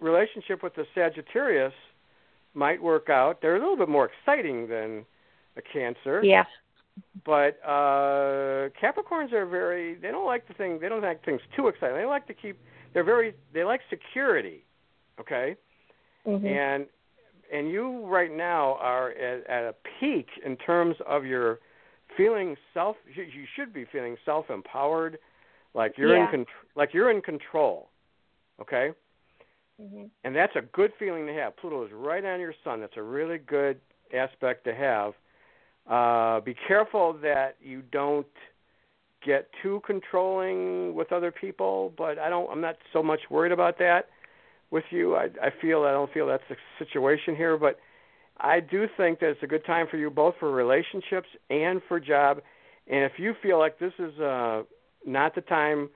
relationship 0.00 0.62
with 0.62 0.74
the 0.74 0.84
Sagittarius 0.94 1.72
might 2.54 2.82
work 2.82 3.08
out. 3.08 3.40
They're 3.40 3.56
a 3.56 3.60
little 3.60 3.76
bit 3.76 3.88
more 3.88 4.10
exciting 4.10 4.68
than 4.68 5.04
a 5.56 5.62
Cancer. 5.72 6.22
Yeah. 6.24 6.44
but 7.24 7.58
uh 7.64 8.68
capricorns 8.82 9.32
are 9.32 9.46
very 9.46 9.94
they 9.94 10.10
don't 10.10 10.26
like 10.26 10.46
the 10.46 10.52
thing 10.52 10.78
they 10.78 10.90
don't 10.90 11.00
like 11.00 11.24
things 11.24 11.40
too 11.56 11.68
exciting 11.68 11.96
they 11.96 12.04
like 12.04 12.26
to 12.26 12.34
keep 12.34 12.58
they're 12.92 13.02
very 13.02 13.34
they 13.54 13.64
like 13.64 13.80
security 13.88 14.62
okay 15.18 15.56
Mhm. 16.26 16.44
and 16.46 16.86
and 17.50 17.70
you 17.70 18.04
right 18.06 18.30
now 18.30 18.74
are 18.80 19.10
at, 19.12 19.46
at 19.46 19.64
a 19.64 19.74
peak 19.98 20.28
in 20.44 20.54
terms 20.58 20.96
of 21.06 21.24
your 21.24 21.60
feeling 22.14 22.56
self 22.74 22.96
you 23.14 23.46
should 23.56 23.72
be 23.72 23.86
feeling 23.86 24.16
self 24.26 24.50
empowered 24.50 25.18
like 25.74 25.96
you're 25.96 26.16
Yeah. 26.16 26.24
in 26.24 26.30
con- 26.30 26.46
like 26.74 26.92
you're 26.94 27.10
in 27.10 27.20
control 27.22 27.90
okay 28.60 28.92
Mhm. 29.80 30.10
and 30.24 30.36
that's 30.36 30.54
a 30.54 30.62
good 30.62 30.92
feeling 30.94 31.26
to 31.26 31.32
have. 31.32 31.56
Pluto 31.56 31.84
is 31.84 31.92
right 31.92 32.24
on 32.24 32.40
your 32.40 32.54
sun. 32.62 32.80
That's 32.80 32.96
a 32.96 33.02
really 33.02 33.38
good 33.38 33.80
aspect 34.12 34.64
to 34.64 34.74
have. 34.74 35.14
Uh, 35.88 36.40
be 36.40 36.54
careful 36.54 37.14
that 37.14 37.56
you 37.60 37.82
don't 37.90 38.26
get 39.24 39.48
too 39.62 39.80
controlling 39.84 40.94
with 40.94 41.10
other 41.12 41.32
people, 41.32 41.92
but 41.96 42.18
I 42.18 42.28
don't. 42.28 42.48
I'm 42.50 42.60
not 42.60 42.76
so 42.92 43.02
much 43.02 43.30
worried 43.30 43.50
about 43.52 43.78
that 43.78 44.08
with 44.70 44.84
you. 44.90 45.16
I, 45.16 45.30
I 45.42 45.50
feel 45.50 45.82
I 45.84 45.90
don't 45.92 46.12
feel 46.12 46.26
that's 46.26 46.46
the 46.48 46.56
situation 46.78 47.34
here, 47.34 47.56
but 47.56 47.80
I 48.38 48.60
do 48.60 48.86
think 48.96 49.18
that 49.20 49.30
it's 49.30 49.42
a 49.42 49.46
good 49.48 49.64
time 49.64 49.86
for 49.88 49.96
you 49.96 50.10
both 50.10 50.36
for 50.38 50.50
relationships 50.52 51.28
and 51.50 51.82
for 51.88 51.98
job. 51.98 52.42
And 52.86 53.04
if 53.04 53.18
you 53.18 53.34
feel 53.42 53.58
like 53.58 53.78
this 53.78 53.92
is 53.98 54.18
uh, 54.20 54.62
not 55.06 55.34
the 55.34 55.40
time 55.40 55.88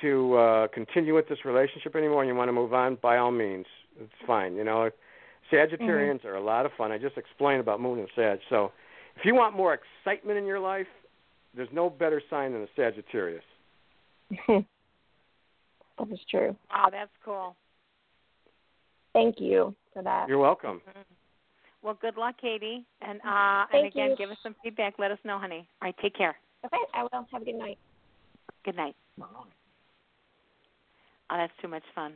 to 0.00 0.34
uh, 0.36 0.68
continue 0.68 1.14
with 1.14 1.28
this 1.28 1.38
relationship 1.44 1.94
anymore 1.96 2.22
and 2.22 2.28
you 2.28 2.34
want 2.34 2.48
to 2.48 2.52
move 2.52 2.74
on, 2.74 2.98
by 3.00 3.16
all 3.16 3.30
means, 3.30 3.66
it's 4.00 4.12
fine. 4.26 4.56
You 4.56 4.64
know, 4.64 4.90
Sagittarians 5.52 6.24
are 6.24 6.34
a 6.34 6.42
lot 6.42 6.66
of 6.66 6.72
fun. 6.76 6.90
I 6.90 6.98
just 6.98 7.16
explained 7.16 7.60
about 7.60 7.80
Moon 7.80 7.98
and 7.98 8.08
Sag. 8.16 8.38
So, 8.48 8.72
if 9.16 9.24
you 9.24 9.34
want 9.34 9.56
more 9.56 9.74
excitement 9.74 10.38
in 10.38 10.46
your 10.46 10.58
life, 10.58 10.86
there's 11.54 11.68
no 11.72 11.88
better 11.88 12.20
sign 12.28 12.52
than 12.52 12.62
a 12.62 12.66
Sagittarius. 12.74 13.44
that 14.48 14.64
is 16.10 16.18
true. 16.28 16.56
Wow, 16.70 16.88
that's 16.90 17.10
cool. 17.24 17.54
Thank 19.12 19.36
you 19.38 19.74
for 19.92 20.02
that. 20.02 20.28
You're 20.28 20.38
welcome. 20.38 20.80
Well, 21.82 21.96
good 22.00 22.16
luck, 22.16 22.36
Katie. 22.40 22.84
And 23.02 23.20
uh 23.20 23.66
and 23.72 23.86
again, 23.86 24.10
you. 24.10 24.16
give 24.16 24.30
us 24.30 24.38
some 24.42 24.56
feedback. 24.64 24.94
Let 24.98 25.12
us 25.12 25.18
know, 25.22 25.38
honey. 25.38 25.68
All 25.80 25.86
right, 25.86 25.94
take 26.02 26.16
care. 26.16 26.34
Okay, 26.64 26.76
I 26.94 27.02
will. 27.02 27.26
Have 27.30 27.42
a 27.42 27.44
good 27.44 27.54
night. 27.54 27.78
Good 28.64 28.76
night. 28.76 28.94
Oh, 29.20 29.46
that's 31.30 31.52
too 31.60 31.68
much 31.68 31.82
fun. 31.94 32.12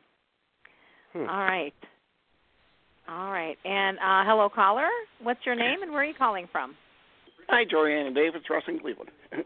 Hmm. 1.13 1.21
All 1.21 1.45
right. 1.45 1.75
All 3.09 3.31
right. 3.31 3.57
And 3.65 3.99
uh 3.99 4.25
hello 4.27 4.49
caller. 4.55 4.89
What's 5.23 5.41
your 5.47 5.55
name 5.55 5.83
and 5.83 5.91
where 5.93 6.03
are 6.03 6.05
you 6.05 6.15
calling 6.17 6.47
from? 6.53 6.75
Hi, 7.49 7.65
Jorianne 7.65 8.07
and 8.09 8.15
Dave. 8.15 8.35
It's 8.35 8.49
Russ 8.51 8.63
in 8.69 8.79
Cleveland. 8.79 9.11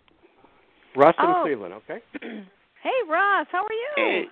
Russ 0.96 1.14
in 1.18 1.24
Oh. 1.28 1.42
Cleveland, 1.44 1.74
okay? 1.74 1.98
hey 2.82 2.98
Ross, 3.08 3.46
how 3.50 3.64
are 3.64 3.72
you? 3.72 3.88
Hey. 3.96 4.22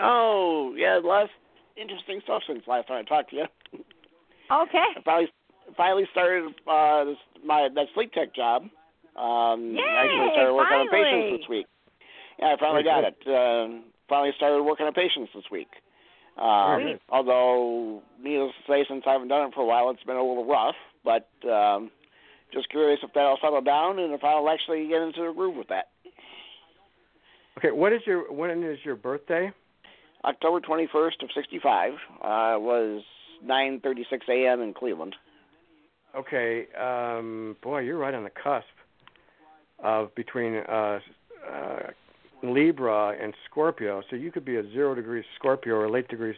Oh, 0.00 0.74
yeah, 0.76 1.00
last 1.02 1.30
interesting 1.80 2.20
stuff 2.24 2.42
since 2.46 2.60
last 2.66 2.88
time 2.88 3.04
I 3.04 3.08
talked 3.08 3.30
to 3.30 3.36
you. 3.36 3.44
Okay. 4.52 4.88
I 4.96 5.00
finally 5.04 5.28
finally 5.76 6.04
started 6.12 6.52
uh 6.68 7.04
this, 7.04 7.16
my 7.44 7.68
that 7.74 7.86
sleep 7.94 8.12
tech 8.12 8.34
job. 8.34 8.62
Um 9.16 9.72
Yay, 9.74 9.82
actually 9.96 10.30
started 10.34 10.54
working 10.54 10.76
on 10.76 10.88
finally. 10.90 11.04
patients 11.04 11.40
this 11.42 11.48
week. 11.48 11.66
Yeah, 12.38 12.54
I 12.54 12.56
finally 12.58 12.82
got 12.84 13.04
it. 13.04 13.16
Um 13.26 13.84
finally 14.08 14.32
started 14.36 14.62
working 14.62 14.86
on 14.86 14.92
patients 14.92 15.30
this 15.34 15.44
week. 15.50 15.68
Uh, 16.36 16.78
good. 16.78 17.00
although 17.10 18.02
needless 18.20 18.52
to 18.66 18.72
say 18.72 18.84
since 18.88 19.04
I 19.06 19.12
haven't 19.12 19.28
done 19.28 19.48
it 19.48 19.54
for 19.54 19.62
a 19.62 19.66
while 19.66 19.90
it's 19.90 20.02
been 20.02 20.16
a 20.16 20.22
little 20.22 20.46
rough, 20.46 20.74
but 21.04 21.28
um 21.48 21.90
just 22.52 22.68
curious 22.70 23.00
if 23.02 23.12
that'll 23.14 23.38
settle 23.42 23.60
down 23.62 23.98
and 23.98 24.12
if 24.14 24.22
I'll 24.22 24.48
actually 24.48 24.86
get 24.88 25.02
into 25.02 25.22
the 25.26 25.32
groove 25.32 25.56
with 25.56 25.68
that. 25.68 25.88
Okay, 27.58 27.70
what 27.70 27.92
is 27.92 28.00
your 28.06 28.32
when 28.32 28.62
is 28.62 28.78
your 28.84 28.96
birthday? 28.96 29.52
October 30.24 30.60
21st 30.60 31.22
of 31.22 31.28
65 31.34 31.92
uh, 31.92 31.96
was 32.58 33.02
9:36 33.44 34.04
a.m. 34.28 34.62
in 34.62 34.72
Cleveland. 34.72 35.14
Okay, 36.16 36.66
um, 36.80 37.56
boy, 37.62 37.80
you're 37.80 37.98
right 37.98 38.14
on 38.14 38.24
the 38.24 38.30
cusp 38.30 38.66
of 39.80 40.14
between 40.14 40.56
uh, 40.56 41.00
uh, 41.52 41.78
Libra 42.52 43.16
and 43.20 43.32
Scorpio. 43.48 44.02
So 44.10 44.16
you 44.16 44.30
could 44.32 44.44
be 44.44 44.56
a 44.56 44.62
zero 44.72 44.94
degrees 44.94 45.24
Scorpio 45.36 45.76
or 45.76 45.88
late 45.88 46.08
degrees. 46.08 46.36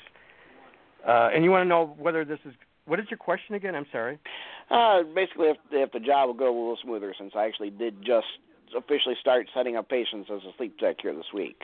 Uh, 1.07 1.31
and 1.35 1.43
you 1.45 1.51
want 1.51 1.63
to 1.65 1.69
know 1.69 1.95
whether 1.99 2.25
this 2.25 2.39
is 2.45 2.53
what 2.85 3.01
is 3.01 3.07
your 3.11 3.19
question 3.19 3.55
again? 3.57 3.75
I'm 3.75 3.87
sorry. 3.91 4.19
Uh, 4.71 5.03
basically, 5.15 5.49
if 5.49 5.57
if 5.73 5.91
the 5.93 6.01
job 6.01 6.29
will 6.29 6.35
go 6.35 6.45
a 6.47 6.55
little 6.57 6.79
smoother, 6.83 7.15
since 7.19 7.33
I 7.35 7.45
actually 7.47 7.71
did 7.71 8.01
just 8.05 8.27
officially 8.77 9.15
start 9.21 9.49
setting 9.55 9.77
up 9.77 9.89
patients 9.89 10.29
as 10.33 10.43
a 10.45 10.53
sleep 10.57 10.79
tech 10.79 10.97
here 11.01 11.15
this 11.15 11.33
week. 11.35 11.61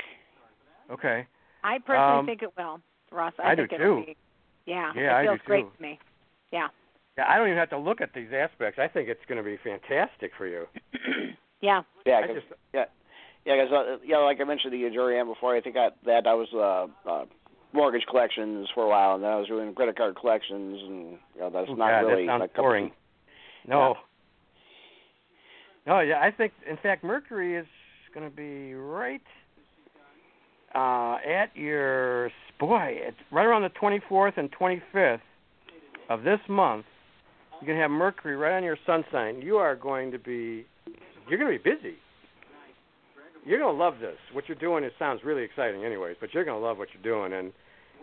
Okay. 0.90 1.26
I 1.64 1.78
personally 1.78 2.18
Um, 2.20 2.26
think 2.26 2.42
it 2.42 2.50
will, 2.56 2.80
Ross. 3.12 3.32
I, 3.38 3.52
I 3.52 3.54
do 3.54 3.62
think 3.68 3.80
it'll 3.80 4.00
too. 4.00 4.06
Be, 4.06 4.16
yeah, 4.66 4.92
Yeah, 4.96 5.16
it 5.18 5.20
I 5.20 5.24
feels 5.24 5.38
do 5.38 5.44
great 5.46 5.64
too. 5.64 5.72
to 5.76 5.82
me. 5.82 5.98
Yeah. 6.52 6.68
Yeah, 7.18 7.24
I 7.28 7.36
don't 7.38 7.46
even 7.48 7.58
have 7.58 7.70
to 7.70 7.78
look 7.78 8.00
at 8.00 8.10
these 8.14 8.28
aspects. 8.32 8.78
I 8.78 8.88
think 8.88 9.08
it's 9.08 9.20
going 9.28 9.38
to 9.38 9.44
be 9.44 9.58
fantastic 9.62 10.32
for 10.38 10.46
you. 10.46 10.66
yeah. 11.60 11.82
Yeah, 12.06 12.18
I 12.18 12.26
'cause- 12.26 12.36
just 12.36 12.46
yeah, 12.72 12.84
yeah. 13.44 13.64
Because 13.64 13.72
uh, 13.72 13.96
yeah, 14.04 14.18
like 14.18 14.40
I 14.40 14.44
mentioned 14.44 14.72
you, 14.74 14.90
Jorianne, 14.90 15.26
before, 15.26 15.56
I 15.56 15.60
think 15.60 15.76
I, 15.76 15.88
that 16.06 16.26
I 16.26 16.34
was 16.34 16.48
uh, 16.54 17.10
uh, 17.10 17.24
mortgage 17.72 18.04
collections 18.10 18.68
for 18.74 18.84
a 18.84 18.88
while, 18.88 19.14
and 19.14 19.24
then 19.24 19.30
I 19.30 19.36
was 19.36 19.48
doing 19.48 19.74
credit 19.74 19.96
card 19.96 20.16
collections, 20.16 20.80
and 20.82 20.98
you 21.34 21.40
know 21.40 21.50
that's 21.50 21.68
Oh, 21.70 21.74
not 21.74 21.90
God, 21.90 22.02
that 22.04 22.06
really 22.06 22.26
sounds 22.26 22.40
my 22.40 22.60
boring. 22.60 22.90
No. 23.66 23.94
No, 25.86 26.00
yeah, 26.00 26.20
I 26.20 26.30
think 26.30 26.52
in 26.68 26.76
fact 26.76 27.02
Mercury 27.02 27.56
is 27.56 27.66
going 28.14 28.28
to 28.28 28.36
be 28.36 28.74
right 28.74 29.22
uh 30.74 31.16
at 31.28 31.56
your 31.56 32.30
boy, 32.60 32.94
it's 32.94 33.16
right 33.32 33.44
around 33.44 33.62
the 33.62 33.70
24th 33.70 34.36
and 34.36 34.48
25th 34.52 35.20
of 36.08 36.22
this 36.22 36.38
month. 36.48 36.84
you're 37.60 37.66
going 37.66 37.78
to 37.78 37.82
have 37.82 37.90
Mercury 37.90 38.36
right 38.36 38.56
on 38.56 38.62
your 38.62 38.78
sun 38.86 39.04
sign. 39.10 39.42
You 39.42 39.56
are 39.56 39.74
going 39.74 40.12
to 40.12 40.18
be 40.18 40.66
you're 41.28 41.38
going 41.38 41.56
to 41.56 41.62
be 41.62 41.70
busy. 41.70 41.96
You're 43.44 43.58
going 43.58 43.74
to 43.76 43.82
love 43.82 43.94
this. 44.00 44.16
What 44.32 44.44
you're 44.48 44.56
doing 44.58 44.84
it 44.84 44.92
sounds 44.98 45.20
really 45.24 45.42
exciting 45.42 45.84
anyways, 45.84 46.16
but 46.20 46.32
you're 46.32 46.44
going 46.44 46.60
to 46.60 46.64
love 46.64 46.78
what 46.78 46.88
you're 46.94 47.02
doing 47.02 47.32
and 47.38 47.52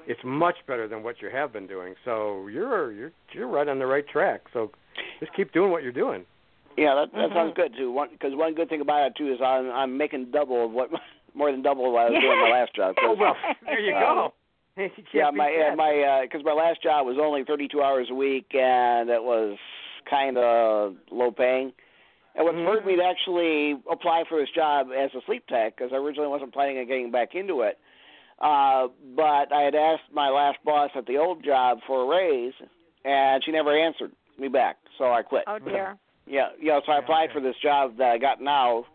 it's 0.07 0.19
much 0.23 0.55
better 0.67 0.87
than 0.87 1.03
what 1.03 1.21
you 1.21 1.29
have 1.29 1.53
been 1.53 1.67
doing. 1.67 1.93
So 2.05 2.47
you're 2.47 2.91
you're 2.91 3.11
you're 3.33 3.47
right 3.47 3.67
on 3.67 3.79
the 3.79 3.85
right 3.85 4.07
track. 4.07 4.41
So 4.53 4.71
just 5.19 5.33
keep 5.35 5.51
doing 5.53 5.71
what 5.71 5.83
you're 5.83 5.91
doing. 5.91 6.25
Yeah, 6.77 6.95
that 6.95 7.11
that 7.11 7.17
Mm-hmm. 7.17 7.35
sounds 7.35 7.53
good 7.55 7.73
too. 7.77 7.91
One 7.91 8.07
because 8.11 8.31
one 8.33 8.53
good 8.55 8.69
thing 8.69 8.81
about 8.81 9.05
it 9.07 9.13
too 9.17 9.31
is 9.31 9.39
I'm 9.43 9.69
I'm 9.69 9.97
making 9.97 10.31
double 10.31 10.65
of 10.65 10.71
what 10.71 10.89
more 11.35 11.51
than 11.51 11.61
double 11.61 11.85
of 11.87 11.93
what 11.93 12.07
I 12.07 12.09
was 12.09 12.21
doing 12.21 12.39
my 12.41 12.49
last 12.49 12.75
job. 12.75 12.95
Oh 13.01 13.15
well, 13.19 13.35
there 13.65 13.79
you 13.79 13.91
go. 13.91 14.33
You 14.77 14.87
can't 14.95 15.13
yeah, 15.13 15.29
my 15.31 15.69
uh, 15.71 15.75
my 15.75 16.21
because 16.23 16.41
my 16.45 16.53
last 16.53 16.81
job 16.81 17.05
was 17.05 17.17
only 17.21 17.43
32 17.43 17.81
hours 17.81 18.07
a 18.09 18.13
week, 18.15 18.45
and 18.53 19.09
it 19.09 19.21
was 19.21 19.57
kind 20.09 20.37
of 20.37 20.95
low 21.11 21.31
paying. 21.31 21.73
And 22.39 22.45
what 22.45 22.55
spurred 22.55 22.85
me 22.85 22.95
to 22.95 23.03
actually 23.03 23.75
apply 23.91 24.23
for 24.29 24.39
this 24.39 24.49
job 24.55 24.87
as 24.97 25.11
a 25.13 25.19
sleep 25.25 25.45
tech, 25.47 25.75
because 25.75 25.91
I 25.91 25.97
originally 25.97 26.29
wasn't 26.29 26.53
planning 26.53 26.77
on 26.77 26.87
getting 26.87 27.11
back 27.11 27.35
into 27.35 27.61
it. 27.61 27.77
Uh, 28.39 28.87
but 29.13 29.51
I 29.51 29.63
had 29.63 29.75
asked 29.75 30.13
my 30.13 30.29
last 30.29 30.57
boss 30.63 30.89
at 30.95 31.05
the 31.05 31.17
old 31.17 31.43
job 31.43 31.79
for 31.85 32.03
a 32.03 32.07
raise, 32.07 32.53
and 33.03 33.43
she 33.43 33.51
never 33.51 33.77
answered 33.77 34.13
me 34.39 34.47
back, 34.47 34.77
so 34.97 35.11
I 35.11 35.21
quit. 35.21 35.43
Oh 35.47 35.59
dear. 35.59 35.97
Yeah, 36.25 36.51
yeah. 36.61 36.79
So 36.85 36.93
I 36.93 36.99
applied 36.99 37.31
for 37.33 37.41
this 37.41 37.55
job 37.61 37.97
that 37.97 38.11
I 38.11 38.17
got 38.17 38.41
now, 38.41 38.85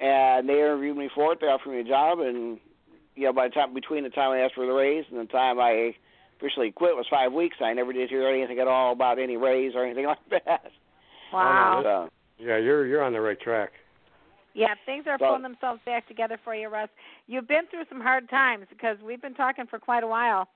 and 0.00 0.48
they 0.48 0.54
interviewed 0.54 0.96
me 0.96 1.10
for 1.14 1.34
it. 1.34 1.40
They 1.42 1.48
offered 1.48 1.72
me 1.72 1.80
a 1.80 1.84
job, 1.84 2.20
and 2.20 2.58
you 3.14 3.24
know, 3.24 3.34
by 3.34 3.48
the 3.48 3.54
time 3.54 3.74
between 3.74 4.04
the 4.04 4.10
time 4.10 4.30
I 4.30 4.38
asked 4.38 4.54
for 4.54 4.64
the 4.64 4.72
raise 4.72 5.04
and 5.10 5.20
the 5.20 5.30
time 5.30 5.60
I 5.60 5.94
officially 6.38 6.70
quit 6.70 6.96
was 6.96 7.04
five 7.10 7.34
weeks. 7.34 7.56
I 7.60 7.74
never 7.74 7.92
did 7.92 8.08
hear 8.08 8.26
anything 8.26 8.58
at 8.58 8.68
all 8.68 8.92
about 8.92 9.18
any 9.18 9.36
raise 9.36 9.74
or 9.74 9.84
anything 9.84 10.06
like 10.30 10.30
that. 10.30 10.70
Wow. 11.30 11.82
So, 11.84 12.10
Yeah, 12.40 12.56
you're 12.56 12.86
you're 12.86 13.02
on 13.02 13.12
the 13.12 13.20
right 13.20 13.38
track. 13.40 13.70
Yeah, 14.54 14.74
things 14.86 15.06
are 15.06 15.16
So- 15.18 15.26
pulling 15.26 15.42
themselves 15.42 15.80
back 15.84 16.08
together 16.08 16.38
for 16.42 16.54
you, 16.54 16.68
Russ. 16.68 16.88
You've 17.26 17.46
been 17.46 17.66
through 17.70 17.84
some 17.88 18.00
hard 18.00 18.28
times 18.28 18.66
because 18.70 18.96
we've 19.04 19.22
been 19.22 19.34
talking 19.34 19.66
for 19.66 19.78
quite 19.78 20.02
a 20.02 20.06
while, 20.08 20.48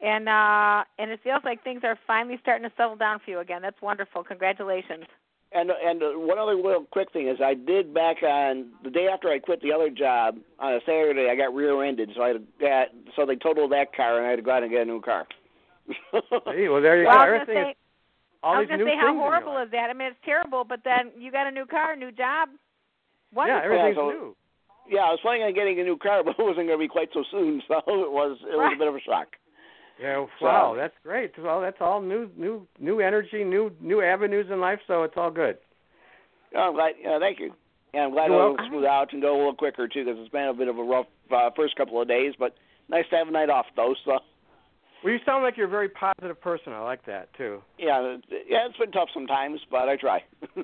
and 0.00 0.28
uh 0.28 0.84
and 0.98 1.10
it 1.10 1.20
feels 1.22 1.42
like 1.44 1.62
things 1.62 1.82
are 1.84 1.98
finally 2.06 2.38
starting 2.42 2.68
to 2.68 2.74
settle 2.76 2.96
down 2.96 3.18
for 3.24 3.30
you 3.30 3.40
again. 3.40 3.60
That's 3.62 3.80
wonderful. 3.82 4.24
Congratulations. 4.24 5.04
and 5.52 5.70
and 5.70 6.02
uh, 6.02 6.12
one 6.12 6.38
other 6.38 6.56
real 6.56 6.84
quick 6.90 7.12
thing 7.12 7.28
is 7.28 7.40
I 7.42 7.54
did 7.54 7.92
back 7.92 8.22
on 8.22 8.70
the 8.84 8.90
day 8.90 9.08
after 9.12 9.28
I 9.28 9.38
quit 9.38 9.60
the 9.60 9.72
other 9.72 9.90
job 9.90 10.38
on 10.58 10.72
a 10.74 10.80
Saturday 10.86 11.28
I 11.30 11.36
got 11.36 11.54
rear-ended, 11.54 12.12
so 12.16 12.22
I 12.22 12.28
had 12.28 12.46
got 12.60 12.88
so 13.16 13.26
they 13.26 13.36
totaled 13.36 13.72
that 13.72 13.94
car 13.94 14.16
and 14.18 14.26
I 14.26 14.30
had 14.30 14.36
to 14.36 14.42
go 14.42 14.52
out 14.52 14.62
and 14.62 14.72
get 14.72 14.82
a 14.82 14.84
new 14.86 15.00
car. 15.02 15.26
Hey, 16.46 16.68
well 16.68 16.80
there 16.80 17.00
you 17.02 17.06
well, 17.06 17.18
go. 17.18 17.22
Everything 17.34 17.54
gonna 17.54 17.68
is 17.68 17.74
say, 17.74 17.81
all 18.42 18.54
I 18.54 18.58
was 18.58 18.68
these 18.68 18.70
gonna 18.76 18.84
new 18.84 18.90
say 18.90 18.96
how 18.96 19.06
things 19.08 19.16
in 19.16 19.20
horrible 19.22 19.56
is 19.58 19.70
that? 19.70 19.90
I 19.90 19.92
mean, 19.94 20.08
it's 20.08 20.24
terrible, 20.24 20.64
but 20.64 20.80
then 20.84 21.12
you 21.18 21.30
got 21.32 21.46
a 21.46 21.50
new 21.50 21.66
car, 21.66 21.96
new 21.96 22.12
job. 22.12 22.48
Wonderful. 23.34 23.58
Yeah, 23.60 23.64
everything's 23.64 23.96
so- 23.96 24.10
new. 24.10 24.36
yeah, 24.88 25.00
I 25.02 25.10
was 25.10 25.20
planning 25.22 25.42
on 25.44 25.54
getting 25.54 25.80
a 25.80 25.84
new 25.84 25.96
car, 25.96 26.22
but 26.24 26.36
it 26.38 26.42
wasn't 26.42 26.66
going 26.66 26.78
to 26.78 26.84
be 26.84 26.88
quite 26.88 27.08
so 27.14 27.24
soon, 27.30 27.62
so 27.68 27.76
it 27.86 28.10
was 28.12 28.38
it 28.42 28.56
was 28.56 28.72
a 28.74 28.78
bit 28.78 28.88
of 28.88 28.94
a 28.94 29.00
shock. 29.00 29.28
Yeah, 30.00 30.26
So- 30.40 30.46
wow, 30.46 30.74
that's 30.76 30.94
great. 31.02 31.32
Well, 31.38 31.60
that's 31.60 31.76
all 31.80 32.00
new, 32.00 32.30
new, 32.36 32.66
new 32.80 33.00
energy, 33.00 33.44
new, 33.44 33.70
new 33.80 34.02
avenues 34.02 34.46
in 34.50 34.60
life. 34.60 34.80
So 34.86 35.02
it's 35.04 35.14
all 35.16 35.30
good. 35.30 35.58
Oh, 36.56 36.68
I'm 36.68 36.74
glad. 36.74 36.94
Yeah, 37.00 37.18
thank 37.20 37.38
you. 37.40 37.52
And 37.94 38.04
I'm 38.04 38.10
glad 38.12 38.26
You're 38.28 38.36
it'll 38.36 38.48
welcome. 38.56 38.66
smooth 38.70 38.84
out 38.84 39.12
and 39.12 39.20
go 39.22 39.34
a 39.34 39.38
little 39.38 39.54
quicker 39.54 39.86
too, 39.86 40.04
because 40.04 40.18
it's 40.18 40.30
been 40.32 40.48
a 40.48 40.54
bit 40.54 40.68
of 40.68 40.78
a 40.78 40.82
rough 40.82 41.06
uh, 41.30 41.50
first 41.54 41.76
couple 41.76 42.00
of 42.00 42.08
days. 42.08 42.34
But 42.38 42.54
nice 42.88 43.04
to 43.10 43.16
have 43.16 43.28
a 43.28 43.30
night 43.30 43.50
off 43.50 43.66
though. 43.76 43.94
So 44.04 44.18
Well, 45.02 45.12
you 45.12 45.18
sound 45.26 45.42
like 45.42 45.56
you're 45.56 45.66
a 45.66 45.70
very 45.70 45.88
positive 45.88 46.40
person. 46.40 46.72
I 46.72 46.80
like 46.80 47.04
that 47.06 47.28
too. 47.36 47.60
yeah, 47.78 48.16
yeah, 48.48 48.66
it's 48.68 48.78
been 48.78 48.92
tough 48.92 49.08
sometimes, 49.12 49.60
but 49.70 49.88
I 49.88 49.96
try. 49.96 50.22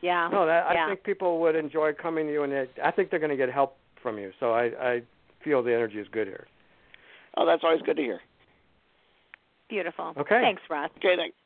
Yeah. 0.00 0.28
No, 0.30 0.46
that 0.46 0.64
yeah. 0.72 0.84
I 0.84 0.88
think 0.90 1.02
people 1.02 1.40
would 1.40 1.56
enjoy 1.56 1.92
coming 1.92 2.26
to 2.26 2.32
you, 2.32 2.44
and 2.44 2.52
it, 2.52 2.70
I 2.84 2.92
think 2.92 3.10
they're 3.10 3.18
going 3.18 3.30
to 3.30 3.36
get 3.36 3.50
help 3.50 3.76
from 4.00 4.16
you. 4.16 4.30
So 4.38 4.52
I, 4.52 4.66
I 4.80 5.02
feel 5.42 5.62
the 5.62 5.74
energy 5.74 5.98
is 5.98 6.06
good 6.12 6.28
here. 6.28 6.46
oh, 7.36 7.44
that's 7.44 7.64
always 7.64 7.82
good 7.82 7.96
to 7.96 8.02
hear. 8.02 8.20
Beautiful. 9.68 10.12
Okay. 10.16 10.40
Thanks, 10.40 10.62
Russ. 10.70 10.90
Okay, 10.98 11.14
thanks. 11.16 11.36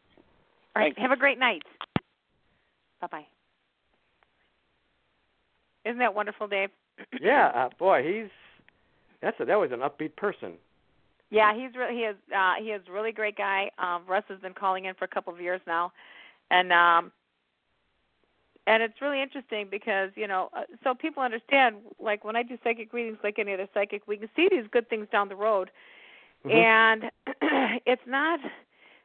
All 0.76 0.82
right. 0.82 0.94
Thank 0.94 0.98
you. 0.98 1.02
Have 1.02 1.16
a 1.16 1.18
great 1.18 1.38
night. 1.38 1.62
Bye 3.00 3.06
bye. 3.10 3.26
Isn't 5.84 5.98
that 5.98 6.14
wonderful, 6.14 6.46
Dave? 6.46 6.68
Yeah, 7.20 7.46
uh, 7.54 7.68
boy, 7.78 8.02
he's 8.04 8.30
that's 9.22 9.40
a, 9.40 9.44
that 9.46 9.56
was 9.58 9.70
an 9.72 9.80
upbeat 9.80 10.14
person. 10.14 10.52
Yeah, 11.32 11.54
he's 11.54 11.74
really 11.74 11.94
he 11.94 12.02
is 12.02 12.16
uh 12.36 12.54
he 12.58 12.66
is 12.72 12.82
a 12.88 12.92
really 12.92 13.10
great 13.10 13.36
guy. 13.36 13.70
Um 13.78 14.02
Russ 14.06 14.24
has 14.28 14.38
been 14.40 14.52
calling 14.52 14.84
in 14.84 14.94
for 14.94 15.06
a 15.06 15.08
couple 15.08 15.32
of 15.32 15.40
years 15.40 15.62
now. 15.66 15.92
And 16.50 16.72
um 16.72 17.10
and 18.66 18.82
it's 18.82 19.00
really 19.00 19.20
interesting 19.20 19.66
because, 19.68 20.10
you 20.14 20.28
know, 20.28 20.50
uh, 20.56 20.62
so 20.84 20.94
people 20.94 21.22
understand 21.22 21.76
like 21.98 22.22
when 22.24 22.36
I 22.36 22.42
do 22.44 22.56
psychic 22.62 22.92
readings 22.92 23.18
like 23.24 23.38
any 23.40 23.54
other 23.54 23.66
psychic, 23.74 24.02
we 24.06 24.16
can 24.18 24.28
see 24.36 24.48
these 24.50 24.66
good 24.70 24.88
things 24.90 25.08
down 25.10 25.28
the 25.28 25.34
road. 25.34 25.70
Mhm. 26.44 26.52
And 26.52 27.10
it's 27.86 28.06
not 28.06 28.38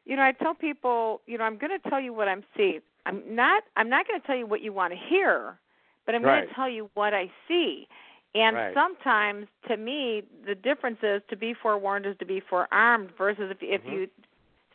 you 0.04 0.16
know, 0.16 0.22
I 0.22 0.32
tell 0.32 0.54
people, 0.54 1.20
you 1.26 1.36
know, 1.38 1.44
I'm 1.44 1.58
going 1.58 1.78
to 1.78 1.90
tell 1.90 2.00
you 2.00 2.14
what 2.14 2.28
I'm 2.28 2.44
seeing. 2.56 2.80
I'm 3.06 3.22
not 3.34 3.64
I'm 3.76 3.88
not 3.88 4.06
going 4.06 4.20
to 4.20 4.26
tell 4.26 4.36
you 4.36 4.46
what 4.46 4.60
you 4.60 4.72
want 4.74 4.92
to 4.92 4.98
hear, 4.98 5.58
but 6.04 6.14
I'm 6.14 6.22
going 6.22 6.46
to 6.46 6.54
tell 6.54 6.68
you 6.68 6.90
what 6.94 7.14
I 7.14 7.30
see. 7.48 7.88
And 8.34 8.56
Right. 8.56 8.74
sometimes, 8.74 9.48
to 9.68 9.76
me, 9.76 10.22
the 10.44 10.54
difference 10.54 10.98
is 11.02 11.22
to 11.30 11.36
be 11.36 11.54
forewarned 11.54 12.06
is 12.06 12.16
to 12.18 12.26
be 12.26 12.40
forearmed. 12.40 13.10
Versus 13.16 13.50
if 13.50 13.62
if 13.62 13.82
Mhm. 13.84 13.92
you 13.92 14.10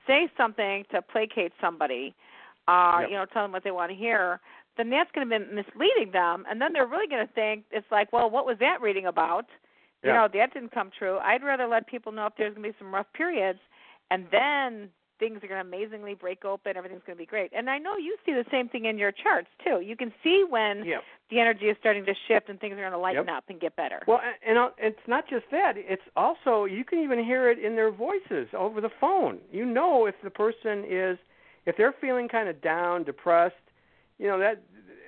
say 0.07 0.29
something 0.35 0.85
to 0.85 1.01
placate 1.01 1.53
somebody, 1.61 2.13
uh, 2.67 2.97
Yep. 3.01 3.09
you 3.09 3.15
know, 3.15 3.25
tell 3.25 3.43
them 3.43 3.51
what 3.51 3.63
they 3.63 3.71
want 3.71 3.89
to 3.91 3.95
hear, 3.95 4.39
then 4.75 4.89
that's 4.89 5.11
going 5.11 5.29
to 5.29 5.39
be 5.39 5.45
misleading 5.45 6.11
them, 6.11 6.45
and 6.49 6.59
then 6.59 6.73
they're 6.73 6.87
really 6.87 7.07
going 7.07 7.25
to 7.25 7.33
think 7.33 7.63
it's 7.71 7.89
like, 7.91 8.11
well, 8.11 8.29
what 8.29 8.45
was 8.45 8.57
that 8.59 8.81
reading 8.81 9.05
about? 9.05 9.47
You 10.01 10.09
Yeah. 10.09 10.15
know, 10.15 10.27
that 10.33 10.53
didn't 10.53 10.71
come 10.71 10.89
true. 10.89 11.19
I'd 11.19 11.43
rather 11.43 11.67
let 11.67 11.87
people 11.87 12.11
know 12.11 12.25
if 12.25 12.35
there's 12.35 12.53
going 12.53 12.63
to 12.63 12.71
be 12.73 12.77
some 12.79 12.93
rough 12.93 13.11
periods, 13.13 13.59
and 14.09 14.27
then 14.31 14.89
things 15.23 15.41
are 15.43 15.47
going 15.47 15.61
to 15.63 15.67
amazingly 15.67 16.13
break 16.15 16.43
open. 16.43 16.75
Everything's 16.75 17.01
going 17.05 17.15
to 17.17 17.21
be 17.21 17.25
great. 17.25 17.51
And 17.55 17.69
I 17.69 17.77
know 17.77 17.95
you 17.95 18.17
see 18.25 18.33
the 18.33 18.45
same 18.51 18.67
thing 18.67 18.85
in 18.85 18.97
your 18.97 19.11
charts 19.11 19.47
too. 19.65 19.79
You 19.81 19.95
can 19.95 20.11
see 20.23 20.43
when 20.47 20.83
Yeah. 20.83 20.97
the 21.29 21.39
energy 21.39 21.69
is 21.69 21.77
starting 21.79 22.03
to 22.05 22.13
shift 22.27 22.49
and 22.49 22.59
things 22.59 22.73
are 22.73 22.81
going 22.81 22.91
to 22.91 22.97
lighten 22.97 23.27
Yep. 23.27 23.35
up 23.37 23.43
and 23.49 23.59
get 23.59 23.75
better. 23.77 24.03
Well, 24.05 24.19
a- 24.19 24.47
and 24.49 24.57
uh, 24.57 24.71
it's 24.77 25.07
not 25.07 25.27
just 25.27 25.49
that. 25.51 25.77
It's 25.77 26.03
also 26.17 26.65
you 26.65 26.83
can 26.83 26.99
even 26.99 27.23
hear 27.23 27.49
it 27.49 27.57
in 27.59 27.75
their 27.75 27.89
voices 27.91 28.47
over 28.53 28.81
the 28.81 28.89
phone. 28.99 29.39
You 29.51 29.65
know 29.65 30.05
if 30.05 30.15
the 30.21 30.29
person 30.29 30.83
is 30.87 31.17
if 31.65 31.77
they're 31.77 31.93
feeling 32.01 32.27
kind 32.27 32.49
of 32.49 32.61
down, 32.61 33.03
depressed, 33.03 33.55
you 34.19 34.27
know 34.27 34.37
that 34.39 34.61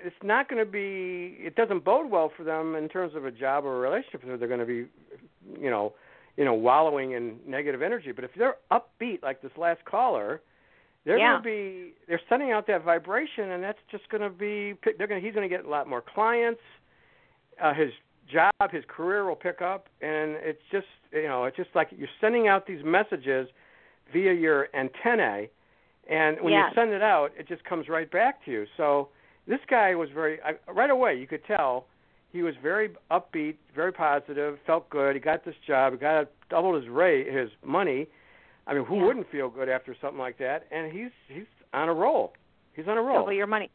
it's 0.06 0.16
not 0.24 0.48
going 0.50 0.64
to 0.64 0.72
be 0.72 1.36
it 1.40 1.56
doesn't 1.56 1.84
bode 1.84 2.10
well 2.10 2.30
for 2.36 2.44
them 2.44 2.76
in 2.76 2.88
terms 2.88 3.16
of 3.16 3.26
a 3.26 3.32
job 3.32 3.66
or 3.66 3.76
a 3.76 3.80
relationship. 3.80 4.22
They're 4.24 4.48
going 4.48 4.60
to 4.62 4.66
be 4.66 4.86
you 5.60 5.70
know, 5.70 5.94
you 6.38 6.46
know, 6.46 6.54
wallowing 6.54 7.12
in 7.14 7.38
negative 7.48 7.82
energy. 7.82 8.12
But 8.12 8.24
if 8.26 8.32
they're 8.38 8.56
upbeat 8.72 9.24
like 9.24 9.42
this 9.42 9.52
last 9.58 9.84
caller, 9.86 10.42
they're 11.06 11.18
Yeah. 11.18 11.32
going 11.40 11.44
to 11.44 11.44
be 11.44 11.94
they're 12.08 12.22
sending 12.30 12.52
out 12.52 12.68
that 12.68 12.84
vibration 12.84 13.52
and 13.52 13.64
that's 13.64 13.80
just 13.92 14.08
going 14.10 14.22
to 14.22 14.30
be 14.30 14.74
they're 14.98 15.08
going 15.08 15.22
to 15.22 15.26
he's 15.26 15.36
going 15.36 15.48
to 15.48 15.56
get 15.56 15.66
a 15.66 15.70
lot 15.70 15.88
more 15.88 16.02
clients. 16.02 16.62
Uh 17.62 17.74
his 17.74 17.92
job, 18.32 18.72
his 18.72 18.84
career 18.88 19.26
will 19.26 19.36
pick 19.36 19.62
up, 19.62 19.88
and 20.02 20.32
it's 20.42 20.62
just 20.72 20.88
you 21.14 21.24
know 21.28 21.46
it's 21.46 21.56
just 21.56 21.70
like 21.76 21.90
you're 21.96 22.10
sending 22.20 22.48
out 22.48 22.66
these 22.66 22.84
messages 22.84 23.48
via 24.12 24.34
your 24.34 24.68
antennae, 24.76 25.50
and 26.10 26.42
when 26.42 26.54
Yes. 26.54 26.70
you 26.72 26.82
send 26.82 26.92
it 26.92 27.02
out, 27.02 27.32
it 27.38 27.48
just 27.48 27.64
comes 27.64 27.88
right 27.88 28.10
back 28.12 28.44
to 28.46 28.52
you. 28.52 28.66
So 28.78 29.10
this 29.48 29.60
guy 29.70 29.94
was 29.96 30.10
very 30.10 30.40
I, 30.42 30.54
right 30.72 30.90
away. 30.90 31.16
You 31.16 31.28
could 31.28 31.46
tell 31.46 31.86
he 32.36 32.44
was 32.44 32.54
very 32.62 32.90
upbeat, 33.10 33.56
very 33.74 33.94
positive, 33.94 34.60
felt 34.68 34.90
good. 34.90 35.16
He 35.16 35.22
got 35.22 35.46
this 35.46 35.56
job, 35.66 35.94
he 35.94 36.00
got 36.00 36.28
doubled 36.50 36.76
his 36.82 36.90
rate, 36.90 37.32
his 37.34 37.50
money. 37.64 38.08
I 38.68 38.74
mean, 38.74 38.84
who 38.84 38.98
Yeah. 38.98 39.06
wouldn't 39.06 39.30
feel 39.32 39.50
good 39.50 39.70
after 39.70 39.96
something 39.96 40.20
like 40.20 40.38
that? 40.40 40.68
And 40.70 40.92
he's 40.92 41.12
he's 41.30 41.46
on 41.74 41.88
a 41.88 41.94
roll. 41.94 42.34
He's 42.74 42.88
on 42.88 42.98
a 42.98 43.02
roll. 43.02 43.20
Double 43.20 43.32
your 43.34 43.48
money. 43.48 43.70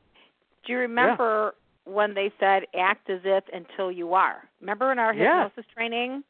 Do 0.65 0.73
you 0.73 0.79
remember 0.79 1.55
when 1.85 2.13
they 2.13 2.31
said 2.39 2.67
act 2.75 3.09
as 3.09 3.23
if 3.25 3.45
until 3.53 3.91
you 3.91 4.13
are? 4.13 4.47
Remember 4.61 4.93
in 4.93 4.99
our 4.99 5.15
Yeah. 5.15 5.45
hypnosis 5.45 5.71
training? 5.73 6.23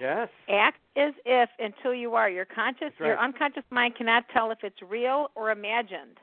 Yes. 0.00 0.28
Act 0.48 0.80
as 0.96 1.14
if 1.24 1.48
until 1.58 1.94
you 1.94 2.16
are. 2.16 2.28
Your 2.28 2.44
conscious 2.46 2.98
right. 2.98 3.06
your 3.06 3.18
unconscious 3.18 3.64
mind 3.70 3.94
cannot 3.94 4.28
tell 4.30 4.50
if 4.50 4.64
it's 4.64 4.82
real 4.82 5.30
or 5.36 5.50
imagined. 5.50 6.18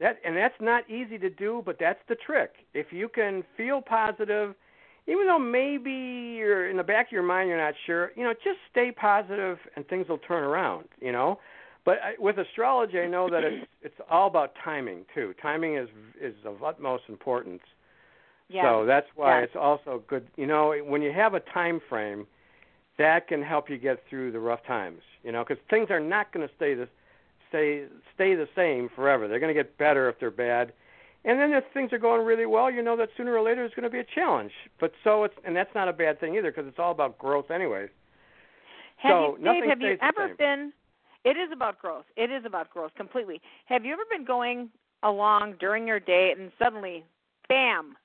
That 0.00 0.18
and 0.24 0.36
that's 0.36 0.60
not 0.60 0.88
easy 0.90 1.18
to 1.18 1.30
do, 1.30 1.62
but 1.64 1.78
that's 1.78 2.02
the 2.08 2.16
trick. 2.16 2.66
If 2.74 2.92
you 2.92 3.08
can 3.08 3.44
feel 3.56 3.80
positive, 3.80 4.54
even 5.08 5.26
though 5.26 5.38
maybe 5.38 5.90
you're 5.90 6.68
in 6.68 6.76
the 6.76 6.82
back 6.84 7.06
of 7.06 7.12
your 7.12 7.22
mind 7.22 7.48
you're 7.48 7.58
not 7.58 7.74
sure, 7.86 8.12
you 8.14 8.22
know, 8.22 8.34
just 8.34 8.58
stay 8.70 8.92
positive 8.92 9.58
and 9.74 9.86
things 9.88 10.06
will 10.08 10.18
turn 10.18 10.44
around. 10.44 10.84
You 11.00 11.12
know, 11.12 11.40
but 11.84 11.94
I, 12.04 12.12
with 12.18 12.38
astrology, 12.38 13.00
I 13.00 13.08
know 13.08 13.28
that 13.30 13.42
it's 13.42 13.66
it's 13.82 13.94
all 14.10 14.28
about 14.28 14.52
timing 14.62 15.06
too. 15.14 15.34
Timing 15.40 15.76
is 15.76 15.88
is 16.20 16.34
of 16.44 16.62
utmost 16.62 17.04
importance. 17.08 17.62
Yes. 18.50 18.64
So 18.64 18.86
that's 18.86 19.06
why 19.16 19.40
Yes. 19.40 19.48
it's 19.48 19.56
also 19.56 20.02
good. 20.06 20.26
You 20.36 20.46
know, 20.46 20.74
when 20.84 21.02
you 21.02 21.12
have 21.12 21.34
a 21.34 21.40
time 21.40 21.80
frame, 21.88 22.26
that 22.98 23.28
can 23.28 23.42
help 23.42 23.68
you 23.68 23.78
get 23.78 24.02
through 24.08 24.32
the 24.32 24.40
rough 24.40 24.64
times. 24.66 25.00
You 25.22 25.32
know, 25.32 25.44
because 25.46 25.62
things 25.70 25.88
are 25.90 26.00
not 26.00 26.32
going 26.32 26.46
to 26.46 26.54
stay 26.54 26.74
the 26.74 26.88
stay 27.48 27.84
stay 28.14 28.34
the 28.34 28.48
same 28.54 28.90
forever. 28.94 29.26
They're 29.26 29.40
going 29.40 29.54
to 29.54 29.58
get 29.62 29.78
better 29.78 30.08
if 30.08 30.20
they're 30.20 30.30
bad. 30.30 30.72
And 31.24 31.38
then 31.38 31.52
if 31.52 31.64
things 31.74 31.92
are 31.92 31.98
going 31.98 32.24
really 32.24 32.46
well, 32.46 32.70
you 32.70 32.82
know 32.82 32.96
that 32.96 33.08
sooner 33.16 33.34
or 33.36 33.42
later 33.42 33.64
it's 33.64 33.74
going 33.74 33.84
to 33.84 33.90
be 33.90 33.98
a 33.98 34.06
challenge. 34.14 34.52
But 34.80 34.92
so 35.04 35.24
it's 35.24 35.34
and 35.44 35.54
that's 35.54 35.74
not 35.74 35.88
a 35.88 35.92
bad 35.92 36.20
thing 36.20 36.36
either 36.36 36.50
because 36.50 36.66
it's 36.66 36.78
all 36.78 36.92
about 36.92 37.18
growth 37.18 37.50
anyways. 37.50 37.90
Have 38.96 39.10
so 39.10 39.36
you, 39.38 39.44
Dave, 39.44 39.64
have 39.68 39.80
you 39.80 39.96
ever 40.00 40.34
been? 40.34 40.72
It 41.24 41.36
is 41.36 41.50
about 41.52 41.80
growth. 41.80 42.04
It 42.16 42.30
is 42.30 42.44
about 42.44 42.70
growth 42.70 42.92
completely. 42.96 43.40
Have 43.66 43.84
you 43.84 43.92
ever 43.92 44.02
been 44.10 44.24
going 44.24 44.70
along 45.02 45.54
during 45.60 45.86
your 45.86 46.00
day 46.00 46.34
and 46.38 46.50
suddenly, 46.58 47.04
bam, 47.48 47.96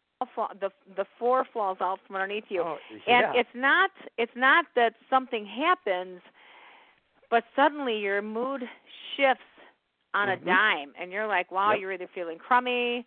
the 0.60 0.70
the 0.96 1.06
floor 1.18 1.46
falls 1.54 1.78
out 1.82 2.00
from 2.06 2.16
underneath 2.16 2.46
you, 2.50 2.62
Oh, 2.62 2.78
yeah. 3.08 3.30
and 3.30 3.38
it's 3.38 3.50
not 3.54 3.92
it's 4.18 4.36
not 4.36 4.66
that 4.76 4.96
something 5.10 5.46
happens, 5.46 6.22
but 7.30 7.44
suddenly 7.56 8.00
your 8.00 8.22
mood 8.22 8.64
shifts 9.16 9.44
on 10.14 10.28
Mhm. 10.30 10.34
a 10.34 10.46
dime, 10.46 10.94
and 11.00 11.12
you're 11.12 11.28
like, 11.28 11.52
wow, 11.52 11.72
Yep. 11.72 11.80
you're 11.80 11.94
either 11.94 12.08
feeling 12.08 12.38
crummy, 12.38 13.06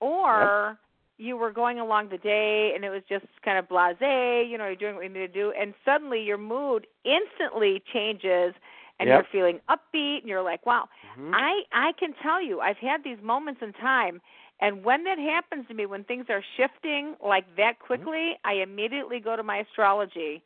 or 0.00 0.78
you 1.18 1.36
were 1.36 1.50
going 1.50 1.78
along 1.80 2.08
the 2.10 2.18
day 2.18 2.74
and 2.74 2.84
it 2.84 2.90
was 2.90 3.02
just 3.08 3.24
kind 3.42 3.56
of 3.58 3.66
blasé, 3.68 4.46
you 4.48 4.58
know, 4.58 4.66
you're 4.66 4.76
doing 4.76 4.94
what 4.96 5.04
you 5.04 5.08
need 5.08 5.20
to 5.20 5.28
do, 5.28 5.50
and 5.58 5.72
suddenly 5.84 6.22
your 6.22 6.36
mood 6.38 6.86
instantly 7.04 7.82
changes, 7.92 8.54
and 8.98 9.08
Yep. 9.08 9.16
you're 9.16 9.24
feeling 9.32 9.60
upbeat, 9.68 10.20
and 10.20 10.28
you're 10.28 10.42
like, 10.42 10.64
wow. 10.66 10.88
Mhm. 11.18 11.34
I 11.34 11.62
I 11.72 11.92
can 11.92 12.12
tell 12.22 12.42
you, 12.42 12.60
I've 12.60 12.78
had 12.78 13.02
these 13.02 13.20
moments 13.22 13.62
in 13.62 13.72
time, 13.74 14.20
and 14.60 14.84
when 14.84 15.04
that 15.04 15.18
happens 15.18 15.66
to 15.68 15.74
me, 15.74 15.86
when 15.86 16.04
things 16.04 16.26
are 16.28 16.42
shifting 16.56 17.14
like 17.22 17.46
that 17.56 17.78
Mm-hmm. 17.78 17.86
quickly, 17.86 18.38
I 18.44 18.54
immediately 18.54 19.20
go 19.20 19.36
to 19.36 19.42
my 19.42 19.58
astrology, 19.58 20.42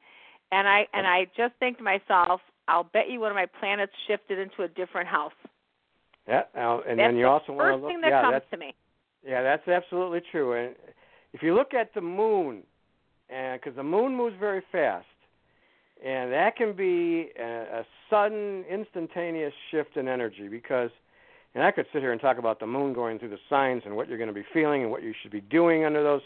and 0.52 0.68
I 0.68 0.86
and 0.92 1.06
I 1.06 1.26
just 1.36 1.54
think 1.60 1.78
to 1.78 1.84
myself, 1.84 2.40
I'll 2.68 2.84
bet 2.84 3.08
you 3.10 3.18
one 3.20 3.30
of 3.30 3.36
my 3.36 3.46
planets 3.46 3.92
shifted 4.06 4.38
into 4.38 4.62
a 4.62 4.68
different 4.68 5.08
house. 5.08 5.32
Yeah, 6.30 6.42
uh, 6.56 6.80
and 6.88 6.98
that's 6.98 7.08
then 7.08 7.16
you 7.16 7.24
the 7.24 7.30
also 7.30 7.52
want 7.52 7.66
to 7.68 7.72
first 7.72 7.82
look. 7.82 7.90
thing 7.90 8.00
that 8.02 8.08
yeah, 8.10 8.22
comes 8.22 8.32
that's 8.34 8.50
to 8.52 8.56
me. 8.56 8.74
Yeah, 9.26 9.42
that's 9.42 9.66
absolutely 9.68 10.22
true. 10.30 10.52
And 10.54 10.74
if 11.32 11.42
you 11.42 11.54
look 11.54 11.74
at 11.74 11.92
the 11.94 12.00
moon, 12.00 12.62
and 13.28 13.60
because 13.60 13.76
the 13.76 13.82
moon 13.82 14.16
moves 14.16 14.36
very 14.38 14.62
fast, 14.72 15.06
and 16.04 16.32
that 16.32 16.56
can 16.56 16.72
be 16.74 17.30
a, 17.38 17.80
a 17.80 17.86
sudden, 18.08 18.64
instantaneous 18.70 19.52
shift 19.70 19.96
in 19.96 20.08
energy. 20.08 20.48
Because, 20.48 20.90
and 21.54 21.62
I 21.62 21.70
could 21.70 21.86
sit 21.92 22.00
here 22.00 22.12
and 22.12 22.20
talk 22.20 22.38
about 22.38 22.60
the 22.60 22.66
moon 22.66 22.94
going 22.94 23.18
through 23.18 23.30
the 23.30 23.38
signs 23.50 23.82
and 23.84 23.94
what 23.96 24.08
you're 24.08 24.16
going 24.18 24.28
to 24.28 24.34
be 24.34 24.46
feeling 24.52 24.82
and 24.82 24.90
what 24.90 25.02
you 25.02 25.12
should 25.20 25.30
be 25.32 25.42
doing 25.42 25.84
under 25.84 26.02
those 26.02 26.22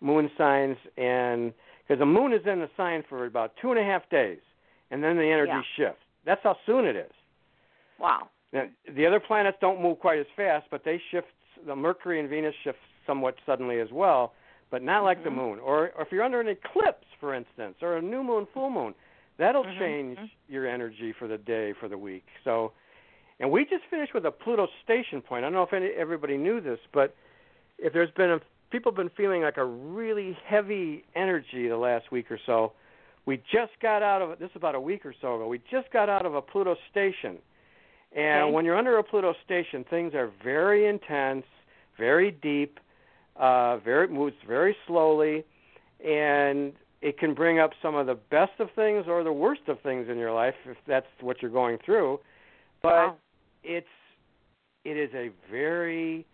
moon 0.00 0.30
signs, 0.38 0.76
and 0.96 1.52
because 1.82 1.98
the 1.98 2.06
moon 2.06 2.32
is 2.32 2.40
in 2.46 2.60
the 2.60 2.70
sign 2.76 3.02
for 3.08 3.26
about 3.26 3.52
two 3.60 3.70
and 3.70 3.78
a 3.80 3.84
half 3.84 4.08
days, 4.10 4.38
and 4.90 5.02
then 5.02 5.16
the 5.16 5.24
energy 5.24 5.50
Yeah. 5.52 5.62
shifts. 5.76 6.02
That's 6.24 6.42
how 6.42 6.56
soon 6.64 6.84
it 6.86 6.96
is. 6.96 7.12
Wow. 7.98 8.28
Now, 8.52 8.64
the 8.94 9.06
other 9.06 9.20
planets 9.20 9.58
don't 9.60 9.80
move 9.80 10.00
quite 10.00 10.18
as 10.18 10.26
fast, 10.36 10.66
but 10.70 10.84
they 10.84 11.00
shift. 11.10 11.28
The 11.66 11.76
Mercury 11.76 12.20
and 12.20 12.28
Venus 12.28 12.54
shift 12.64 12.78
somewhat 13.06 13.34
suddenly 13.44 13.80
as 13.80 13.88
well, 13.92 14.32
but 14.70 14.82
not 14.82 15.04
like 15.04 15.22
the 15.22 15.30
Mhm. 15.30 15.34
moon. 15.34 15.58
Or, 15.60 15.90
or 15.96 16.02
if 16.02 16.12
you're 16.12 16.22
under 16.22 16.40
an 16.40 16.48
eclipse, 16.48 17.06
for 17.18 17.34
instance, 17.34 17.76
or 17.82 17.96
a 17.96 18.02
new 18.02 18.22
moon, 18.22 18.46
full 18.54 18.70
moon, 18.70 18.94
that'll 19.36 19.64
Mhm, 19.64 19.78
change 19.78 20.18
mhm. 20.18 20.30
your 20.48 20.66
energy 20.66 21.12
for 21.12 21.28
the 21.28 21.36
day, 21.38 21.72
for 21.74 21.88
the 21.88 21.98
week. 21.98 22.26
So, 22.44 22.72
and 23.40 23.50
we 23.50 23.64
just 23.64 23.84
finished 23.86 24.14
with 24.14 24.24
a 24.26 24.30
Pluto 24.30 24.68
station 24.82 25.20
point. 25.20 25.44
I 25.44 25.46
don't 25.46 25.54
know 25.54 25.62
if 25.62 25.72
any, 25.72 25.88
everybody 25.88 26.36
knew 26.38 26.60
this, 26.60 26.80
but 26.92 27.14
if 27.78 27.92
there's 27.92 28.10
been 28.12 28.30
a 28.30 28.40
people 28.70 28.92
have 28.92 28.96
been 28.96 29.10
feeling 29.10 29.42
like 29.42 29.56
a 29.56 29.64
really 29.64 30.36
heavy 30.46 31.04
energy 31.14 31.68
the 31.68 31.76
last 31.76 32.10
week 32.10 32.30
or 32.30 32.38
so. 32.46 32.72
We 33.26 33.38
just 33.52 33.72
got 33.80 34.02
out 34.02 34.22
of. 34.22 34.38
This 34.38 34.50
is 34.50 34.56
about 34.56 34.74
a 34.74 34.80
week 34.80 35.04
or 35.04 35.14
so 35.20 35.36
ago. 35.36 35.48
We 35.48 35.60
just 35.70 35.90
got 35.90 36.08
out 36.08 36.24
of 36.24 36.34
a 36.34 36.42
Pluto 36.42 36.76
station, 36.90 37.38
and 38.12 38.44
Okay. 38.44 38.52
when 38.52 38.64
you're 38.64 38.76
under 38.76 38.98
a 38.98 39.04
Pluto 39.04 39.34
station, 39.44 39.84
things 39.84 40.14
are 40.14 40.28
very 40.42 40.86
intense, 40.86 41.46
very 41.96 42.32
deep, 42.32 42.80
uh, 43.36 43.78
very 43.78 44.08
moves 44.08 44.36
very 44.46 44.76
slowly, 44.86 45.44
and 46.04 46.72
it 47.00 47.18
can 47.18 47.34
bring 47.34 47.58
up 47.58 47.70
some 47.80 47.94
of 47.94 48.06
the 48.06 48.14
best 48.14 48.58
of 48.58 48.70
things 48.72 49.06
or 49.08 49.22
the 49.22 49.32
worst 49.32 49.62
of 49.68 49.80
things 49.80 50.08
in 50.08 50.18
your 50.18 50.32
life 50.32 50.54
if 50.66 50.76
that's 50.86 51.06
what 51.20 51.40
you're 51.40 51.50
going 51.50 51.78
through. 51.84 52.20
But 52.82 52.90
wow. 52.90 53.16
it's 53.62 53.86
it 54.84 54.96
is 54.96 55.10
a 55.14 55.30
very 55.50 56.26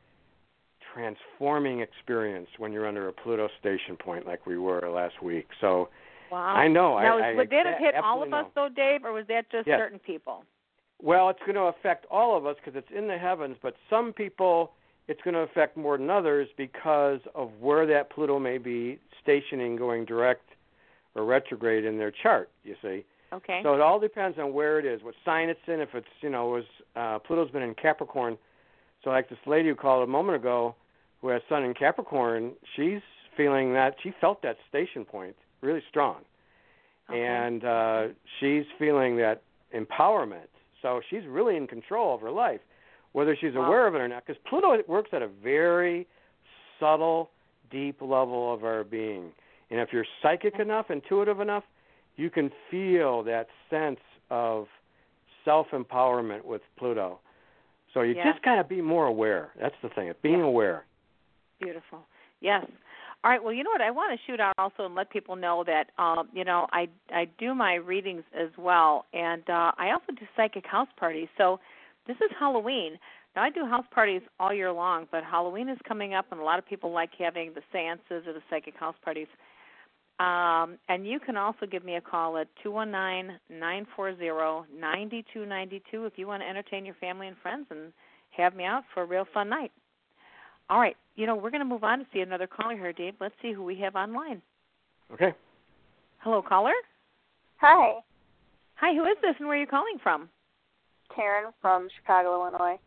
transforming 0.94 1.80
experience 1.80 2.48
when 2.58 2.72
you're 2.72 2.86
under 2.86 3.08
a 3.08 3.12
Pluto 3.12 3.48
station 3.60 3.96
point 3.96 4.26
like 4.26 4.46
we 4.46 4.56
were 4.56 4.88
last 4.90 5.22
week. 5.22 5.48
So 5.60 5.88
Wow. 6.30 6.56
I 6.56 6.66
know. 6.66 6.98
Now, 6.98 7.18
I, 7.18 7.30
I 7.30 7.34
would 7.34 7.50
that 7.50 7.66
have 7.66 7.78
hit 7.78 7.94
all 8.02 8.22
of 8.22 8.32
us 8.32 8.46
know. 8.56 8.68
though, 8.68 8.74
Dave, 8.74 9.04
or 9.04 9.12
was 9.12 9.26
that 9.28 9.50
just 9.50 9.66
Yes. 9.66 9.78
certain 9.78 9.98
people? 10.00 10.44
Well, 11.02 11.28
it's 11.28 11.40
going 11.40 11.54
to 11.54 11.62
affect 11.62 12.06
all 12.10 12.36
of 12.36 12.46
us 12.46 12.56
because 12.62 12.78
it's 12.78 12.90
in 12.96 13.06
the 13.06 13.18
heavens, 13.18 13.56
but 13.62 13.74
some 13.90 14.12
people 14.12 14.72
it's 15.08 15.20
going 15.22 15.34
to 15.34 15.40
affect 15.40 15.76
more 15.76 15.96
than 15.96 16.10
others 16.10 16.48
because 16.56 17.20
of 17.34 17.50
where 17.60 17.86
that 17.86 18.10
Pluto 18.10 18.38
may 18.40 18.58
be 18.58 18.98
stationing, 19.22 19.76
going 19.76 20.04
direct 20.04 20.48
or 21.14 21.24
retrograde 21.24 21.84
in 21.84 21.96
their 21.98 22.10
chart. 22.10 22.50
You 22.64 22.74
see. 22.82 23.04
Okay. 23.32 23.60
So 23.62 23.74
it 23.74 23.80
all 23.80 24.00
depends 24.00 24.38
on 24.38 24.52
where 24.52 24.78
it 24.78 24.84
is, 24.86 25.02
what 25.02 25.14
sign 25.24 25.48
it's 25.48 25.60
in. 25.66 25.80
If 25.80 25.90
it's 25.94 26.06
you 26.20 26.30
know 26.30 26.46
was 26.48 26.64
uh, 26.96 27.18
Pluto's 27.20 27.50
been 27.50 27.62
in 27.62 27.74
Capricorn, 27.74 28.36
so 29.04 29.10
like 29.10 29.28
this 29.28 29.38
lady 29.46 29.68
who 29.68 29.74
called 29.74 30.02
a 30.08 30.10
moment 30.10 30.36
ago, 30.36 30.74
who 31.20 31.28
has 31.28 31.42
Sun 31.48 31.64
in 31.64 31.74
Capricorn, 31.74 32.52
she's 32.74 33.00
feeling 33.36 33.74
that 33.74 33.96
she 34.02 34.12
felt 34.20 34.42
that 34.42 34.56
station 34.68 35.04
point 35.04 35.36
really 35.60 35.82
strong, 35.88 36.16
Okay. 37.10 37.24
and 37.24 37.64
uh, 37.64 38.02
she's 38.40 38.64
feeling 38.78 39.16
that 39.18 39.42
empowerment. 39.74 40.48
So 40.86 41.00
she's 41.10 41.26
really 41.26 41.56
in 41.56 41.66
control 41.66 42.14
of 42.14 42.20
her 42.20 42.30
life, 42.30 42.60
whether 43.10 43.34
she's 43.34 43.54
Wow. 43.54 43.64
aware 43.66 43.86
of 43.88 43.96
it 43.96 43.98
or 43.98 44.06
not. 44.06 44.24
Because 44.24 44.40
Pluto 44.44 44.80
works 44.86 45.12
at 45.12 45.20
a 45.20 45.26
very 45.26 46.06
subtle, 46.78 47.28
deep 47.72 48.00
level 48.00 48.54
of 48.54 48.62
our 48.64 48.84
being, 48.84 49.32
and 49.70 49.80
if 49.80 49.92
you're 49.92 50.06
psychic 50.22 50.52
mm-hmm. 50.52 50.62
enough, 50.62 50.92
intuitive 50.92 51.40
enough, 51.40 51.64
you 52.14 52.30
can 52.30 52.52
feel 52.70 53.24
that 53.24 53.48
sense 53.68 53.98
of 54.30 54.68
self 55.44 55.66
empowerment 55.72 56.44
with 56.44 56.62
Pluto. 56.76 57.18
So 57.92 58.02
you 58.02 58.14
Yeah. 58.14 58.30
just 58.30 58.42
got 58.42 58.54
to 58.56 58.64
be 58.64 58.80
more 58.80 59.06
aware. 59.06 59.50
That's 59.56 59.74
the 59.82 59.88
thing, 59.88 60.14
being 60.22 60.38
Yeah. 60.38 60.44
aware. 60.44 60.84
Beautiful. 61.58 62.06
Yes. 62.40 62.64
All 63.26 63.32
right. 63.32 63.42
Well, 63.42 63.52
you 63.52 63.64
know 63.64 63.70
what? 63.70 63.80
I 63.80 63.90
want 63.90 64.16
to 64.16 64.24
shoot 64.24 64.38
out 64.38 64.54
also 64.56 64.84
and 64.84 64.94
let 64.94 65.10
people 65.10 65.34
know 65.34 65.64
that 65.66 65.90
um, 66.00 66.28
you 66.32 66.44
know 66.44 66.68
I 66.70 66.86
I 67.10 67.26
do 67.40 67.56
my 67.56 67.74
readings 67.74 68.22
as 68.32 68.50
well, 68.56 69.04
and 69.12 69.42
uh, 69.50 69.72
I 69.76 69.90
also 69.90 70.12
do 70.16 70.24
psychic 70.36 70.64
house 70.64 70.86
parties. 70.96 71.26
So 71.36 71.58
this 72.06 72.14
is 72.18 72.30
Halloween. 72.38 72.96
Now 73.34 73.42
I 73.42 73.50
do 73.50 73.66
house 73.66 73.84
parties 73.92 74.22
all 74.38 74.54
year 74.54 74.70
long, 74.70 75.08
but 75.10 75.24
Halloween 75.24 75.68
is 75.68 75.76
coming 75.88 76.14
up, 76.14 76.26
and 76.30 76.40
a 76.40 76.44
lot 76.44 76.60
of 76.60 76.66
people 76.68 76.92
like 76.92 77.10
having 77.18 77.52
the 77.52 77.62
seances 77.72 78.28
or 78.28 78.32
the 78.32 78.42
psychic 78.48 78.76
house 78.76 78.94
parties. 79.04 79.26
Um, 80.20 80.78
and 80.88 81.04
you 81.04 81.18
can 81.18 81.36
also 81.36 81.66
give 81.68 81.84
me 81.84 81.96
a 81.96 82.00
call 82.00 82.38
at 82.38 82.46
two 82.62 82.70
one 82.70 82.92
nine 82.92 83.40
nine 83.50 83.88
four 83.96 84.16
zero 84.16 84.66
ninety 84.72 85.24
two 85.34 85.44
ninety 85.44 85.82
two 85.90 86.06
if 86.06 86.12
you 86.14 86.28
want 86.28 86.44
to 86.44 86.48
entertain 86.48 86.86
your 86.86 86.94
family 87.00 87.26
and 87.26 87.36
friends 87.42 87.66
and 87.70 87.92
have 88.36 88.54
me 88.54 88.62
out 88.62 88.84
for 88.94 89.02
a 89.02 89.04
real 89.04 89.26
fun 89.34 89.48
night. 89.48 89.72
All 90.68 90.80
right. 90.80 90.96
You 91.14 91.26
know, 91.26 91.36
we're 91.36 91.50
going 91.50 91.60
to 91.60 91.64
move 91.64 91.84
on 91.84 92.00
to 92.00 92.06
see 92.12 92.20
another 92.20 92.46
caller 92.46 92.74
here, 92.76 92.92
Dave. 92.92 93.14
Let's 93.20 93.34
see 93.40 93.52
who 93.52 93.64
we 93.64 93.76
have 93.80 93.94
online. 93.94 94.42
Okay. 95.12 95.32
Hello, 96.18 96.42
caller. 96.42 96.72
Hi, 97.58 97.94
Hi, 98.74 98.94
who 98.94 99.04
is 99.04 99.16
this 99.22 99.34
and 99.38 99.48
where 99.48 99.56
are 99.56 99.60
you 99.60 99.66
calling 99.66 99.96
from? 100.02 100.28
Karen 101.14 101.52
from 101.62 101.88
Chicago, 101.98 102.34
Illinois. 102.34 102.78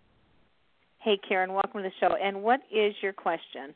Hey, 1.00 1.18
Karen, 1.28 1.54
welcome 1.54 1.82
to 1.82 1.90
the 1.90 1.92
show. 2.00 2.16
And 2.16 2.44
what 2.44 2.60
is 2.72 2.94
your 3.02 3.14
question? 3.14 3.74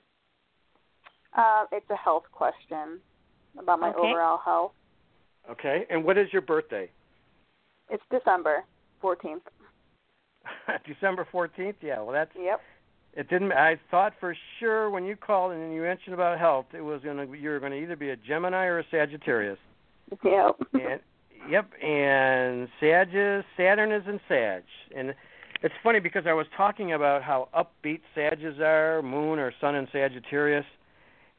Uh, 1.36 1.66
it's 1.72 1.90
a 1.90 1.96
health 1.96 2.26
question 2.32 3.00
about 3.58 3.80
my 3.80 3.90
Okay. 3.90 4.10
overall 4.10 4.38
health. 4.38 4.74
Okay. 5.50 5.88
And 5.90 6.04
what 6.04 6.18
is 6.20 6.32
your 6.32 6.44
birthday? 6.44 6.92
It's 7.90 8.04
December 8.12 8.64
14th. 9.02 9.42
December 10.86 11.28
14th? 11.34 11.76
Yeah, 11.82 12.02
well, 12.02 12.12
that's. 12.12 12.32
Yep. 12.40 12.62
It 13.16 13.30
didn't. 13.30 13.52
I 13.52 13.80
thought 13.92 14.14
for 14.20 14.36
sure 14.60 14.90
when 14.90 15.06
you 15.06 15.16
called 15.16 15.52
and 15.52 15.74
you 15.74 15.82
mentioned 15.82 16.16
about 16.16 16.40
health, 16.40 16.66
it 16.74 16.82
was 16.82 17.02
going 17.04 17.18
to. 17.18 17.38
You 17.38 17.50
were 17.50 17.60
going 17.60 17.72
to 17.72 17.78
either 17.78 17.96
be 17.96 18.10
a 18.10 18.16
Gemini 18.16 18.66
or 18.66 18.80
a 18.80 18.84
Sagittarius. 18.90 19.60
Yep. 20.24 20.56
and 20.74 21.00
yep, 21.50 21.70
and 21.82 22.68
Sag 22.80 23.10
is 23.14 23.44
Saturn 23.56 23.92
is 23.92 24.04
in 24.08 24.20
Sag, 24.28 24.64
and 24.96 25.14
it's 25.62 25.76
funny 25.84 26.00
because 26.00 26.24
I 26.28 26.34
was 26.34 26.48
talking 26.58 26.94
about 26.94 27.24
how 27.24 27.50
upbeat 27.56 28.02
Sages 28.16 28.60
are, 28.60 29.02
Moon 29.02 29.40
or 29.40 29.54
Sun 29.62 29.76
in 29.76 29.88
Sagittarius, 29.92 30.66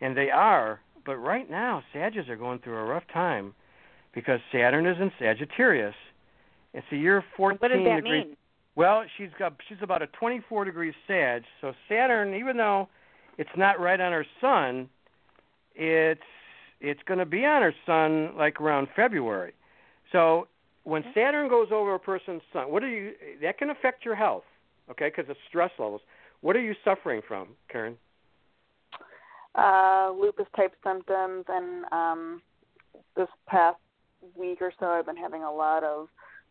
and 0.00 0.16
they 0.16 0.30
are. 0.30 0.80
But 1.04 1.16
right 1.16 1.50
now, 1.50 1.82
Sages 1.92 2.28
are 2.28 2.36
going 2.36 2.60
through 2.60 2.78
a 2.78 2.84
rough 2.84 3.04
time 3.12 3.52
because 4.14 4.40
Saturn 4.52 4.86
is 4.86 4.96
in 5.00 5.12
Sagittarius. 5.18 5.94
And 6.72 6.82
so 6.88 6.96
you're 6.96 7.24
14 7.36 7.58
What 7.58 7.68
does 7.68 7.84
that 7.84 7.96
degrees. 7.96 8.26
mean? 8.26 8.36
Well, 8.76 9.04
she's 9.16 9.30
got 9.38 9.54
she's 9.68 9.78
about 9.82 10.02
a 10.02 10.08
24 10.08 10.64
degrees 10.64 10.94
Sag. 11.06 11.42
So 11.60 11.72
Saturn, 11.88 12.34
even 12.34 12.56
though 12.56 12.88
it's 13.38 13.50
not 13.56 13.78
right 13.80 14.00
on 14.00 14.12
her 14.12 14.26
Sun, 14.40 14.88
it's 15.74 16.20
it's 16.80 17.00
going 17.06 17.18
to 17.18 17.26
be 17.26 17.44
on 17.44 17.62
her 17.62 17.74
Sun 17.86 18.36
like 18.36 18.60
around 18.60 18.88
February. 18.96 19.52
So 20.12 20.48
when 20.84 21.02
Saturn 21.14 21.48
goes 21.48 21.68
over 21.72 21.94
a 21.94 21.98
person's 21.98 22.42
sun, 22.52 22.70
what 22.70 22.82
are 22.82 22.88
you? 22.88 23.12
That 23.42 23.58
can 23.58 23.70
affect 23.70 24.04
your 24.04 24.14
health, 24.14 24.44
okay? 24.90 25.10
Because 25.14 25.28
of 25.30 25.36
stress 25.48 25.70
levels. 25.78 26.02
What 26.42 26.56
are 26.56 26.60
you 26.60 26.74
suffering 26.84 27.22
from, 27.26 27.48
Karen? 27.70 27.96
Uh, 29.54 30.12
lupus 30.18 30.46
type 30.56 30.74
symptoms, 30.84 31.44
and 31.48 31.84
um, 31.90 32.42
this 33.16 33.28
past 33.46 33.78
week 34.36 34.58
or 34.60 34.72
so, 34.78 34.86
I've 34.86 35.06
been 35.06 35.16
having 35.16 35.42
a 35.42 35.52
lot 35.52 35.84
of 35.84 36.08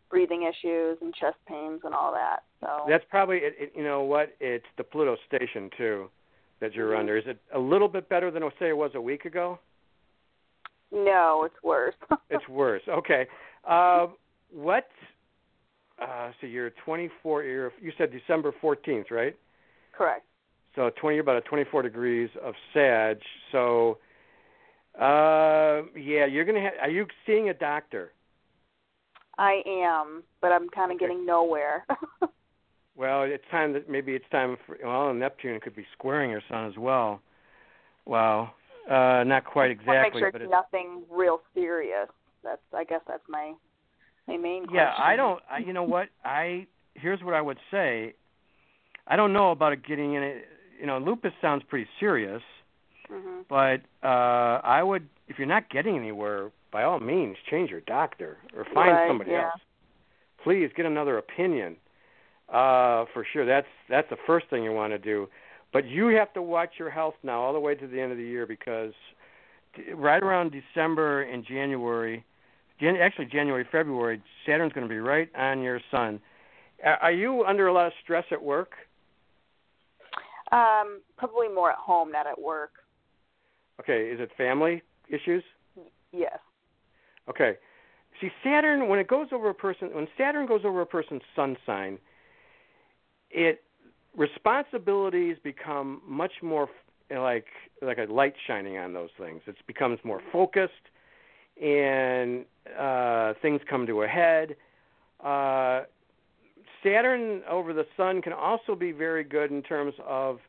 breathing 0.10 0.44
issues 0.44 0.98
and 1.02 1.14
chest 1.14 1.38
pains 1.48 1.82
and 1.84 1.94
all 1.94 2.12
that. 2.14 2.44
So 2.62 2.86
that's 2.88 3.06
probably 3.10 3.38
it, 3.38 3.56
it, 3.58 3.74
you 3.76 3.84
know 3.84 4.04
what 4.04 4.36
it's 4.40 4.66
the 4.78 4.84
Pluto 4.84 5.18
station 5.28 5.70
too 5.78 6.10
that 6.60 6.74
you're 6.74 6.92
mm-hmm. 6.92 7.00
under. 7.00 7.18
Is 7.18 7.26
it 7.28 7.40
a 7.54 7.60
little 7.60 7.88
bit 7.88 8.08
better 8.10 8.32
than 8.32 8.44
say 8.60 8.70
it 8.70 8.78
was 8.78 8.92
a 8.96 9.02
week 9.02 9.26
ago? 9.26 9.60
No, 10.94 11.44
it's 11.46 11.64
worse. 11.64 11.96
it's 12.30 12.48
worse. 12.48 12.84
Okay. 12.88 13.28
Uh, 13.68 14.08
what? 14.52 14.88
Uh, 16.02 16.32
so 16.40 16.48
you're 16.48 16.72
24. 16.86 17.44
You're, 17.44 17.72
you 17.82 17.92
said 17.98 18.12
December 18.12 18.54
14th, 18.62 19.12
right? 19.12 19.36
Correct. 19.96 20.26
So 20.76 20.90
20, 21.00 21.20
about 21.20 21.38
a 21.38 21.42
24 21.42 21.84
degrees 21.84 22.30
of 22.44 22.54
Sag. 22.74 23.20
So, 23.52 23.98
uh, 25.00 25.84
yeah, 25.96 26.26
you're 26.26 26.46
gonna. 26.46 26.62
Ha- 26.62 26.82
are 26.82 26.90
you 26.90 27.06
seeing 27.26 27.50
a 27.50 27.54
doctor? 27.54 28.12
I 29.38 29.62
am, 29.66 30.24
but 30.42 30.52
I'm 30.52 30.70
kind 30.70 30.92
of 30.92 30.96
okay. 30.96 31.06
getting 31.06 31.26
nowhere. 31.26 31.86
well, 32.96 33.24
it's 33.24 33.44
time 33.50 33.74
that 33.74 33.90
maybe 33.90 34.14
it's 34.14 34.26
time 34.32 34.58
for. 34.66 34.78
Well, 34.84 35.14
Neptune 35.14 35.60
could 35.60 35.76
be 35.76 35.86
squaring 35.94 36.30
your 36.30 36.42
sun 36.50 36.68
as 36.68 36.78
well. 36.78 37.22
Wow. 38.06 38.52
Uh, 38.90 39.24
not 39.24 39.46
quite 39.46 39.72
exactly. 39.72 40.22
Sure 40.22 40.32
but 40.32 40.42
it's, 40.42 40.50
it's 40.50 40.52
nothing 40.52 41.04
real 41.10 41.40
serious. 41.54 42.10
That's 42.44 42.62
I 42.76 42.84
guess 42.84 43.02
that's 43.08 43.24
my 43.30 43.54
my 44.28 44.38
main 44.38 44.66
question. 44.66 44.76
Yeah, 44.76 44.94
I 44.98 45.16
don't. 45.16 45.42
I, 45.50 45.60
you 45.60 45.74
know 45.74 45.84
what? 45.84 46.10
I 46.24 46.68
here's 46.94 47.22
what 47.22 47.34
I 47.34 47.42
would 47.42 47.58
say. 47.72 48.14
I 49.08 49.16
don't 49.16 49.34
know 49.34 49.52
about 49.52 49.74
it 49.74 49.86
getting 49.86 50.16
in 50.16 50.24
it. 50.24 50.46
You 50.80 50.88
know, 50.88 50.98
lupus 50.98 51.32
sounds 51.42 51.64
pretty 51.70 51.88
serious, 52.00 52.42
mm-hmm. 53.10 53.42
but 53.50 53.82
uh 54.06 54.60
I 54.64 54.84
would, 54.84 55.08
if 55.30 55.38
you're 55.38 55.48
not 55.48 55.70
getting 55.70 55.96
anywhere, 55.96 56.52
by 56.74 56.84
all 56.84 57.00
means, 57.00 57.38
change 57.50 57.70
your 57.70 57.82
doctor 57.82 58.38
or 58.58 58.66
find 58.74 58.92
right, 58.92 59.08
somebody 59.08 59.32
yeah. 59.32 59.46
else. 59.46 59.62
Please 60.44 60.70
get 60.76 60.86
another 60.86 61.20
opinion. 61.20 61.78
Uh, 62.50 63.06
for 63.14 63.26
sure, 63.32 63.46
that's 63.46 63.68
that's 63.90 64.10
the 64.10 64.18
first 64.28 64.50
thing 64.50 64.64
you 64.64 64.74
want 64.74 64.92
to 64.92 64.98
do. 64.98 65.28
But 65.72 65.88
you 65.88 66.08
have 66.08 66.34
to 66.34 66.42
watch 66.42 66.72
your 66.78 66.90
health 66.90 67.16
now 67.24 67.42
all 67.42 67.54
the 67.54 67.60
way 67.60 67.76
to 67.76 67.88
the 67.88 68.02
end 68.02 68.12
of 68.12 68.18
the 68.18 68.24
year 68.24 68.46
because 68.46 68.92
right 69.96 70.22
around 70.22 70.52
December 70.52 71.24
and 71.24 71.46
January, 71.46 72.26
Jan- 72.80 72.98
actually 72.98 73.26
January, 73.26 73.66
February, 73.72 74.22
Saturn's 74.46 74.74
going 74.74 74.88
to 74.88 74.94
be 74.94 75.00
right 75.00 75.30
on 75.36 75.62
your 75.62 75.80
sun. 75.90 76.20
Are 77.02 77.12
you 77.12 77.46
under 77.46 77.68
a 77.68 77.74
lot 77.74 77.88
of 77.88 77.94
stress 78.04 78.26
at 78.32 78.44
work? 78.44 78.72
Um, 80.52 81.02
probably 81.18 81.48
more 81.48 81.72
at 81.72 81.78
home, 81.78 82.12
not 82.12 82.28
at 82.28 82.40
work. 82.40 82.72
Okay, 83.80 84.10
is 84.10 84.20
it 84.20 84.30
family 84.38 84.84
issues? 85.10 85.44
Yes. 86.12 86.38
Okay. 87.30 87.58
See, 88.22 88.30
Saturn 88.44 88.88
when 88.88 89.00
it 89.00 89.08
goes 89.08 89.28
over 89.32 89.50
a 89.50 89.54
person, 89.54 89.90
when 89.94 90.08
Saturn 90.18 90.46
goes 90.46 90.62
over 90.66 90.82
a 90.82 90.86
person's 90.86 91.24
sun 91.36 91.58
sign, 91.66 91.98
it 93.32 93.64
responsibilities 94.16 95.38
become 95.44 96.02
much 96.08 96.34
more 96.42 96.70
like 97.10 97.48
like 97.82 97.98
a 97.98 98.12
light 98.12 98.36
shining 98.46 98.78
on 98.78 98.94
those 98.94 99.10
things. 99.18 99.42
It 99.48 99.56
becomes 99.68 100.00
more 100.04 100.22
focused, 100.32 100.74
and 101.62 102.46
uh, 102.80 103.34
things 103.42 103.62
come 103.70 103.88
to 103.88 104.04
a 104.04 104.08
head. 104.08 104.56
Uh, 105.24 105.84
Saturn 106.84 107.42
over 107.50 107.74
the 107.74 107.86
Sun 107.96 108.22
can 108.22 108.34
also 108.34 108.76
be 108.76 108.92
very 108.92 109.24
good 109.24 109.52
in 109.52 109.62
terms 109.62 109.94
of 110.06 110.40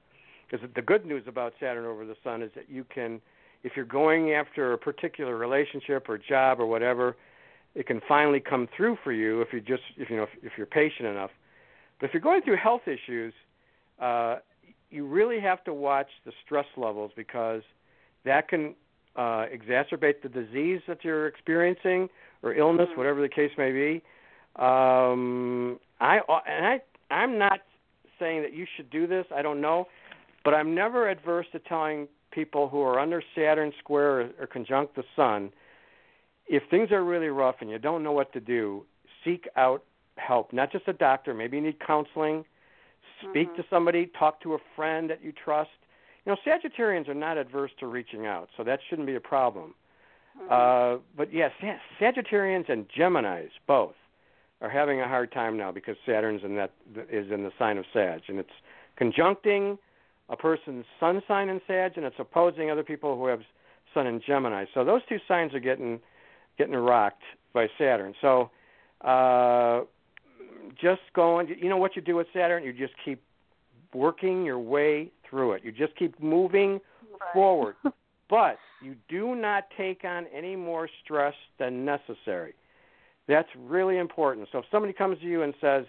because 0.51 0.69
the 0.75 0.83
good 0.83 1.07
news 1.07 1.25
about 1.27 1.55
Saturn 1.61 1.85
over 1.85 2.05
the 2.05 2.17
Sun 2.23 2.43
is 2.43 2.51
that 2.55 2.69
you 2.69 2.85
can, 2.93 3.21
if 3.65 3.73
you're 3.75 3.87
going 3.87 4.33
after 4.33 4.75
a 4.75 4.79
particular 4.79 5.37
relationship 5.37 6.09
or 6.09 6.19
job 6.19 6.61
or 6.61 6.67
whatever, 6.67 7.17
it 7.75 7.87
can 7.87 8.01
finally 8.07 8.39
come 8.39 8.69
through 8.77 8.97
for 9.03 9.11
you 9.11 9.41
if 9.41 9.49
you 9.53 9.61
just 9.61 9.83
if 9.97 10.11
you 10.11 10.17
know 10.17 10.25
if, 10.25 10.29
if 10.43 10.53
you're 10.57 10.67
patient 10.67 11.09
enough. 11.09 11.31
But 11.99 12.07
if 12.07 12.15
you're 12.15 12.23
going 12.23 12.43
through 12.43 12.59
health 12.59 12.83
issues, 12.87 13.33
uh, 14.01 14.37
you 14.91 15.07
really 15.07 15.41
have 15.41 15.65
to 15.65 15.75
watch 15.75 16.09
the 16.25 16.33
stress 16.45 16.67
levels 16.77 17.11
because 17.17 17.63
that 18.25 18.49
can 18.49 18.75
uh, 19.17 19.47
exacerbate 19.53 20.23
the 20.23 20.29
disease 20.29 20.81
that 20.87 20.99
you're 21.03 21.27
experiencing 21.27 22.09
or 22.43 22.55
illness, 22.55 22.89
mm-hmm. 22.91 22.99
whatever 22.99 23.23
the 23.23 23.29
case 23.29 23.51
may 23.57 23.73
be. 23.73 24.03
Um, 24.57 25.81
I 26.01 26.21
and 26.47 26.67
I 26.67 26.81
I'm 27.11 27.39
not 27.39 27.61
saying 28.21 28.43
that 28.43 28.53
you 28.53 28.67
should 28.77 28.91
do 28.91 29.07
this. 29.07 29.25
I 29.35 29.41
don't 29.41 29.63
know, 29.63 29.87
but 30.45 30.53
I'm 30.53 30.75
never 30.75 31.09
adverse 31.09 31.47
to 31.53 31.59
telling 31.61 32.09
people 32.35 32.69
who 32.69 32.81
are 32.81 32.99
under 32.99 33.23
Saturn 33.35 33.73
square 33.79 34.21
or, 34.21 34.31
or 34.41 34.47
conjunct 34.47 34.97
the 34.97 35.05
Sun, 35.15 35.53
if 36.47 36.63
things 36.71 36.91
are 36.91 37.05
really 37.05 37.29
rough 37.29 37.57
and 37.61 37.71
you 37.71 37.79
don't 37.79 38.03
know 38.03 38.13
what 38.13 38.33
to 38.33 38.41
do, 38.41 38.85
seek 39.25 39.49
out 39.57 39.85
help. 40.17 40.53
Not 40.53 40.71
just 40.73 40.87
a 40.89 40.93
doctor. 40.93 41.35
Maybe 41.35 41.57
you 41.57 41.63
need 41.63 41.79
counseling 41.85 42.45
Speak 43.31 43.49
mm-hmm. 43.49 43.57
to 43.57 43.65
somebody, 43.71 44.11
talk 44.19 44.41
to 44.43 44.55
a 44.55 44.59
friend 44.75 45.09
that 45.11 45.23
you 45.23 45.33
trust. 45.33 45.71
You 46.25 46.33
know, 46.33 46.39
Sagittarians 46.47 47.09
are 47.09 47.15
not 47.15 47.39
adverse 47.39 47.71
to 47.81 47.87
reaching 47.87 48.27
out, 48.27 48.49
so 48.57 48.65
that 48.65 48.81
shouldn't 48.89 49.07
be 49.07 49.15
a 49.15 49.21
problem. 49.21 49.75
Mm-hmm. 50.41 50.97
Uh, 50.99 51.01
but 51.17 51.33
yes, 51.33 51.53
yeah, 51.63 51.79
Sagittarians 52.01 52.69
and 52.69 52.87
Gemini's 52.97 53.53
both 53.67 53.95
are 54.61 54.71
having 54.71 55.01
a 55.01 55.09
hard 55.09 55.33
time 55.33 55.57
now 55.57 55.71
because 55.71 55.97
Saturn's 56.07 56.43
in 56.45 56.57
that 56.57 56.73
is 57.11 57.31
in 57.31 57.45
the 57.45 57.53
sign 57.59 57.79
of 57.79 57.85
Sag, 57.93 58.23
and 58.29 58.39
it's 58.39 58.51
conjuncting 58.97 59.79
a 60.29 60.37
person's 60.37 60.85
sun 60.99 61.23
sign 61.29 61.49
in 61.49 61.61
Sag, 61.67 61.93
and 61.97 62.07
it's 62.07 62.17
opposing 62.19 62.71
other 62.71 62.83
people 62.83 63.17
who 63.17 63.27
have 63.27 63.41
Sun 63.93 64.07
in 64.07 64.21
Gemini. 64.27 64.65
So 64.75 64.85
those 64.85 65.03
two 65.09 65.19
signs 65.29 65.55
are 65.55 65.61
getting 65.61 66.01
getting 66.59 66.75
rocked 66.75 67.23
by 67.53 67.69
Saturn. 67.79 68.15
So 68.21 68.51
uh, 69.03 69.83
just 70.81 71.03
going. 71.15 71.49
You 71.61 71.69
know 71.69 71.77
what 71.77 71.97
you 71.97 72.03
do 72.03 72.17
with 72.17 72.27
Saturn? 72.33 72.65
You 72.65 72.73
just 72.73 72.95
keep 73.05 73.23
working 73.95 74.45
your 74.45 74.59
way 74.59 75.11
through 75.29 75.53
it. 75.53 75.65
You 75.65 75.73
just 75.73 75.95
keep 75.97 76.21
moving 76.21 76.73
right. 76.73 77.33
forward. 77.33 77.77
but 78.29 78.59
you 78.83 78.97
do 79.09 79.35
not 79.35 79.65
take 79.77 80.05
on 80.05 80.27
any 80.35 80.57
more 80.57 80.89
stress 81.05 81.35
than 81.59 81.85
necessary. 81.85 82.55
That's 83.29 83.49
really 83.57 83.99
important. 83.99 84.49
So 84.53 84.59
if 84.59 84.65
somebody 84.71 84.93
comes 84.93 85.19
to 85.21 85.25
you 85.25 85.43
and 85.43 85.55
says, 85.61 85.85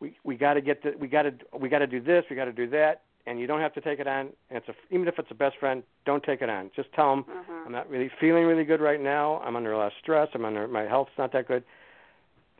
"We 0.00 0.16
we 0.24 0.36
got 0.36 0.54
to 0.54 0.60
get 0.60 0.82
the, 0.82 0.94
we 0.98 1.08
got 1.08 1.22
to 1.22 1.32
we 1.58 1.68
got 1.68 1.78
to 1.78 1.86
do 1.86 2.00
this, 2.00 2.24
we 2.28 2.36
got 2.36 2.46
to 2.46 2.52
do 2.52 2.68
that," 2.70 3.02
and 3.26 3.38
you 3.38 3.46
don't 3.46 3.60
have 3.60 3.74
to 3.74 3.80
take 3.80 4.00
it 4.00 4.06
on, 4.06 4.30
and 4.50 4.58
it's 4.58 4.68
a, 4.68 4.74
even 4.94 5.06
if 5.08 5.18
it's 5.18 5.30
a 5.30 5.34
best 5.34 5.56
friend, 5.58 5.82
don't 6.04 6.22
take 6.22 6.42
it 6.42 6.50
on. 6.50 6.70
Just 6.74 6.92
tell 6.92 7.10
them, 7.10 7.24
mm-hmm. 7.24 7.66
"I'm 7.66 7.72
not 7.72 7.88
really 7.88 8.10
feeling 8.20 8.44
really 8.44 8.64
good 8.64 8.80
right 8.80 9.00
now. 9.00 9.40
I'm 9.44 9.56
under 9.56 9.72
a 9.72 9.78
lot 9.78 9.88
of 9.88 9.92
stress. 10.02 10.28
I'm 10.34 10.44
under 10.44 10.66
my 10.68 10.82
health's 10.82 11.12
not 11.18 11.32
that 11.32 11.48
good." 11.48 11.64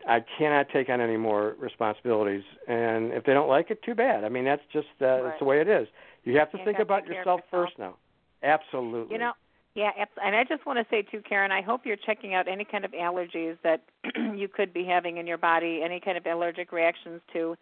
I 0.09 0.25
cannot 0.39 0.67
take 0.73 0.89
on 0.89 1.01
any 1.01 1.17
more 1.17 1.55
responsibilities. 1.61 2.43
And 2.67 3.13
if 3.13 3.25
they 3.25 3.33
don't 3.33 3.49
like 3.49 3.71
it, 3.71 3.83
too 3.83 3.95
bad. 3.95 4.25
I 4.25 4.29
mean, 4.29 4.45
that's 4.45 4.63
just 4.73 4.89
uh, 5.01 5.07
right. 5.07 5.23
that's 5.23 5.39
the 5.39 5.45
way 5.45 5.61
it 5.61 5.69
is. 5.69 5.87
You 6.25 6.37
have 6.39 6.51
to 6.53 6.59
You 6.59 6.65
think 6.65 6.79
about 6.79 7.07
yourself 7.07 7.41
yourself. 7.41 7.45
first 7.51 7.79
now. 7.79 7.97
Absolutely. 8.43 9.15
You 9.15 9.21
know, 9.21 9.33
yeah, 9.75 9.91
and 10.23 10.37
I 10.37 10.45
just 10.45 10.67
want 10.67 10.79
to 10.79 10.87
say 10.91 11.03
too, 11.03 11.23
Karen, 11.27 11.51
I 11.51 11.63
hope 11.63 11.83
you're 11.87 11.97
checking 11.97 12.35
out 12.35 12.47
any 12.47 12.65
kind 12.65 12.85
of 12.85 12.93
allergies 12.93 13.57
that 13.63 13.83
you 14.37 14.49
could 14.49 14.73
be 14.73 14.85
having 14.85 15.17
in 15.17 15.27
your 15.27 15.39
body, 15.39 15.81
any 15.83 15.99
kind 16.01 16.19
of 16.19 16.27
allergic 16.27 16.73
reactions 16.73 17.21
to 17.33 17.57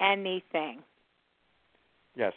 anything. 0.00 0.82
Yes. 2.16 2.32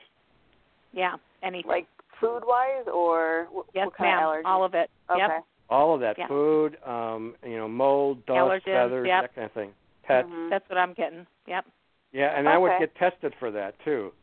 Yeah, 0.94 1.16
anything. 1.44 1.70
Like 1.70 1.88
food 2.22 2.44
wise 2.46 2.86
or 2.92 3.48
what, 3.52 3.66
yes, 3.74 3.86
what 3.88 3.98
kind 3.98 4.10
ma'am. 4.10 4.24
of 4.24 4.30
allergies? 4.36 4.46
All 4.46 4.64
of 4.64 4.74
it. 4.74 4.90
Okay. 5.10 5.20
Yep. 5.20 5.44
All 5.70 5.94
of 5.96 6.00
that 6.02 6.18
Yeah. 6.18 6.28
food, 6.28 6.78
um, 6.86 7.36
you 7.44 7.58
know, 7.58 7.68
mold, 7.68 8.26
dust, 8.26 8.38
Allergens, 8.38 8.64
feathers, 8.64 9.08
yep. 9.08 9.24
that 9.24 9.36
kind 9.36 9.46
of 9.46 9.52
thing. 9.52 9.74
Pets. 10.04 10.28
Mhm. 10.30 10.50
That's 10.52 10.70
what 10.70 10.78
I'm 10.78 10.94
getting. 10.94 11.26
Yep. 11.48 11.66
Yeah, 12.12 12.38
and 12.38 12.48
I 12.48 12.58
would 12.58 12.78
get 12.80 12.96
tested 12.96 13.34
for 13.40 13.52
that 13.52 13.78
too, 13.84 14.14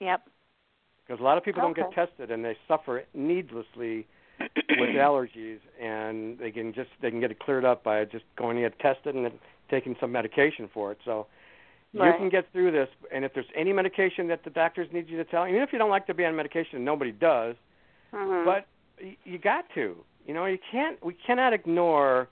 Yep. 0.00 0.28
because 1.04 1.18
a 1.20 1.22
lot 1.24 1.36
of 1.38 1.42
people 1.42 1.62
don't 1.62 1.74
get 1.74 1.90
tested 1.92 2.30
and 2.30 2.44
they 2.44 2.56
suffer 2.68 3.04
needlessly 3.14 4.06
with 4.38 4.48
allergies, 4.94 5.58
and 5.80 6.38
they 6.38 6.50
can 6.52 6.72
just 6.72 6.90
they 7.00 7.10
can 7.10 7.18
get 7.20 7.30
it 7.32 7.38
cleared 7.40 7.64
up 7.64 7.82
by 7.82 8.04
just 8.04 8.24
going 8.36 8.56
to 8.56 8.62
get 8.62 8.78
tested 8.78 9.14
and 9.16 9.24
then 9.24 9.40
taking 9.70 9.96
some 9.98 10.12
medication 10.12 10.68
for 10.68 10.92
it. 10.92 10.98
So 11.04 11.26
you 11.94 12.12
can 12.18 12.28
get 12.28 12.50
through 12.52 12.72
this. 12.72 12.88
And 13.12 13.24
if 13.24 13.32
there's 13.34 13.46
any 13.56 13.72
medication 13.72 14.26
that 14.28 14.42
the 14.44 14.50
doctors 14.50 14.88
need 14.92 15.08
you 15.08 15.16
to 15.16 15.24
tell, 15.24 15.46
even 15.46 15.62
if 15.62 15.72
you 15.72 15.78
don't 15.78 15.90
like 15.90 16.06
to 16.08 16.14
be 16.14 16.24
on 16.24 16.34
medication, 16.34 16.84
nobody 16.84 17.12
does, 17.12 17.56
Mhm. 18.12 18.44
but 18.44 18.66
y- 19.00 19.16
you 19.24 19.38
got 19.38 19.68
to. 19.74 20.04
You 20.26 20.34
know, 20.34 20.46
you 20.46 20.58
can't. 20.70 21.02
We 21.04 21.14
cannot 21.14 21.52
ignore 21.52 22.28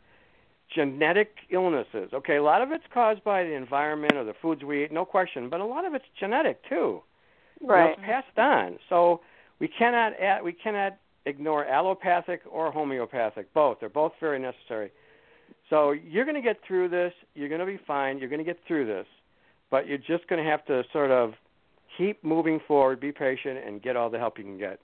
genetic 0.75 1.37
illnesses. 1.51 2.13
Okay, 2.15 2.37
a 2.37 2.43
lot 2.43 2.63
of 2.63 2.73
it's 2.73 2.87
caused 2.93 3.23
by 3.23 3.45
the 3.45 3.53
environment 3.53 4.15
or 4.15 4.25
the 4.25 4.35
foods 4.35 4.65
we 4.65 4.85
eat, 4.85 4.91
no 4.93 5.05
question. 5.05 5.49
But 5.49 5.61
a 5.61 5.65
lot 5.65 5.85
of 5.85 5.95
it's 5.95 6.05
genetic 6.19 6.63
too. 6.69 7.03
You 7.61 7.67
know, 7.69 7.75
right. 7.75 7.91
it's 7.91 8.01
passed 8.01 8.39
on. 8.39 8.79
So 8.89 9.21
we 9.59 9.69
cannot 9.69 10.19
add, 10.19 10.43
we 10.43 10.53
cannot 10.53 10.97
ignore 11.27 11.67
allopathic 11.67 12.41
or 12.51 12.73
homeopathic. 12.73 13.53
Both. 13.53 13.81
They're 13.81 13.89
both 13.89 14.13
very 14.19 14.39
necessary. 14.39 14.91
So 15.71 15.93
you're 15.93 16.25
going 16.25 16.35
to 16.35 16.43
get 16.43 16.61
through 16.67 16.89
this. 16.89 17.13
You're 17.35 17.49
going 17.49 17.61
to 17.61 17.67
be 17.67 17.79
fine. 17.87 18.19
You're 18.19 18.29
going 18.29 18.41
to 18.41 18.45
get 18.45 18.59
through 18.67 18.87
this, 18.87 19.07
but 19.73 19.89
you're 19.89 19.99
just 19.99 20.29
going 20.29 20.45
to 20.45 20.49
have 20.49 20.65
to 20.67 20.85
sort 20.93 21.11
of 21.11 21.33
keep 21.99 22.23
moving 22.23 22.61
forward, 22.69 23.01
be 23.01 23.11
patient, 23.11 23.59
and 23.67 23.83
get 23.83 23.97
all 23.97 24.09
the 24.11 24.19
help 24.19 24.39
you 24.39 24.45
can 24.45 24.59
get. 24.59 24.79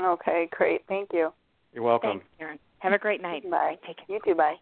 Okay, 0.00 0.48
great. 0.50 0.80
Thank 0.88 1.10
you. 1.12 1.30
You're 1.72 1.84
welcome. 1.84 2.10
Thanks, 2.12 2.26
Karen. 2.38 2.58
Have 2.78 2.94
a 2.94 2.98
great 2.98 3.20
night. 3.22 3.48
Bye. 3.48 3.76
Take 3.86 3.98
care. 3.98 4.06
You 4.16 4.20
too. 4.24 4.34
Bye. 4.34 4.54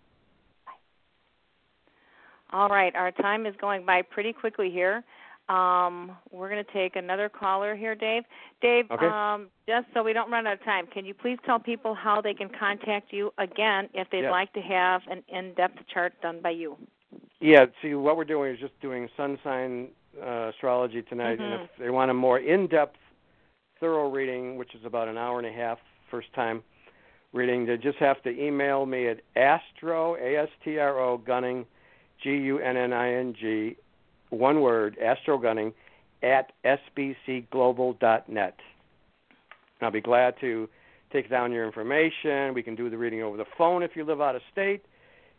All 2.52 2.68
right, 2.68 2.94
our 2.94 3.10
time 3.12 3.46
is 3.46 3.54
going 3.60 3.86
by 3.86 4.02
pretty 4.02 4.32
quickly 4.32 4.70
here. 4.70 5.02
Um, 5.48 6.16
we're 6.32 6.48
going 6.50 6.64
to 6.64 6.72
take 6.72 6.96
another 6.96 7.28
caller 7.28 7.76
here, 7.76 7.94
Dave. 7.94 8.24
Dave, 8.60 8.86
Okay. 8.90 9.06
um, 9.06 9.48
just 9.68 9.86
so 9.94 10.02
we 10.02 10.12
don't 10.12 10.30
run 10.30 10.46
out 10.46 10.54
of 10.54 10.64
time, 10.64 10.86
can 10.88 11.04
you 11.04 11.14
please 11.14 11.38
tell 11.46 11.58
people 11.60 11.94
how 11.94 12.20
they 12.20 12.34
can 12.34 12.48
contact 12.48 13.12
you 13.12 13.32
again 13.38 13.88
if 13.94 14.08
they'd 14.10 14.22
Yes. 14.22 14.30
like 14.32 14.52
to 14.54 14.60
have 14.60 15.02
an 15.08 15.22
in-depth 15.28 15.86
chart 15.92 16.20
done 16.20 16.40
by 16.40 16.50
you? 16.50 16.76
Yeah, 17.40 17.66
see, 17.82 17.94
what 17.94 18.16
we're 18.16 18.24
doing 18.24 18.54
is 18.54 18.60
just 18.60 18.78
doing 18.80 19.08
sun 19.16 19.38
sign 19.44 19.88
uh, 20.20 20.50
astrology 20.54 21.02
tonight, 21.02 21.38
and 21.38 21.52
Mhm. 21.60 21.64
if 21.64 21.70
they 21.76 21.90
want 21.90 22.10
a 22.10 22.14
more 22.14 22.38
in-depth, 22.38 22.96
thorough 23.78 24.08
reading, 24.08 24.56
which 24.56 24.74
is 24.74 24.84
about 24.84 25.08
an 25.08 25.18
hour 25.18 25.38
and 25.38 25.46
a 25.46 25.52
half, 25.52 25.78
first 26.10 26.32
time 26.32 26.62
reading, 27.32 27.66
they 27.66 27.76
just 27.76 27.98
have 27.98 28.22
to 28.22 28.30
email 28.30 28.86
me 28.86 29.08
at 29.08 29.20
astro, 29.34 30.16
A-S-T-R-O, 30.16 31.18
gunning, 31.18 31.66
G 32.22 32.30
U 32.36 32.58
N 32.58 32.78
N 32.78 32.94
I 32.94 33.12
N 33.12 33.34
G, 33.34 33.76
one 34.30 34.62
word, 34.62 34.98
astro 34.98 35.36
gunning, 35.36 35.74
at 36.22 36.52
sbcglobal.net. 36.64 38.58
I'll 39.82 39.90
be 39.90 40.00
glad 40.00 40.40
to 40.40 40.68
take 41.12 41.28
down 41.28 41.52
your 41.52 41.66
information. 41.66 42.54
We 42.54 42.62
can 42.62 42.74
do 42.74 42.88
the 42.88 42.96
reading 42.96 43.22
over 43.22 43.36
the 43.36 43.44
phone 43.58 43.82
if 43.82 43.94
you 43.94 44.04
live 44.04 44.22
out 44.22 44.34
of 44.34 44.42
state 44.50 44.82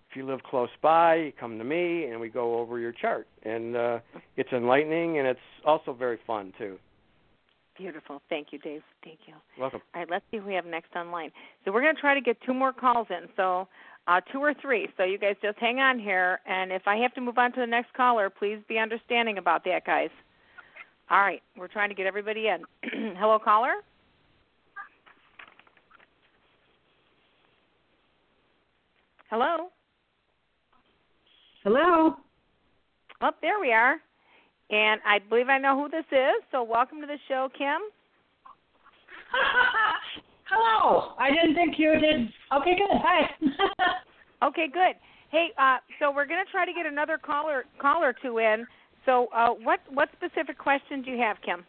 if 0.10 0.16
you 0.16 0.26
live 0.26 0.42
close 0.44 0.70
by, 0.82 1.16
you 1.16 1.32
come 1.38 1.58
to 1.58 1.64
me 1.64 2.06
and 2.06 2.20
we 2.20 2.30
go 2.30 2.60
over 2.60 2.80
your 2.80 2.92
chart. 2.92 3.28
And 3.44 3.76
uh, 3.76 4.00
it's 4.36 4.52
enlightening 4.52 5.20
and 5.20 5.28
it's 5.28 5.40
also 5.66 5.94
very 5.94 6.20
fun 6.26 6.54
too. 6.58 6.78
Beautiful. 7.78 8.22
Thank 8.30 8.48
you, 8.52 8.60
Dave. 8.60 8.82
Thank 9.04 9.20
you. 9.28 9.36
Welcome. 9.60 9.82
All 9.94 10.02
right, 10.02 10.10
let's 10.10 10.26
see 10.32 10.38
who 10.38 10.48
we 10.48 10.54
have 10.56 10.66
next 10.66 10.96
online. 10.96 11.32
So 11.64 11.72
we're 11.72 11.82
going 11.82 11.94
to 11.94 12.02
try 12.02 12.16
to 12.16 12.22
get 12.22 12.38
two 12.44 12.54
more 12.54 12.74
calls 12.74 13.08
in. 13.12 13.28
So 13.36 13.68
uh, 14.08 14.22
two 14.32 14.40
or 14.40 14.54
three. 14.54 14.88
So 14.98 15.04
you 15.04 15.18
guys 15.18 15.36
just 15.42 15.60
hang 15.60 15.80
on 15.80 16.00
here, 16.00 16.40
and 16.48 16.72
if 16.72 16.84
I 16.88 16.96
have 16.98 17.14
to 17.16 17.22
move 17.22 17.38
on 17.38 17.52
to 17.54 17.60
the 17.60 17.68
next 17.68 17.94
caller, 17.94 18.30
please 18.30 18.58
be 18.68 18.80
understanding 18.80 19.38
about 19.38 19.64
that, 19.66 19.86
guys. 19.86 20.10
All 21.10 21.20
right, 21.20 21.42
we're 21.58 21.68
trying 21.68 21.90
to 21.90 21.96
get 21.96 22.06
everybody 22.06 22.48
in. 22.48 22.64
Hello, 23.18 23.38
caller. 23.40 23.76
Hello. 29.30 29.70
Hello. 31.68 32.16
Oh, 33.20 33.32
there 33.42 33.60
we 33.60 33.74
are. 33.74 33.98
And 34.70 35.02
I 35.06 35.20
believe 35.20 35.50
I 35.50 35.58
know 35.58 35.76
who 35.76 35.90
this 35.90 36.06
is. 36.14 36.42
So 36.50 36.64
welcome 36.64 37.02
to 37.02 37.08
the 37.08 37.18
show, 37.28 37.50
Kim. 37.58 37.82
Hello. 40.50 41.16
I 41.20 41.30
didn't 41.30 41.56
think 41.56 41.74
you 41.78 41.92
did. 42.00 42.30
Okay, 42.56 42.78
good. 42.78 43.02
Hi. 43.04 43.30
Okay, 44.44 44.68
good. 44.72 44.96
Hey, 45.30 45.48
uh, 45.58 45.78
so 46.00 46.10
we're 46.12 46.28
going 46.28 46.40
to 46.46 46.50
try 46.52 46.64
to 46.64 46.72
get 46.72 46.86
another 46.86 47.18
caller 47.18 47.66
caller 47.82 48.16
two 48.22 48.38
in. 48.38 48.68
So, 49.06 49.28
uh, 49.36 49.50
what 49.50 49.80
what 49.92 50.10
specific 50.16 50.60
questions 50.60 51.04
do 51.04 51.12
you 51.12 51.18
have, 51.18 51.38
Kim, 51.44 51.66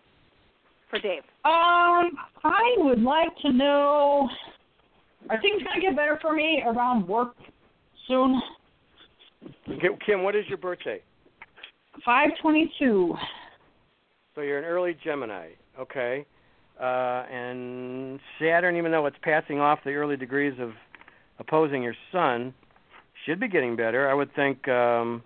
for 0.90 0.98
Dave? 1.00 1.22
um, 1.46 2.12
I 2.44 2.74
would 2.76 3.00
like 3.00 3.34
to 3.40 3.52
know. 3.52 4.28
Are 5.30 5.40
things 5.40 5.62
going 5.62 5.80
to 5.80 5.80
get 5.80 5.96
better 5.96 6.18
for 6.20 6.34
me 6.34 6.62
around 6.66 7.08
work 7.08 7.34
soon? 8.06 8.38
Kim- 9.80 9.98
Kim, 10.04 10.22
what 10.22 10.34
is 10.34 10.44
your 10.48 10.58
birthday? 10.58 11.00
Five 12.04 12.30
twenty-two. 12.40 13.14
So 14.34 14.40
you're 14.42 14.58
an 14.58 14.64
early 14.64 14.96
Gemini, 15.02 15.50
okay? 15.78 16.24
Uh, 16.80 17.24
and 17.30 18.20
Saturn, 18.40 18.76
even 18.76 18.92
though 18.92 19.06
it's 19.06 19.16
passing 19.22 19.58
off 19.58 19.80
the 19.84 19.90
early 19.94 20.16
degrees 20.16 20.54
of 20.60 20.70
opposing 21.40 21.82
your 21.82 21.94
Sun, 22.12 22.54
should 23.26 23.40
be 23.40 23.48
getting 23.48 23.74
better. 23.74 24.08
I 24.08 24.14
would 24.14 24.32
think. 24.34 24.68
Um, 24.68 25.22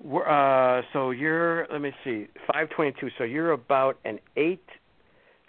uh, 0.00 0.80
so 0.92 1.10
you're, 1.10 1.66
let 1.70 1.80
me 1.80 1.92
see, 2.04 2.26
522. 2.46 3.08
So 3.18 3.24
you're 3.24 3.52
about 3.52 3.98
an 4.04 4.18
eight, 4.36 4.64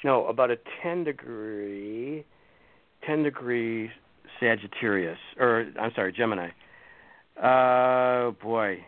no, 0.03 0.27
about 0.27 0.51
a 0.51 0.57
10 0.83 1.05
degree, 1.05 2.25
10 3.05 3.23
degree 3.23 3.89
Sagittarius, 4.39 5.17
or 5.39 5.71
I'm 5.79 5.91
sorry, 5.95 6.11
Gemini. 6.11 6.49
Uh, 7.37 8.31
boy. 8.41 8.85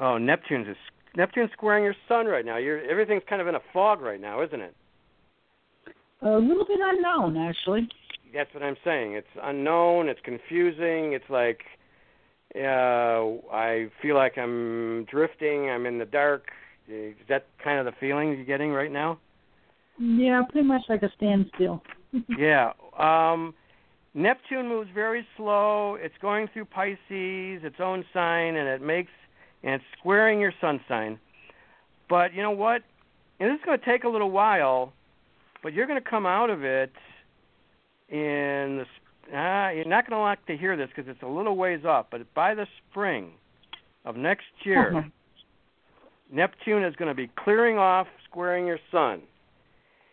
Oh, 0.00 0.18
Neptune's 0.18 0.68
is 0.68 0.76
Neptune's 1.16 1.50
squaring 1.52 1.84
your 1.84 1.94
Sun 2.08 2.26
right 2.26 2.44
now. 2.44 2.58
You're 2.58 2.80
everything's 2.84 3.22
kind 3.28 3.40
of 3.40 3.48
in 3.48 3.54
a 3.54 3.60
fog 3.72 4.00
right 4.00 4.20
now, 4.20 4.42
isn't 4.42 4.60
it? 4.60 4.74
A 6.22 6.30
little 6.30 6.64
bit 6.66 6.78
unknown, 6.82 7.36
actually. 7.36 7.88
That's 8.34 8.52
what 8.52 8.62
I'm 8.62 8.76
saying. 8.84 9.14
It's 9.14 9.26
unknown. 9.42 10.08
It's 10.08 10.20
confusing. 10.24 11.12
It's 11.12 11.28
like 11.30 11.60
uh, 12.54 13.52
I 13.52 13.88
feel 14.00 14.14
like 14.14 14.38
I'm 14.38 15.04
drifting. 15.04 15.70
I'm 15.70 15.86
in 15.86 15.98
the 15.98 16.04
dark. 16.04 16.46
Is 16.88 17.14
that 17.28 17.46
kind 17.62 17.78
of 17.78 17.86
the 17.86 17.98
feeling 17.98 18.28
you're 18.28 18.44
getting 18.44 18.70
right 18.70 18.92
now? 18.92 19.18
Yeah, 19.98 20.42
pretty 20.50 20.66
much 20.66 20.82
like 20.88 21.02
a 21.02 21.10
standstill. 21.16 21.82
yeah. 22.38 22.72
Um, 22.98 23.54
Neptune 24.16 24.66
moves 24.66 24.88
very 24.94 25.26
slow. 25.36 25.96
It's 26.00 26.14
going 26.22 26.48
through 26.52 26.64
Pisces, 26.64 26.98
its 27.62 27.76
own 27.78 28.02
sign, 28.14 28.56
and 28.56 28.66
it 28.66 28.80
makes 28.80 29.10
and 29.62 29.74
it's 29.74 29.84
squaring 29.98 30.40
your 30.40 30.52
sun 30.60 30.80
sign. 30.88 31.18
But 32.08 32.32
you 32.32 32.42
know 32.42 32.50
what? 32.50 32.82
And 33.38 33.50
this 33.50 33.58
is 33.58 33.64
going 33.66 33.78
to 33.78 33.84
take 33.84 34.04
a 34.04 34.08
little 34.08 34.30
while, 34.30 34.92
but 35.62 35.74
you're 35.74 35.86
going 35.86 36.02
to 36.02 36.08
come 36.08 36.24
out 36.24 36.48
of 36.48 36.64
it 36.64 36.92
in 38.08 38.78
the. 38.78 38.86
Ah, 39.34 39.70
you're 39.70 39.84
not 39.84 40.08
going 40.08 40.16
to 40.16 40.22
like 40.22 40.44
to 40.46 40.56
hear 40.56 40.76
this 40.76 40.88
because 40.94 41.10
it's 41.10 41.22
a 41.22 41.26
little 41.26 41.56
ways 41.56 41.84
off. 41.84 42.06
But 42.10 42.32
by 42.32 42.54
the 42.54 42.66
spring 42.90 43.32
of 44.04 44.16
next 44.16 44.44
year, 44.64 44.96
Uh-huh. 44.96 45.08
Neptune 46.32 46.84
is 46.84 46.96
going 46.96 47.08
to 47.08 47.14
be 47.14 47.30
clearing 47.36 47.78
off, 47.78 48.06
squaring 48.28 48.66
your 48.66 48.80
sun. 48.90 49.22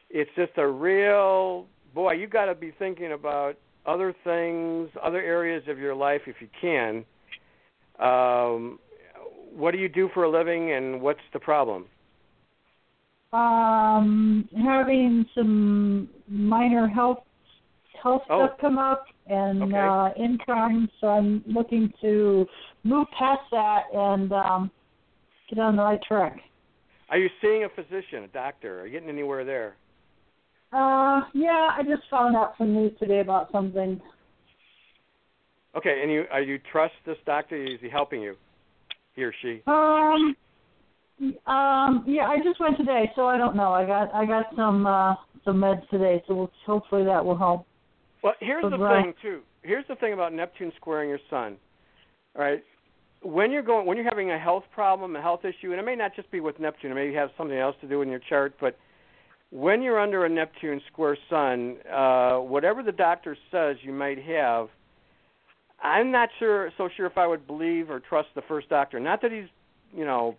It's 0.09 0.29
just 0.35 0.51
a 0.57 0.67
real 0.67 1.65
boy. 1.95 2.13
You 2.13 2.27
got 2.27 2.45
to 2.45 2.55
be 2.55 2.71
thinking 2.77 3.13
about 3.13 3.55
other 3.85 4.13
things, 4.23 4.89
other 5.01 5.21
areas 5.21 5.63
of 5.67 5.77
your 5.77 5.95
life 5.95 6.21
if 6.27 6.35
you 6.39 6.47
can. 6.59 7.05
Um, 7.99 8.79
what 9.55 9.71
do 9.71 9.77
you 9.77 9.89
do 9.89 10.09
for 10.13 10.23
a 10.23 10.29
living, 10.29 10.73
and 10.73 11.01
what's 11.01 11.19
the 11.31 11.39
problem? 11.39 11.85
Um, 13.31 14.47
having 14.63 15.25
some 15.35 16.09
minor 16.27 16.87
health 16.87 17.19
health 18.01 18.23
Oh. 18.29 18.47
stuff 18.47 18.57
come 18.59 18.77
up 18.77 19.05
and 19.27 19.63
Okay. 19.63 19.77
uh 19.77 20.09
income, 20.17 20.89
so 20.99 21.07
I'm 21.07 21.43
looking 21.47 21.91
to 22.01 22.45
move 22.83 23.07
past 23.17 23.41
that 23.51 23.83
and 23.93 24.31
um 24.33 24.71
get 25.49 25.59
on 25.59 25.75
the 25.77 25.83
right 25.83 26.01
track. 26.03 26.39
Are 27.09 27.17
you 27.17 27.29
seeing 27.41 27.63
a 27.63 27.69
physician, 27.69 28.23
a 28.23 28.27
doctor? 28.27 28.81
Are 28.81 28.85
you 28.85 28.91
getting 28.91 29.09
anywhere 29.09 29.45
there? 29.45 29.75
Uh 30.73 31.21
yeah, 31.33 31.69
I 31.77 31.83
just 31.83 32.03
found 32.09 32.35
out 32.35 32.55
some 32.57 32.73
news 32.73 32.93
today 32.99 33.19
about 33.19 33.51
something. 33.51 34.01
Okay, 35.75 35.99
and 36.01 36.11
you 36.11 36.25
are 36.31 36.41
you 36.41 36.59
trust 36.71 36.93
this 37.05 37.17
doctor? 37.25 37.55
Is 37.55 37.79
he 37.79 37.89
helping 37.89 38.21
you? 38.21 38.35
He 39.15 39.23
or 39.23 39.33
she? 39.41 39.61
Um 39.67 40.35
um 41.45 42.03
yeah, 42.07 42.27
I 42.27 42.37
just 42.43 42.59
went 42.59 42.77
today, 42.77 43.11
so 43.15 43.27
I 43.27 43.37
don't 43.37 43.55
know. 43.55 43.71
I 43.71 43.85
got 43.85 44.13
I 44.15 44.25
got 44.25 44.45
some 44.55 44.87
uh 44.87 45.13
some 45.45 45.57
meds 45.57 45.87
today, 45.89 46.23
so 46.27 46.33
we'll, 46.35 46.51
hopefully 46.65 47.03
that 47.05 47.23
will 47.23 47.37
help. 47.37 47.67
Well, 48.23 48.33
here's 48.39 48.63
the 48.63 48.77
Right. 48.77 49.03
thing 49.03 49.13
too. 49.21 49.41
Here's 49.61 49.85
the 49.87 49.95
thing 49.95 50.13
about 50.13 50.33
Neptune 50.33 50.71
squaring 50.77 51.09
your 51.09 51.19
sun. 51.29 51.57
All 52.35 52.43
right. 52.43 52.63
When 53.21 53.51
you're 53.51 53.61
going 53.61 53.85
when 53.85 53.95
you're 53.95 54.09
having 54.09 54.31
a 54.31 54.39
health 54.39 54.63
problem, 54.73 55.15
a 55.15 55.21
health 55.21 55.45
issue, 55.45 55.71
and 55.71 55.79
it 55.79 55.83
may 55.83 55.95
not 55.95 56.15
just 56.15 56.31
be 56.31 56.39
with 56.39 56.59
Neptune, 56.59 56.91
it 56.91 56.95
may 56.95 57.13
have 57.13 57.29
something 57.37 57.57
else 57.57 57.75
to 57.81 57.87
do 57.87 58.01
in 58.01 58.09
your 58.09 58.19
chart, 58.19 58.55
but 58.59 58.75
when 59.53 59.83
you're 59.83 59.99
under 59.99 60.25
a 60.25 60.29
Neptune 60.29 60.81
square 60.91 61.15
sun, 61.29 61.77
uh 61.91 62.37
whatever 62.37 62.81
the 62.81 62.91
doctor 62.91 63.37
says 63.51 63.77
you 63.83 63.93
might 63.93 64.21
have, 64.23 64.69
I'm 65.81 66.11
not 66.11 66.29
sure 66.39 66.71
so 66.75 66.89
sure 66.95 67.05
if 67.05 67.17
I 67.17 67.27
would 67.27 67.45
believe 67.45 67.91
or 67.91 67.99
trust 67.99 68.29
the 68.33 68.41
first 68.41 68.67
doctor. 68.69 68.99
Not 68.99 69.21
that 69.21 69.31
he's, 69.31 69.49
you 69.95 70.05
know, 70.05 70.35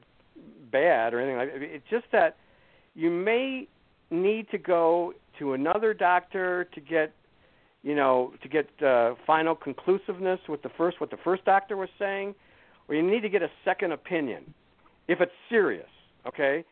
bad 0.73 1.15
or 1.15 1.21
anything 1.21 1.37
like 1.37 1.53
that. 1.53 1.62
It's 1.62 1.85
just 1.89 2.07
that 2.11 2.37
you 2.95 3.09
may 3.11 3.69
need 4.11 4.51
to 4.51 4.59
go 4.59 5.15
to 5.39 5.53
another 5.53 5.95
doctor 5.95 6.65
to 6.75 6.81
get 6.81 7.12
you 7.85 7.95
know, 7.95 8.33
to 8.43 8.49
get 8.49 8.67
uh, 8.83 9.15
final 9.27 9.55
conclusiveness 9.55 10.41
with 10.49 10.62
the 10.62 10.71
first 10.71 11.01
what 11.01 11.11
the 11.11 11.19
first 11.23 11.45
doctor 11.45 11.77
was 11.77 11.91
saying, 11.99 12.35
or 12.89 12.95
you 12.95 13.03
need 13.03 13.21
to 13.21 13.29
get 13.29 13.43
a 13.43 13.51
second 13.65 13.93
opinion 13.93 14.55
if 15.07 15.21
it's 15.21 15.33
serious. 15.51 15.89
Okay, 16.27 16.65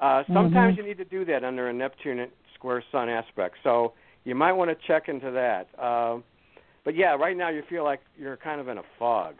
uh, 0.00 0.22
sometimes 0.32 0.74
Mhm. 0.74 0.78
you 0.78 0.82
need 0.84 0.98
to 0.98 1.04
do 1.04 1.24
that 1.24 1.44
under 1.44 1.68
a 1.68 1.72
Neptune 1.72 2.30
square 2.54 2.82
Sun 2.92 3.08
aspect. 3.08 3.56
So 3.62 3.92
you 4.24 4.34
might 4.34 4.52
want 4.52 4.70
to 4.70 4.86
check 4.86 5.08
into 5.08 5.30
that. 5.32 5.68
Uh, 5.78 6.18
But 6.84 6.94
yeah, 6.94 7.16
right 7.16 7.36
now 7.36 7.48
you 7.48 7.62
feel 7.62 7.82
like 7.82 8.00
you're 8.16 8.36
kind 8.36 8.60
of 8.60 8.68
in 8.68 8.78
a 8.78 8.82
fog. 8.96 9.34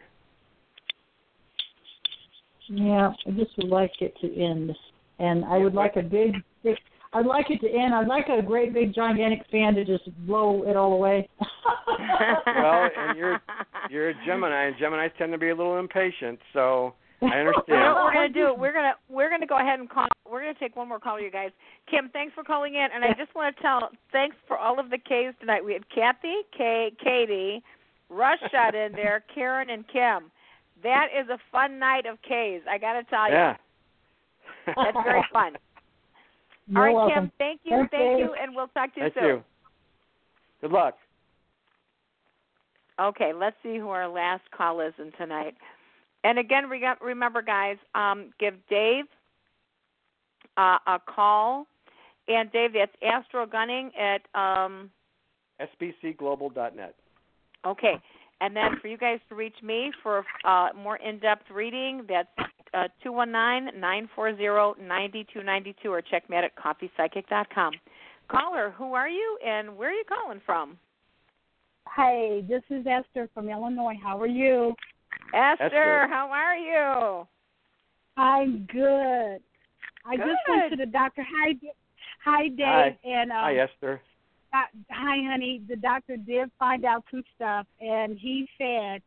Yeah, 2.67 3.13
I 3.25 3.31
just 3.31 3.57
would 3.59 3.69
like 3.69 3.93
it 4.03 4.17
to 4.21 4.35
end, 4.37 4.77
and 5.21 5.45
I 5.45 5.59
would 5.59 5.73
like 5.75 5.95
a 5.95 6.03
big, 6.03 6.35
big. 6.65 6.77
I'd 7.13 7.25
like 7.25 7.49
it 7.51 7.61
to 7.61 7.71
end. 7.71 7.95
I'd 7.95 8.09
like 8.09 8.29
a 8.29 8.43
great 8.43 8.75
big 8.75 8.93
gigantic 8.93 9.47
fan 9.53 9.77
to 9.77 9.85
just 9.85 10.05
blow 10.27 10.65
it 10.65 10.77
all 10.77 10.95
away. 10.95 11.29
well, 12.47 12.91
and 12.99 13.17
you're 13.17 13.41
you're 13.91 14.09
a 14.11 14.15
Gemini, 14.27 14.65
and 14.65 14.77
Gemini's 14.79 15.13
tend 15.17 15.31
to 15.33 15.39
be 15.39 15.51
a 15.51 15.55
little 15.55 15.79
impatient, 15.79 16.41
so 16.53 16.95
I 17.23 17.25
understand. 17.39 17.65
You 17.69 17.75
know 17.77 17.95
what 17.95 18.05
we're 18.05 18.15
gonna 18.15 18.29
do? 18.29 18.55
We're 18.59 18.73
gonna 18.73 18.95
we're 19.09 19.31
gonna 19.31 19.47
go 19.47 19.59
ahead 19.59 19.81
and 19.81 19.89
call. 19.89 20.07
We're 20.31 20.41
gonna 20.41 20.55
take 20.59 20.77
one 20.77 20.89
more 20.89 21.01
call, 21.01 21.21
you 21.21 21.31
guys. 21.31 21.51
Kim, 21.91 22.11
thanks 22.13 22.35
for 22.35 22.45
calling 22.45 22.75
in, 22.75 22.89
and 22.95 23.05
I 23.05 23.13
just 23.15 23.35
want 23.35 23.55
to 23.57 23.63
tell 23.63 23.91
thanks 24.13 24.37
for 24.47 24.59
all 24.59 24.79
of 24.79 24.91
the 24.91 24.99
K's 24.99 25.33
tonight. 25.41 25.65
We 25.65 25.73
had 25.73 25.89
Kathy, 25.89 26.43
Kay, 26.57 26.93
Katie, 27.03 27.63
Russ 28.11 28.39
shot 28.51 28.75
in 28.75 28.93
there, 28.93 29.25
Karen, 29.35 29.71
and 29.71 29.85
Kim. 29.89 30.31
That 30.83 31.09
is 31.19 31.29
a 31.31 31.39
fun 31.51 31.79
night 31.79 32.07
of 32.07 32.19
K's. 32.23 32.61
I 32.69 32.79
gotta 32.79 33.05
tell 33.05 33.29
you. 33.29 33.35
Yeah. 33.35 33.57
That's 34.67 34.97
very 35.05 35.25
fun. 35.33 35.57
You're 36.69 36.79
all 36.79 36.85
right, 36.85 36.95
welcome. 36.95 37.15
Kim. 37.15 37.33
Thank 37.39 37.61
you, 37.65 37.71
Thanks, 37.77 37.91
thank 37.93 38.19
you, 38.19 38.35
and 38.41 38.55
we'll 38.55 38.69
talk 38.69 38.93
to 38.95 39.01
you 39.01 39.05
Thank 39.05 39.15
soon. 39.15 39.25
you. 39.25 39.45
Good 40.61 40.73
luck. 40.73 40.97
Okay, 43.01 43.33
let's 43.35 43.57
see 43.63 43.79
who 43.79 43.91
our 43.91 44.09
last 44.09 44.43
call 44.57 44.81
is 44.81 44.93
in 44.99 45.13
tonight. 45.19 45.55
And 46.27 46.41
again, 46.41 46.69
re- 46.69 46.83
remember, 47.01 47.41
guys, 47.41 47.77
um, 47.95 48.31
give 48.41 48.55
Dave 48.69 49.05
uh, 50.57 50.79
a 50.85 50.99
call. 51.07 51.69
And 52.27 52.51
Dave, 52.51 52.73
that's 52.73 52.91
Astro 53.01 53.47
Gunning 53.47 53.93
at 53.97 54.23
um, 54.35 54.91
SBCglobal.net. 55.61 56.97
okay. 57.65 57.95
And 58.41 58.55
then 58.57 58.73
for 58.83 58.89
you 58.89 58.99
guys 58.99 59.21
to 59.29 59.37
reach 59.37 59.55
me 59.63 59.93
for 60.03 60.25
uh, 60.45 60.71
more 60.77 60.97
in-depth 60.97 61.49
reading, 61.51 62.03
that's 62.09 62.29
uh, 62.75 62.89
two 63.03 63.13
one 63.13 63.31
nine 63.31 63.71
nine 63.79 64.09
four 64.15 64.37
zero 64.37 64.75
ninety 64.79 65.25
two 65.33 65.43
ninety 65.43 65.75
two, 65.83 65.91
or 65.91 66.03
check 66.03 66.29
me 66.29 66.37
out 66.37 66.45
at 66.45 66.53
coffeepsychic.com. 66.57 67.73
Caller, 68.29 68.75
who 68.77 68.93
are 68.93 69.09
you, 69.09 69.39
and 69.47 69.75
where 69.75 69.89
are 69.89 69.95
you 69.95 70.05
calling 70.07 70.43
from? 70.45 70.77
Hi, 71.87 72.43
this 72.47 72.63
is 72.69 72.85
Esther 72.87 73.31
from 73.33 73.49
Illinois. 73.49 73.95
How 74.03 74.21
are 74.21 74.27
you? 74.27 74.75
Esther, 75.35 75.65
Esther. 75.67 76.07
how 76.09 76.31
are 76.31 76.57
you? 76.57 77.27
I'm 78.17 78.67
good. 78.73 79.41
I 80.05 80.17
just 80.17 80.41
went 80.49 80.71
to 80.71 80.77
the 80.77 80.87
doctor. 80.87 81.23
Hi, 81.37 81.53
D- 81.53 81.73
hi, 82.25 82.49
Dave, 82.49 82.59
Hi. 82.59 82.99
and 83.05 83.31
um, 83.31 83.39
Hi, 83.39 83.57
Esther. 83.57 84.01
uh, 84.55 84.59
hi, 84.91 85.17
honey. 85.29 85.63
The 85.69 85.77
doctor 85.77 86.17
did 86.17 86.51
find 86.59 86.85
out 86.85 87.05
some 87.11 87.23
stuff, 87.35 87.67
and 87.81 88.17
he 88.19 88.49
said 88.57 89.03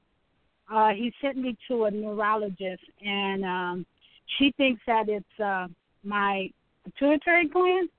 uh, 0.72 0.90
he 0.90 1.12
sent 1.22 1.38
me 1.38 1.58
to 1.70 1.86
a 1.86 1.92
neurologist, 1.92 2.84
and 3.04 3.44
um, 3.46 3.86
she 4.38 4.54
thinks 4.58 4.82
that 4.86 5.10
it's 5.10 5.40
uh, 5.44 5.68
my 6.04 6.50
pituitary 6.86 7.48
gland, 7.48 7.90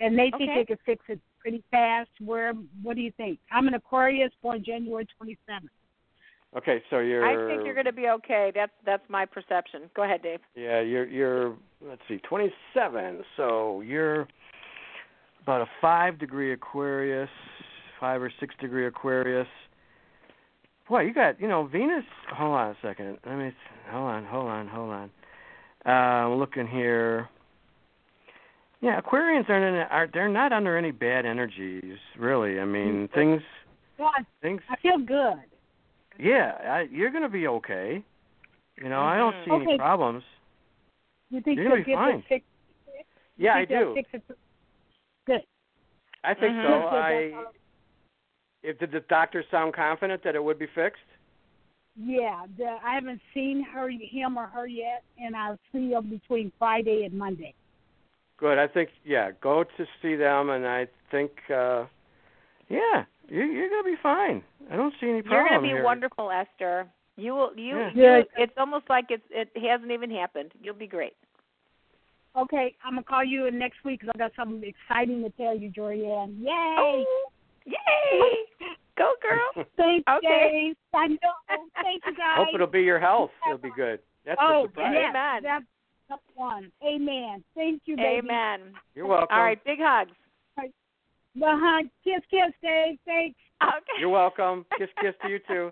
and 0.00 0.18
they 0.18 0.30
think 0.36 0.50
Okay. 0.50 0.54
they 0.56 0.64
could 0.64 0.78
fix 0.84 1.04
it 1.08 1.20
pretty 1.40 1.62
fast. 1.70 2.10
Where? 2.20 2.52
What 2.82 2.96
do 2.96 3.02
you 3.02 3.12
think? 3.16 3.38
I'm 3.50 3.68
an 3.68 3.74
Aquarius, 3.74 4.32
born 4.42 4.62
January 4.64 5.06
27th. 5.22 5.68
Okay, 6.56 6.82
so 6.90 6.98
you're. 6.98 7.24
I 7.24 7.52
think 7.52 7.64
you're 7.64 7.74
going 7.74 7.86
to 7.86 7.92
be 7.92 8.08
okay. 8.08 8.50
That's 8.54 8.72
that's 8.84 9.04
my 9.08 9.24
perception. 9.24 9.82
Go 9.94 10.02
ahead, 10.02 10.22
Dave. 10.22 10.40
Yeah, 10.56 10.80
you're 10.80 11.06
you're 11.06 11.56
let's 11.86 12.02
see, 12.08 12.18
27. 12.28 13.22
So 13.36 13.82
you're 13.82 14.26
about 15.42 15.62
a 15.62 15.66
five 15.80 16.18
degree 16.18 16.52
Aquarius, 16.52 17.30
five 18.00 18.20
or 18.20 18.32
six 18.40 18.54
degree 18.60 18.86
Aquarius. 18.86 19.46
Boy, 20.88 21.02
you 21.02 21.14
got 21.14 21.40
you 21.40 21.46
know 21.46 21.66
Venus. 21.66 22.04
Hold 22.34 22.56
on 22.56 22.70
a 22.70 22.76
second. 22.82 23.18
Let 23.24 23.38
me 23.38 23.52
hold 23.88 24.08
on, 24.08 24.24
hold 24.24 24.48
on, 24.48 24.66
hold 24.66 24.90
on. 24.90 25.10
Uh, 25.86 25.90
I'm 25.90 26.38
looking 26.38 26.66
here. 26.66 27.28
Yeah, 28.80 29.00
Aquarians 29.00 29.48
aren't 29.48 29.64
in, 29.64 29.74
are 29.74 30.08
they're 30.12 30.28
not 30.28 30.52
under 30.52 30.76
any 30.76 30.90
bad 30.90 31.26
energies, 31.26 31.98
really. 32.18 32.58
I 32.58 32.64
mean, 32.64 33.08
things 33.14 33.40
God, 33.98 34.26
things. 34.42 34.62
I 34.68 34.76
feel 34.82 34.98
good. 34.98 35.44
Yeah, 36.20 36.52
I, 36.62 36.86
you're 36.90 37.10
going 37.10 37.22
to 37.22 37.28
be 37.28 37.46
okay. 37.46 38.04
You 38.76 38.88
know, 38.88 39.00
I 39.00 39.18
don't 39.18 39.34
see 39.44 39.50
any 39.52 39.76
problems. 39.76 40.22
You 41.30 41.40
think 41.40 41.56
You're 41.56 41.64
you'll 41.64 41.72
gonna 41.74 41.84
be 41.84 41.90
get 41.92 41.96
fine. 41.96 42.16
this 42.16 42.24
fixed? 42.28 42.48
Yeah, 43.36 43.54
I 43.54 43.58
think 43.58 43.68
they'll 43.68 43.94
do. 43.94 43.94
Fix 43.94 44.08
it? 44.14 44.38
Good. 45.26 45.40
I 46.24 46.34
think 46.34 46.54
Mhm. 46.54 46.62
so. 46.64 46.70
Good, 46.70 46.90
good, 46.90 46.94
I 46.94 47.44
if 48.62 48.78
did 48.78 48.90
the 48.90 49.00
doctor 49.00 49.42
sound 49.50 49.74
confident 49.74 50.22
that 50.22 50.34
it 50.34 50.42
would 50.42 50.58
be 50.58 50.66
fixed? 50.66 51.02
Yeah, 51.96 52.46
the, 52.56 52.78
I 52.84 52.94
haven't 52.94 53.20
seen 53.32 53.62
her, 53.62 53.88
him 53.88 54.38
or 54.38 54.46
her 54.46 54.66
yet, 54.66 55.02
and 55.18 55.34
I'll 55.34 55.58
see 55.72 55.90
them 55.90 56.10
between 56.10 56.52
Friday 56.58 57.04
and 57.04 57.14
Monday. 57.18 57.54
Good. 58.36 58.58
I 58.58 58.66
think 58.66 58.90
yeah, 59.04 59.30
go 59.42 59.64
to 59.64 59.86
see 60.00 60.14
them 60.16 60.50
and 60.50 60.66
I 60.66 60.88
think 61.10 61.30
uh 61.50 61.84
yeah, 62.68 63.04
you 63.30 63.44
you're 63.44 63.68
going 63.68 63.84
to 63.84 63.90
be 63.90 63.96
fine. 64.02 64.42
I 64.70 64.76
don't 64.76 64.94
see 65.00 65.08
any 65.08 65.22
problem. 65.22 65.38
You're 65.38 65.48
going 65.48 65.62
to 65.62 65.62
be 65.62 65.68
here. 65.68 65.84
wonderful, 65.84 66.30
Esther. 66.30 66.86
You 67.16 67.34
will. 67.34 67.50
You. 67.56 67.78
Yeah. 67.78 67.88
you 67.88 68.02
Good. 68.02 68.26
it's 68.36 68.52
almost 68.58 68.84
like 68.88 69.06
it's. 69.10 69.22
It 69.30 69.48
hasn't 69.68 69.90
even 69.90 70.10
happened. 70.10 70.52
You'll 70.62 70.74
be 70.74 70.86
great. 70.86 71.14
Okay, 72.36 72.76
I'm 72.84 72.92
gonna 72.92 73.02
call 73.02 73.24
you 73.24 73.50
next 73.50 73.78
week 73.84 74.00
because 74.00 74.12
I 74.14 74.18
got 74.18 74.32
something 74.36 74.62
exciting 74.62 75.22
to 75.24 75.30
tell 75.30 75.56
you, 75.56 75.68
Jorianne. 75.70 76.36
Oh, 76.78 76.96
yay! 76.96 77.04
Oh, 77.08 77.24
yay! 77.66 78.66
Go, 78.96 79.14
girl. 79.20 79.64
Thanks, 79.76 80.04
Okay. 80.08 80.50
Dave. 80.52 80.76
I 80.94 81.06
know. 81.08 81.16
Thank 81.82 82.02
you, 82.06 82.14
guys. 82.14 82.36
Hope 82.36 82.48
it'll 82.54 82.66
be 82.68 82.82
your 82.82 83.00
health. 83.00 83.30
It'll 83.46 83.58
be 83.58 83.72
good. 83.74 83.98
That's 84.24 84.38
oh, 84.40 84.64
the 84.64 84.68
surprise. 84.68 84.92
yes, 84.94 85.10
Amen. 85.10 85.42
that's 85.42 85.64
that's 86.08 86.22
one. 86.34 86.70
Amen. 86.84 87.42
Thank 87.54 87.82
you, 87.86 87.96
baby. 87.96 88.28
Amen. 88.28 88.74
You're 88.94 89.06
welcome. 89.06 89.28
All 89.30 89.42
right. 89.42 89.62
Big 89.64 89.78
hugs. 89.80 90.12
Well, 91.36 91.58
huh? 91.60 91.82
Kiss, 92.04 92.22
kiss, 92.30 92.52
Dave. 92.62 92.98
Thanks. 93.04 93.38
Okay. 93.62 94.00
You're 94.00 94.08
welcome. 94.08 94.64
Kiss 94.78 94.88
kiss 95.00 95.14
to 95.22 95.28
you 95.28 95.38
too. 95.46 95.70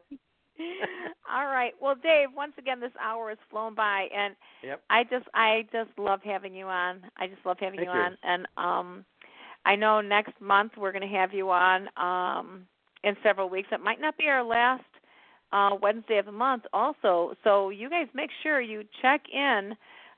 All 1.33 1.47
right. 1.47 1.73
Well, 1.81 1.95
Dave, 2.03 2.29
once 2.35 2.53
again, 2.59 2.81
this 2.81 2.93
hour 3.01 3.29
has 3.31 3.39
flown 3.51 3.75
by, 3.75 4.09
and 4.15 4.35
Yep. 4.63 4.83
I 4.91 5.05
just, 5.05 5.27
I 5.35 5.67
just 5.73 5.91
love 5.99 6.21
having 6.25 6.55
you 6.55 6.67
on. 6.67 7.01
I 7.17 7.27
just 7.29 7.45
love 7.47 7.59
having 7.61 7.79
Thank 7.79 7.89
you 7.89 7.95
you. 7.95 8.01
on, 8.01 8.17
and 8.23 8.47
um, 8.57 9.05
I 9.65 9.77
know 9.77 10.01
next 10.01 10.33
month 10.41 10.73
we're 10.77 10.93
going 10.93 11.09
to 11.09 11.17
have 11.17 11.33
you 11.33 11.51
on 11.51 11.89
um 11.97 12.67
in 13.05 13.17
several 13.23 13.49
weeks. 13.49 13.69
It 13.71 13.81
might 13.81 14.01
not 14.01 14.17
be 14.19 14.27
our 14.29 14.43
last 14.45 14.83
uh 15.53 15.71
Wednesday 15.81 16.19
of 16.19 16.27
the 16.27 16.33
month, 16.33 16.65
also. 16.73 17.35
So 17.45 17.71
you 17.71 17.89
guys 17.89 18.07
make 18.15 18.31
sure 18.43 18.61
you 18.61 18.85
check 19.03 19.23
in 19.33 19.75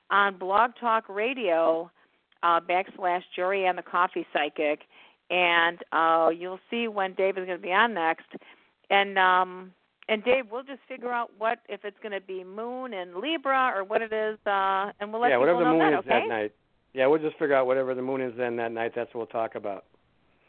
on 0.09 0.37
Blog 0.37 0.71
Talk 0.79 1.07
Radio 1.09 1.89
uh, 2.43 2.59
backslash 2.59 3.21
Jorianne 3.37 3.75
the 3.75 3.83
Coffee 3.83 4.25
Psychic, 4.33 4.81
and 5.31 5.79
uh, 5.93 6.29
you'll 6.37 6.59
see 6.69 6.87
when 6.87 7.13
Dave 7.13 7.37
is 7.37 7.45
going 7.45 7.57
to 7.57 7.63
be 7.63 7.71
on 7.71 7.93
next. 7.93 8.27
And 8.89 9.17
um, 9.17 9.71
and 10.09 10.23
Dave, 10.23 10.45
we'll 10.51 10.63
just 10.63 10.81
figure 10.87 11.11
out 11.11 11.31
what 11.37 11.59
if 11.69 11.85
it's 11.85 11.97
going 12.03 12.11
to 12.11 12.19
be 12.19 12.43
Moon 12.43 12.93
and 12.93 13.15
Libra 13.15 13.71
or 13.73 13.83
what 13.83 14.01
it 14.01 14.11
is, 14.11 14.37
uh, 14.45 14.91
and 14.99 15.11
we'll 15.11 15.21
let 15.21 15.29
you 15.29 15.37
know. 15.37 15.39
yeah, 15.39 15.39
people 15.39 15.39
whatever 15.39 15.59
the 15.59 15.65
know 15.65 15.71
moon 15.71 15.91
that. 15.91 15.99
is 15.99 15.99
okay? 15.99 16.09
that 16.09 16.27
night. 16.27 16.53
Yeah, 16.93 17.07
we'll 17.07 17.21
just 17.21 17.37
figure 17.39 17.55
out 17.55 17.65
whatever 17.65 17.95
the 17.95 18.01
moon 18.01 18.19
is 18.19 18.33
then 18.37 18.57
that 18.57 18.73
night. 18.73 18.91
That's 18.93 19.07
what 19.13 19.19
we'll 19.33 19.41
talk 19.41 19.55
about. 19.55 19.85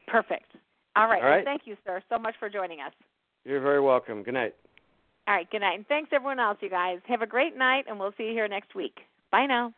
Perfect. 0.09 0.51
All 0.97 1.07
right. 1.07 1.23
All 1.23 1.29
right. 1.29 1.37
Well, 1.37 1.45
thank 1.45 1.63
you, 1.65 1.77
sir, 1.87 2.03
so 2.11 2.19
much 2.19 2.35
for 2.41 2.51
joining 2.51 2.81
us. 2.81 2.93
You're 3.45 3.61
very 3.61 3.81
welcome. 3.81 4.25
Good 4.25 4.35
night. 4.35 4.55
All 5.29 5.35
right. 5.35 5.49
Good 5.49 5.61
night, 5.61 5.77
and 5.77 5.87
thanks 5.87 6.11
everyone 6.13 6.41
else. 6.41 6.59
You 6.61 6.69
guys 6.69 6.99
have 7.07 7.23
a 7.23 7.27
great 7.27 7.57
night, 7.57 7.85
and 7.89 8.01
we'll 8.01 8.13
see 8.19 8.25
you 8.25 8.33
here 8.33 8.49
next 8.49 8.75
week. 8.75 8.99
Bye 9.31 9.47
now. 9.47 9.73